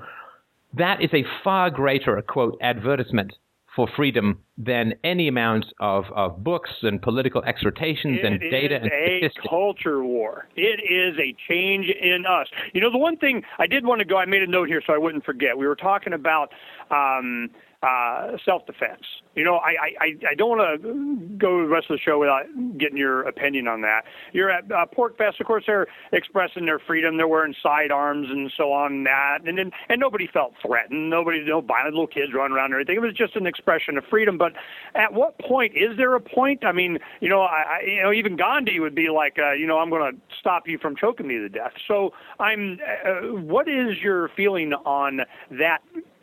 [0.73, 3.34] That is a far greater quote advertisement
[3.78, 8.91] for freedom than any amount of, of books and political exhortations it and data and
[8.91, 10.48] a culture war.
[10.56, 12.48] It is a change in us.
[12.74, 14.82] You know, the one thing I did want to go, I made a note here
[14.86, 15.56] so I wouldn't forget.
[15.56, 16.52] We were talking about
[16.90, 17.52] um,
[17.84, 19.04] uh, self-defense.
[19.36, 22.45] You know, I, I, I don't want to go the rest of the show without
[22.78, 24.02] getting your opinion on that.
[24.34, 27.18] You're at uh, PorcFest, of course, they're expressing their freedom.
[27.18, 31.12] They're wearing sidearms and so on and that, and then and nobody felt threatened.
[31.12, 32.95] Nobody, no violent little kids running around or anything.
[32.95, 34.40] It was just an expression of freedom.
[34.40, 34.54] But
[34.95, 36.66] at what point is there a point?
[36.66, 39.68] I mean, you know, I, I you know, even Gandhi would be like, uh, you
[39.68, 41.74] know, I'm going to stop you from choking me to death.
[41.88, 42.80] So I'm.
[43.06, 45.22] Uh, what is your feeling on
[45.52, 45.80] that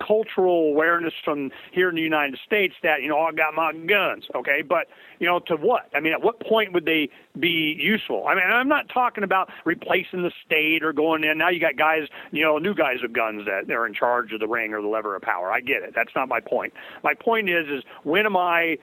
[0.06, 4.24] cultural awareness from here in the United States that you know I got my guns,
[4.34, 4.86] okay, but
[5.18, 5.88] you know to what?
[5.94, 7.08] I mean, at what point would they
[7.38, 8.26] be useful?
[8.26, 11.38] I mean, I'm not talking about replacing the state or going in.
[11.38, 14.40] Now you got guys, you know, new guys with guns that they're in charge of
[14.40, 15.50] the ring or the lever of power.
[15.50, 15.92] I get it.
[15.94, 16.72] That's not my point.
[17.02, 18.78] My point is, is when am I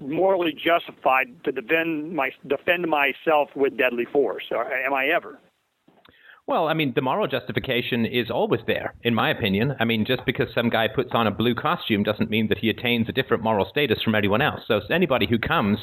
[0.00, 4.44] morally justified to defend my defend myself with deadly force?
[4.50, 5.38] Or am I ever?
[6.46, 9.74] Well, I mean, the moral justification is always there, in my opinion.
[9.80, 12.68] I mean, just because some guy puts on a blue costume doesn't mean that he
[12.68, 14.60] attains a different moral status from anyone else.
[14.68, 15.78] So, anybody who comes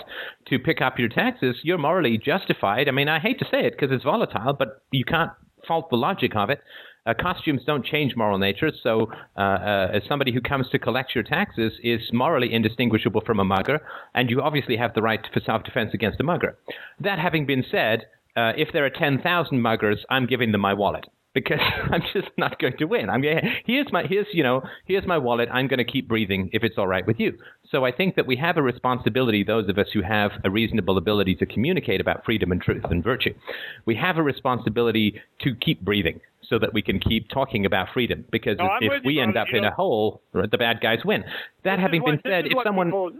[0.48, 2.88] to pick up your taxes, you're morally justified.
[2.88, 5.32] I mean, I hate to say it because it's volatile, but you can't
[5.68, 6.62] fault the logic of it.
[7.08, 11.16] Uh, costumes don't change moral nature, so uh, uh, as somebody who comes to collect
[11.16, 13.80] your taxes is morally indistinguishable from a mugger,
[14.14, 16.56] and you obviously have the right for self-defense against a mugger.
[17.00, 18.06] That having been said,
[18.36, 21.60] uh, if there are 10,000 muggers, I'm giving them my wallet because
[21.92, 23.10] I'm just not going to win.
[23.10, 23.24] I'm
[23.66, 25.50] here's my here's you know here's my wallet.
[25.52, 27.38] I'm going to keep breathing if it's all right with you.
[27.70, 30.98] So I think that we have a responsibility, those of us who have a reasonable
[30.98, 33.34] ability to communicate about freedom and truth and virtue,
[33.86, 38.26] we have a responsibility to keep breathing so that we can keep talking about freedom.
[38.32, 41.00] Because no, if, if we you, end up in know, a hole, the bad guys
[41.06, 41.24] win.
[41.64, 43.12] That having what, been said, if someone people,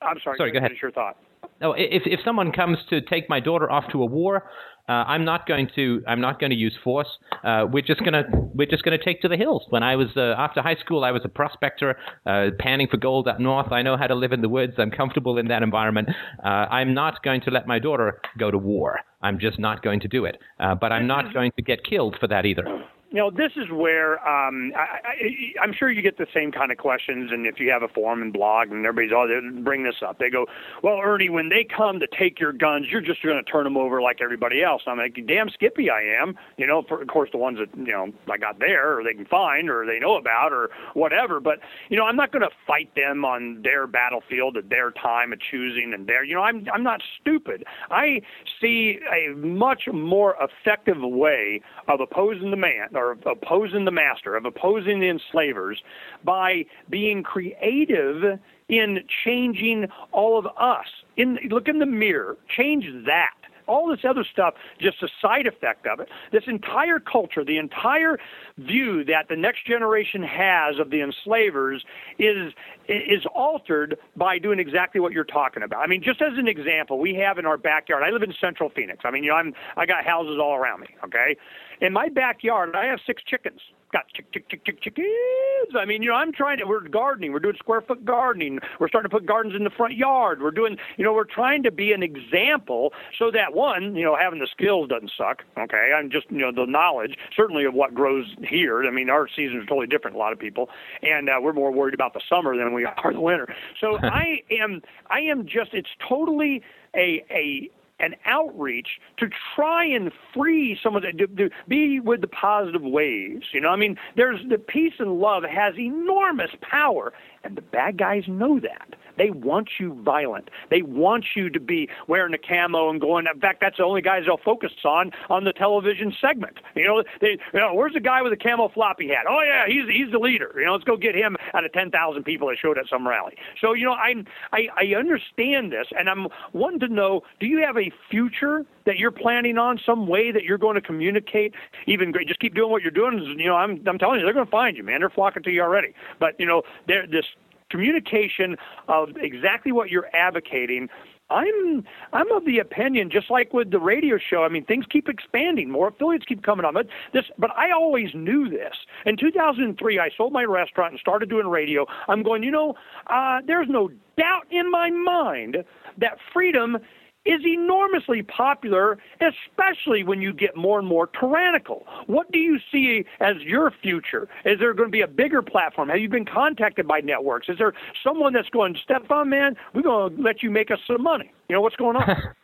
[0.00, 0.72] I'm sorry, sorry, go ahead.
[0.80, 1.16] Your thought.
[1.60, 4.50] No, if if someone comes to take my daughter off to a war,
[4.88, 7.06] uh, I'm not going to I'm not going to use force.
[7.44, 9.64] Uh, we're just gonna we're just gonna take to the hills.
[9.70, 11.96] When I was uh, after high school, I was a prospector,
[12.26, 13.70] uh, panning for gold up north.
[13.70, 14.74] I know how to live in the woods.
[14.78, 16.08] I'm comfortable in that environment.
[16.44, 18.98] Uh, I'm not going to let my daughter go to war.
[19.20, 20.38] I'm just not going to do it.
[20.58, 22.64] Uh, but I'm not going to get killed for that either
[23.12, 26.72] you know, this is where um, I, I, I'm sure you get the same kind
[26.72, 29.84] of questions, and if you have a forum and blog, and everybody's all they bring
[29.84, 30.46] this up, they go,
[30.82, 33.76] "Well, Ernie, when they come to take your guns, you're just going to turn them
[33.76, 37.28] over like everybody else." I'm like, "Damn skippy, I am." You know, for, of course,
[37.30, 40.16] the ones that you know I got there, or they can find, or they know
[40.16, 41.38] about, or whatever.
[41.38, 41.58] But
[41.90, 45.38] you know, I'm not going to fight them on their battlefield at their time of
[45.40, 46.24] choosing and their.
[46.24, 47.64] You know, I'm I'm not stupid.
[47.90, 48.22] I
[48.58, 54.44] see a much more effective way of opposing the man of opposing the master, of
[54.44, 55.82] opposing the enslavers,
[56.22, 58.38] by being creative
[58.68, 60.86] in changing all of us.
[61.16, 63.34] In look in the mirror, change that.
[63.66, 66.08] all this other stuff, just a side effect of it.
[66.30, 68.18] This entire culture, the entire
[68.58, 71.84] view that the next generation has of the enslavers
[72.18, 72.52] is
[72.88, 75.80] is altered by doing exactly what you're talking about.
[75.80, 78.02] I mean, just as an example, we have in our backyard.
[78.02, 79.00] I live in Central Phoenix.
[79.04, 80.88] I mean, you know, I'm I got houses all around me.
[81.04, 81.36] Okay,
[81.82, 83.60] in my backyard, I have six chickens.
[83.92, 85.76] Got chick, chick, chick, chick, chickens.
[85.76, 86.64] I mean, you know, I'm trying to.
[86.64, 87.32] We're gardening.
[87.32, 88.60] We're doing square foot gardening.
[88.78, 90.40] We're starting to put gardens in the front yard.
[90.40, 94.16] We're doing, you know, we're trying to be an example so that one, you know,
[94.16, 95.42] having the skills doesn't suck.
[95.58, 98.84] Okay, I'm just, you know, the knowledge certainly of what grows here.
[98.84, 100.16] I mean, our seasons are totally different.
[100.16, 100.70] A lot of people,
[101.02, 103.54] and uh, we're more worried about the summer than we are the winter.
[103.78, 104.80] So I am,
[105.10, 105.74] I am just.
[105.74, 106.62] It's totally
[106.94, 107.70] a a
[108.02, 112.82] an outreach to try and free some of the to, to be with the positive
[112.82, 113.46] waves.
[113.52, 117.12] You know, I mean, there's the peace and love has enormous power,
[117.44, 118.94] and the bad guys know that.
[119.18, 120.50] They want you violent.
[120.70, 123.26] They want you to be wearing a camo and going.
[123.32, 126.58] In fact, that's the only guys they'll focus on on the television segment.
[126.74, 129.26] You know, they, you know, where's the guy with the camo floppy hat?
[129.28, 130.52] Oh yeah, he's he's the leader.
[130.56, 133.06] You know, let's go get him out of ten thousand people that showed at some
[133.06, 133.36] rally.
[133.60, 137.58] So you know, I'm I I understand this, and I'm wanting to know: Do you
[137.58, 139.78] have a future that you're planning on?
[139.84, 141.54] Some way that you're going to communicate?
[141.86, 142.28] Even great.
[142.28, 143.18] Just keep doing what you're doing.
[143.38, 145.00] You know, I'm I'm telling you, they're going to find you, man.
[145.00, 145.94] They're flocking to you already.
[146.18, 147.26] But you know, they're this
[147.70, 148.56] communication
[148.88, 150.88] of exactly what you're advocating
[151.32, 154.44] I'm I'm of the opinion, just like with the radio show.
[154.44, 155.70] I mean, things keep expanding.
[155.70, 156.74] More affiliates keep coming on.
[156.74, 158.74] But this, but I always knew this.
[159.06, 161.86] In 2003, I sold my restaurant and started doing radio.
[162.08, 162.42] I'm going.
[162.42, 162.74] You know,
[163.08, 165.64] uh, there's no doubt in my mind
[165.98, 166.78] that freedom
[167.24, 171.86] is enormously popular, especially when you get more and more tyrannical.
[172.06, 174.28] What do you see as your future?
[174.44, 175.88] Is there going to be a bigger platform?
[175.88, 177.48] Have you been contacted by networks?
[177.48, 181.02] Is there someone that's going, Stefan, man, we're going to let you make us some
[181.02, 181.32] money?
[181.48, 182.34] You know, what's going on?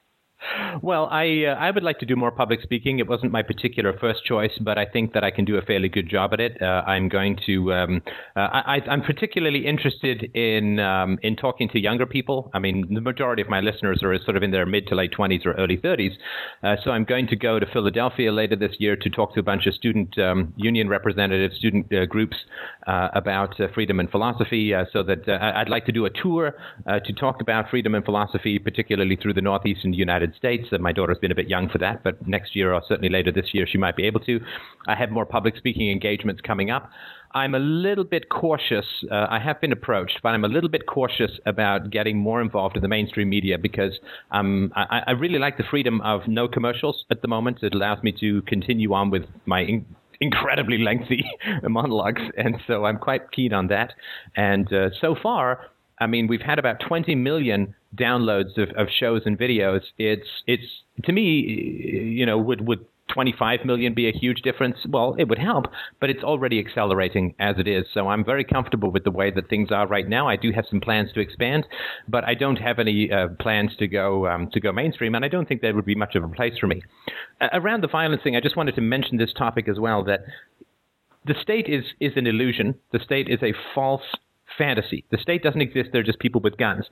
[0.83, 3.01] Well, I uh, I would like to do more public speaking.
[3.01, 5.89] It wasn't my particular first choice, but I think that I can do a fairly
[5.89, 6.63] good job at it.
[6.63, 7.73] Uh, I'm going to.
[7.73, 8.03] Um,
[8.37, 12.51] uh, I, am particularly interested in um, in talking to younger people.
[12.55, 15.13] I mean, the majority of my listeners are sort of in their mid to late
[15.13, 16.13] 20s or early 30s.
[16.63, 19.43] Uh, so I'm going to go to Philadelphia later this year to talk to a
[19.43, 22.37] bunch of student um, union representatives, student uh, groups
[22.87, 24.73] uh, about freedom and philosophy.
[24.93, 26.55] so that I'd like to do a tour
[26.87, 30.69] to talk about freedom and philosophy, particularly through the northeastern United United States.
[30.73, 33.33] Uh, my daughter's been a bit young for that, but next year or certainly later
[33.33, 34.41] this year, she might be able to.
[34.87, 36.91] I have more public speaking engagements coming up.
[37.35, 38.87] I'm a little bit cautious.
[39.11, 42.77] Uh, I have been approached, but I'm a little bit cautious about getting more involved
[42.77, 43.99] in the mainstream media because
[44.31, 47.59] um, I, I, really like the freedom of no commercials at the moment.
[47.63, 49.85] It allows me to continue on with my in-
[50.23, 51.23] incredibly lengthy
[51.63, 53.93] monologues, and so I'm quite keen on that.
[54.35, 55.67] And uh, so far,
[56.01, 59.83] I mean, we've had about 20 million downloads of, of shows and videos.
[59.99, 60.67] It's it's
[61.05, 64.77] to me, you know, would would 25 million be a huge difference?
[64.89, 65.67] Well, it would help,
[66.01, 67.87] but it's already accelerating as it is.
[67.93, 70.29] So I'm very comfortable with the way that things are right now.
[70.29, 71.67] I do have some plans to expand,
[72.07, 75.29] but I don't have any uh, plans to go um, to go mainstream, and I
[75.29, 76.83] don't think there would be much of a place for me.
[77.41, 80.21] Uh, around the violence thing, I just wanted to mention this topic as well that
[81.27, 82.75] the state is is an illusion.
[82.93, 84.03] The state is a false
[84.57, 85.05] fantasy.
[85.11, 86.87] The state doesn't exist, they're just people with guns.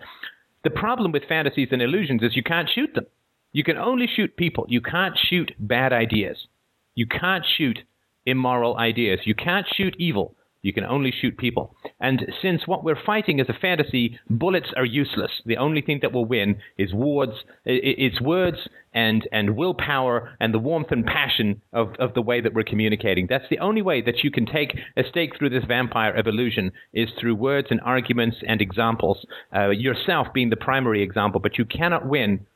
[0.67, 3.07] The problem with fantasies and illusions is you can't shoot them.
[3.53, 4.67] You can only shoot people.
[4.69, 6.49] You can't shoot bad ideas.
[6.97, 7.79] You can't shoot
[8.25, 9.21] immoral ideas.
[9.27, 10.35] You can't shoot evil.
[10.63, 11.77] You can only shoot people.
[12.01, 15.31] And since what we're fighting is a fantasy, bullets are useless.
[15.45, 18.59] The only thing that will win is words, it's words
[18.97, 23.27] and, and willpower and the warmth and passion of, of the way that we're communicating.
[23.29, 26.73] That's the only way that you can take a stake through this vampire of illusion
[26.95, 31.67] is through words and arguments and examples, uh, yourself being the primary example, but you
[31.67, 32.47] cannot win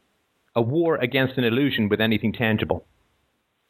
[0.56, 2.86] a war against an illusion with anything tangible.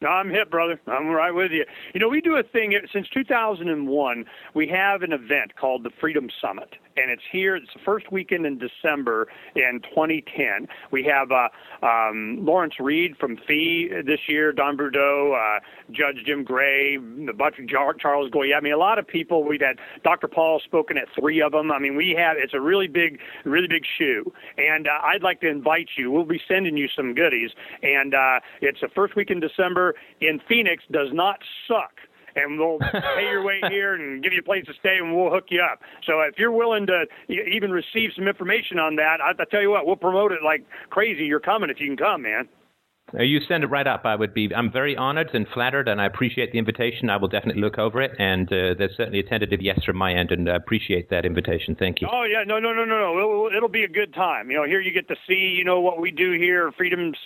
[0.03, 0.81] No, I'm hip, brother.
[0.87, 1.67] I'm right with you.
[1.93, 4.25] You know, we do a thing since 2001.
[4.55, 7.55] We have an event called the Freedom Summit, and it's here.
[7.55, 10.69] It's the first weekend in December in 2010.
[10.91, 11.49] We have uh,
[11.85, 15.61] um, Lawrence Reed from FEE this year, Don Boudreaux, uh,
[15.93, 18.57] Judge Jim Gray, the bunch of Charles Goyette.
[18.57, 19.45] I mean, a lot of people.
[19.45, 20.29] We've had Dr.
[20.29, 21.71] Paul spoken at three of them.
[21.71, 22.37] I mean, we have.
[22.39, 26.11] It's a really big, really big shoe, and uh, I'd like to invite you.
[26.11, 27.51] We'll be sending you some goodies,
[27.83, 30.85] and uh, it's the first week in December in Phoenix.
[30.91, 31.93] Does not suck
[32.37, 35.31] and we'll pay your way here and give you a place to stay, and we'll
[35.31, 35.81] hook you up.
[36.05, 39.71] So if you're willing to even receive some information on that, I, I tell you
[39.71, 41.25] what, we'll promote it like crazy.
[41.25, 42.49] You're coming if you can come, man.
[43.19, 44.03] Uh, you send it right up.
[44.05, 44.55] I would be.
[44.55, 47.11] I'm very honored and flattered, and I appreciate the invitation.
[47.11, 50.13] I will definitely look over it, and uh, there's certainly a tentative yes from my
[50.13, 51.75] end, and I appreciate that invitation.
[51.75, 52.09] Thank you.
[52.11, 53.19] Oh yeah, no, no, no, no, no.
[53.19, 54.51] It'll, it'll be a good time.
[54.51, 57.17] You know, here you get to see, you know, what we do here, Freedom's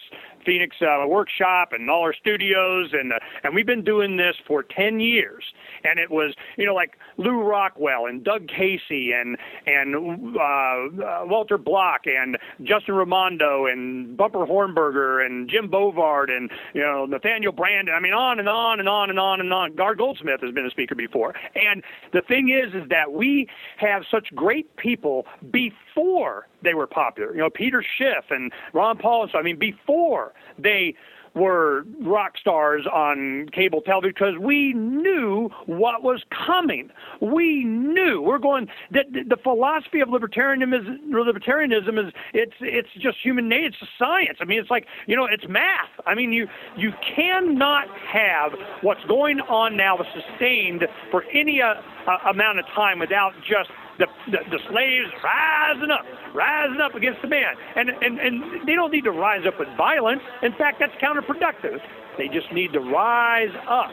[0.44, 4.62] Phoenix uh, workshop and all our studios, and uh, and we've been doing this for
[4.62, 5.44] ten years.
[5.84, 11.24] And it was, you know, like Lew Rockwell and Doug Casey and and uh, uh,
[11.26, 17.52] Walter Block and Justin Raimondo and Bumper Hornberger and Jim Bovard and you know Nathaniel
[17.52, 17.94] Branden.
[17.94, 19.74] I mean, on and on and on and on and on.
[19.74, 21.34] Gard Goldsmith has been a speaker before.
[21.54, 27.32] And the thing is, is that we have such great people before they were popular.
[27.32, 29.22] You know, Peter Schiff and Ron Paul.
[29.22, 30.94] and So I mean, before they
[31.34, 36.90] were rock stars on cable television because we knew what was coming.
[37.20, 43.18] We knew we're going that the philosophy of libertarianism is libertarianism is it's it's just
[43.22, 43.64] human nature.
[43.64, 44.38] It's a science.
[44.40, 45.88] I mean, it's like you know, it's math.
[46.06, 46.46] I mean, you
[46.76, 48.52] you cannot have
[48.82, 51.74] what's going on now sustained for any uh,
[52.06, 56.04] uh, amount of time without just the, the, the slaves rising up,
[56.34, 57.54] rising up against the man.
[57.76, 60.22] And, and, and they don't need to rise up with violence.
[60.42, 61.78] In fact, that's counterproductive.
[62.18, 63.90] They just need to rise up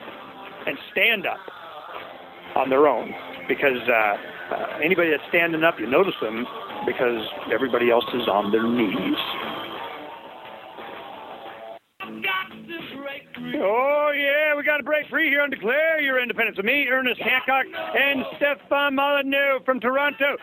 [0.68, 1.40] and stand up
[2.56, 3.14] on their own
[3.48, 4.18] because uh,
[4.53, 6.45] uh, anybody that's standing up, you notice them
[6.86, 9.18] because everybody else is on their knees.
[13.38, 16.58] Oh, yeah, we got to break free here and declare your independence.
[16.58, 20.38] Of me, Ernest Hancock, and Stefan Molyneux from Toronto.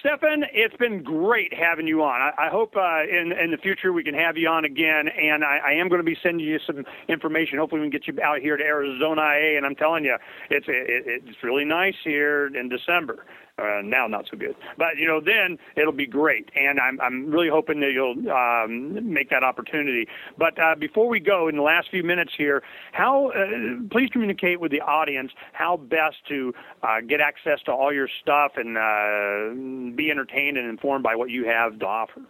[0.00, 2.20] Stefan, it's been great having you on.
[2.20, 5.06] I, I hope uh, in in the future we can have you on again.
[5.08, 7.58] And I, I am going to be sending you some information.
[7.58, 9.56] Hopefully, we can get you out here to Arizona IA.
[9.56, 10.16] And I'm telling you,
[10.50, 13.26] it's it, it's really nice here in December.
[13.58, 17.30] Uh, now not so good, but you know then it'll be great, and I'm I'm
[17.30, 20.08] really hoping that you'll um, make that opportunity.
[20.38, 22.62] But uh, before we go, in the last few minutes here,
[22.92, 27.92] how uh, please communicate with the audience how best to uh, get access to all
[27.92, 32.22] your stuff and uh, be entertained and informed by what you have to offer.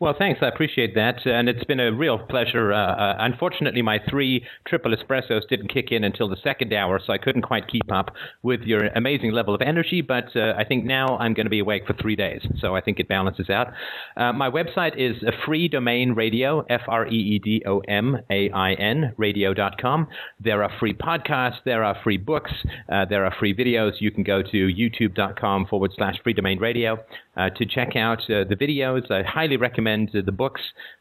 [0.00, 0.40] Well, thanks.
[0.42, 1.26] I appreciate that.
[1.26, 2.72] And it's been a real pleasure.
[2.72, 7.12] Uh, uh, unfortunately, my three triple espressos didn't kick in until the second hour, so
[7.12, 10.00] I couldn't quite keep up with your amazing level of energy.
[10.00, 12.80] But uh, I think now I'm going to be awake for three days, so I
[12.80, 13.74] think it balances out.
[14.16, 18.72] Uh, my website is Freedomain Radio, F R E E D O M A I
[18.72, 20.08] N, radio.com.
[20.42, 22.52] There are free podcasts, there are free books,
[22.90, 24.00] uh, there are free videos.
[24.00, 28.42] You can go to youtube.com forward slash freedomain radio uh, Uh, to check out uh,
[28.42, 29.08] the videos.
[29.10, 30.60] I highly recommend recommend the books.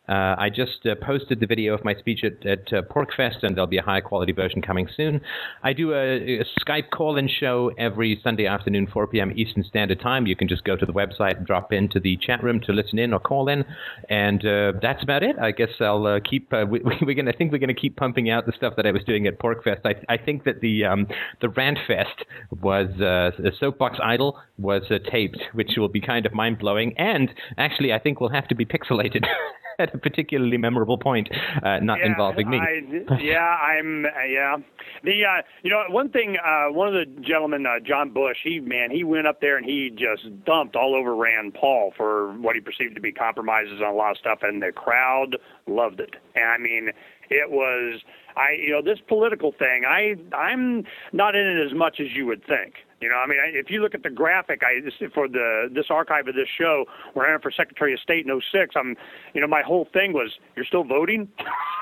[0.09, 3.55] Uh, I just uh, posted the video of my speech at, at uh, PorcFest, and
[3.55, 5.21] there'll be a high quality version coming soon.
[5.61, 9.31] I do a, a Skype call in show every Sunday afternoon, 4 p.m.
[9.35, 10.25] Eastern Standard Time.
[10.25, 12.97] You can just go to the website and drop into the chat room to listen
[12.97, 13.63] in or call in.
[14.09, 15.37] And uh, that's about it.
[15.37, 18.31] I guess I'll uh, keep, uh, we, are gonna, I think we're to keep pumping
[18.31, 19.81] out the stuff that I was doing at PorcFest.
[19.85, 21.05] I, I think that the, um,
[21.39, 22.25] the Rant Fest
[22.61, 24.81] was, the Soapbox Idol was
[25.11, 26.97] taped, which will be kind of mind blowing.
[26.97, 27.29] And
[27.59, 29.25] actually, I think we'll have to be pixelated.
[29.89, 31.29] at a particularly memorable point,
[31.63, 32.57] uh, not yeah, involving me.
[32.57, 34.05] I, yeah, I'm.
[34.05, 34.57] Uh, yeah,
[35.03, 36.37] the uh, you know one thing.
[36.37, 39.65] Uh, one of the gentlemen, uh, John Bush, he man, he went up there and
[39.65, 43.93] he just dumped all over Rand Paul for what he perceived to be compromises on
[43.93, 46.15] a lot of stuff, and the crowd loved it.
[46.35, 46.89] And I mean,
[47.29, 48.01] it was
[48.35, 49.83] I you know this political thing.
[49.87, 50.83] I I'm
[51.13, 52.75] not in it as much as you would think.
[53.01, 54.81] You know, I mean, if you look at the graphic, I
[55.13, 58.41] for the this archive of this show, where I am for Secretary of State in
[58.51, 58.95] 06, I'm,
[59.33, 61.29] you know, my whole thing was, you're still voting.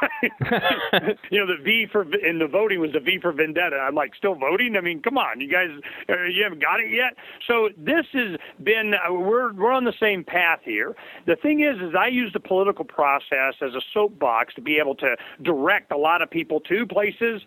[0.21, 3.77] you know, the V for in the voting was the V for vendetta.
[3.77, 4.75] I'm like, still voting?
[4.77, 5.69] I mean, come on, you guys,
[6.07, 7.15] uh, you haven't got it yet.
[7.47, 10.95] So this has been, uh, we're we're on the same path here.
[11.25, 14.95] The thing is, is I use the political process as a soapbox to be able
[14.95, 17.41] to direct a lot of people to places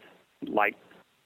[0.49, 0.75] like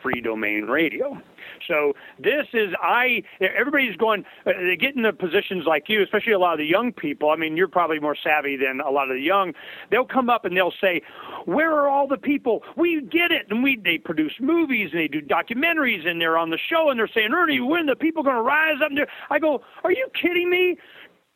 [0.04, 1.20] freedomain radio.
[1.66, 3.22] So this is I.
[3.40, 4.24] Everybody's going.
[4.46, 7.30] Uh, they get into positions like you, especially a lot of the young people.
[7.30, 9.54] I mean, you're probably more savvy than a lot of the young.
[9.90, 11.02] They'll come up and they'll say,
[11.46, 12.62] "Where are all the people?
[12.76, 16.50] We get it." And we they produce movies and they do documentaries and they're on
[16.50, 19.38] the show and they're saying, "Ernie, when the people going to rise up?" there?" I
[19.38, 20.76] go, "Are you kidding me?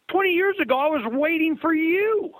[0.09, 2.32] Twenty years ago, I was waiting for you."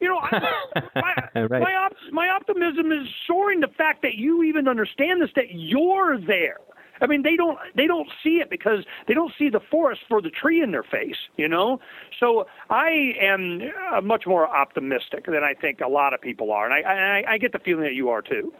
[0.00, 0.80] You know, I,
[1.34, 1.62] my, right.
[1.62, 3.60] my, op- my optimism is soaring.
[3.60, 6.58] The fact that you even understand this, that you're there.
[7.00, 10.22] I mean, they don't they don't see it because they don't see the forest for
[10.22, 11.78] the tree in their face, you know.
[12.18, 13.60] So I am
[13.92, 17.32] uh, much more optimistic than I think a lot of people are, and I I,
[17.34, 18.52] I get the feeling that you are too.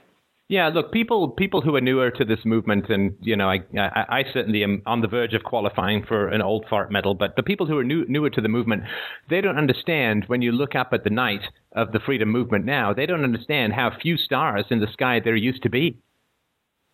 [0.48, 4.20] Yeah, look, people people who are newer to this movement, and you know, I, I,
[4.20, 7.14] I certainly am on the verge of qualifying for an old fart medal.
[7.14, 8.84] But the people who are new, newer to the movement,
[9.28, 11.42] they don't understand when you look up at the night
[11.72, 12.94] of the freedom movement now.
[12.94, 15.98] They don't understand how few stars in the sky there used to be.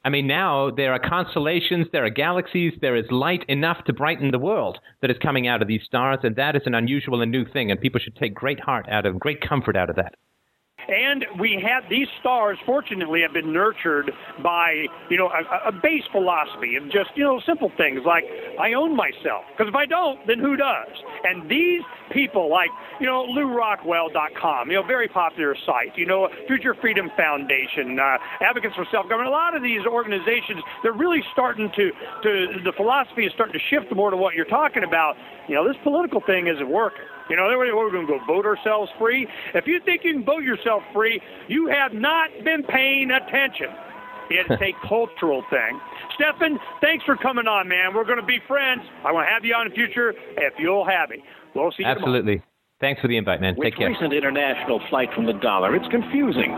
[0.03, 4.31] I mean, now there are constellations, there are galaxies, there is light enough to brighten
[4.31, 7.31] the world that is coming out of these stars, and that is an unusual and
[7.31, 10.15] new thing, and people should take great heart out of, great comfort out of that.
[10.89, 14.11] And we have these stars, fortunately, have been nurtured
[14.43, 18.25] by, you know, a, a base philosophy of just, you know, simple things like
[18.59, 19.45] I own myself.
[19.53, 20.89] Because if I don't, then who does?
[21.25, 26.75] And these people like, you know, LewRockwell.com, you know, very popular site, you know, Future
[26.75, 31.91] Freedom Foundation, uh, Advocates for Self-Government, a lot of these organizations, they're really starting to,
[32.23, 35.17] to, the philosophy is starting to shift more to what you're talking about.
[35.49, 37.05] You know, this political thing isn't working.
[37.33, 39.27] You know, we're going to go vote ourselves free.
[39.55, 41.19] If you think you can vote yourself free,
[41.49, 43.69] you have not been paying attention.
[44.29, 45.81] It's a cultural thing.
[46.15, 47.95] Stefan, thanks for coming on, man.
[47.95, 48.83] We're going to be friends.
[49.03, 51.25] I want to have you on in the future if you'll have me.
[51.55, 52.43] We'll see you Absolutely.
[52.83, 53.55] Thanks for the invite, man.
[53.57, 53.89] With Take care.
[53.89, 56.51] recent international flight from the dollar, it's confusing.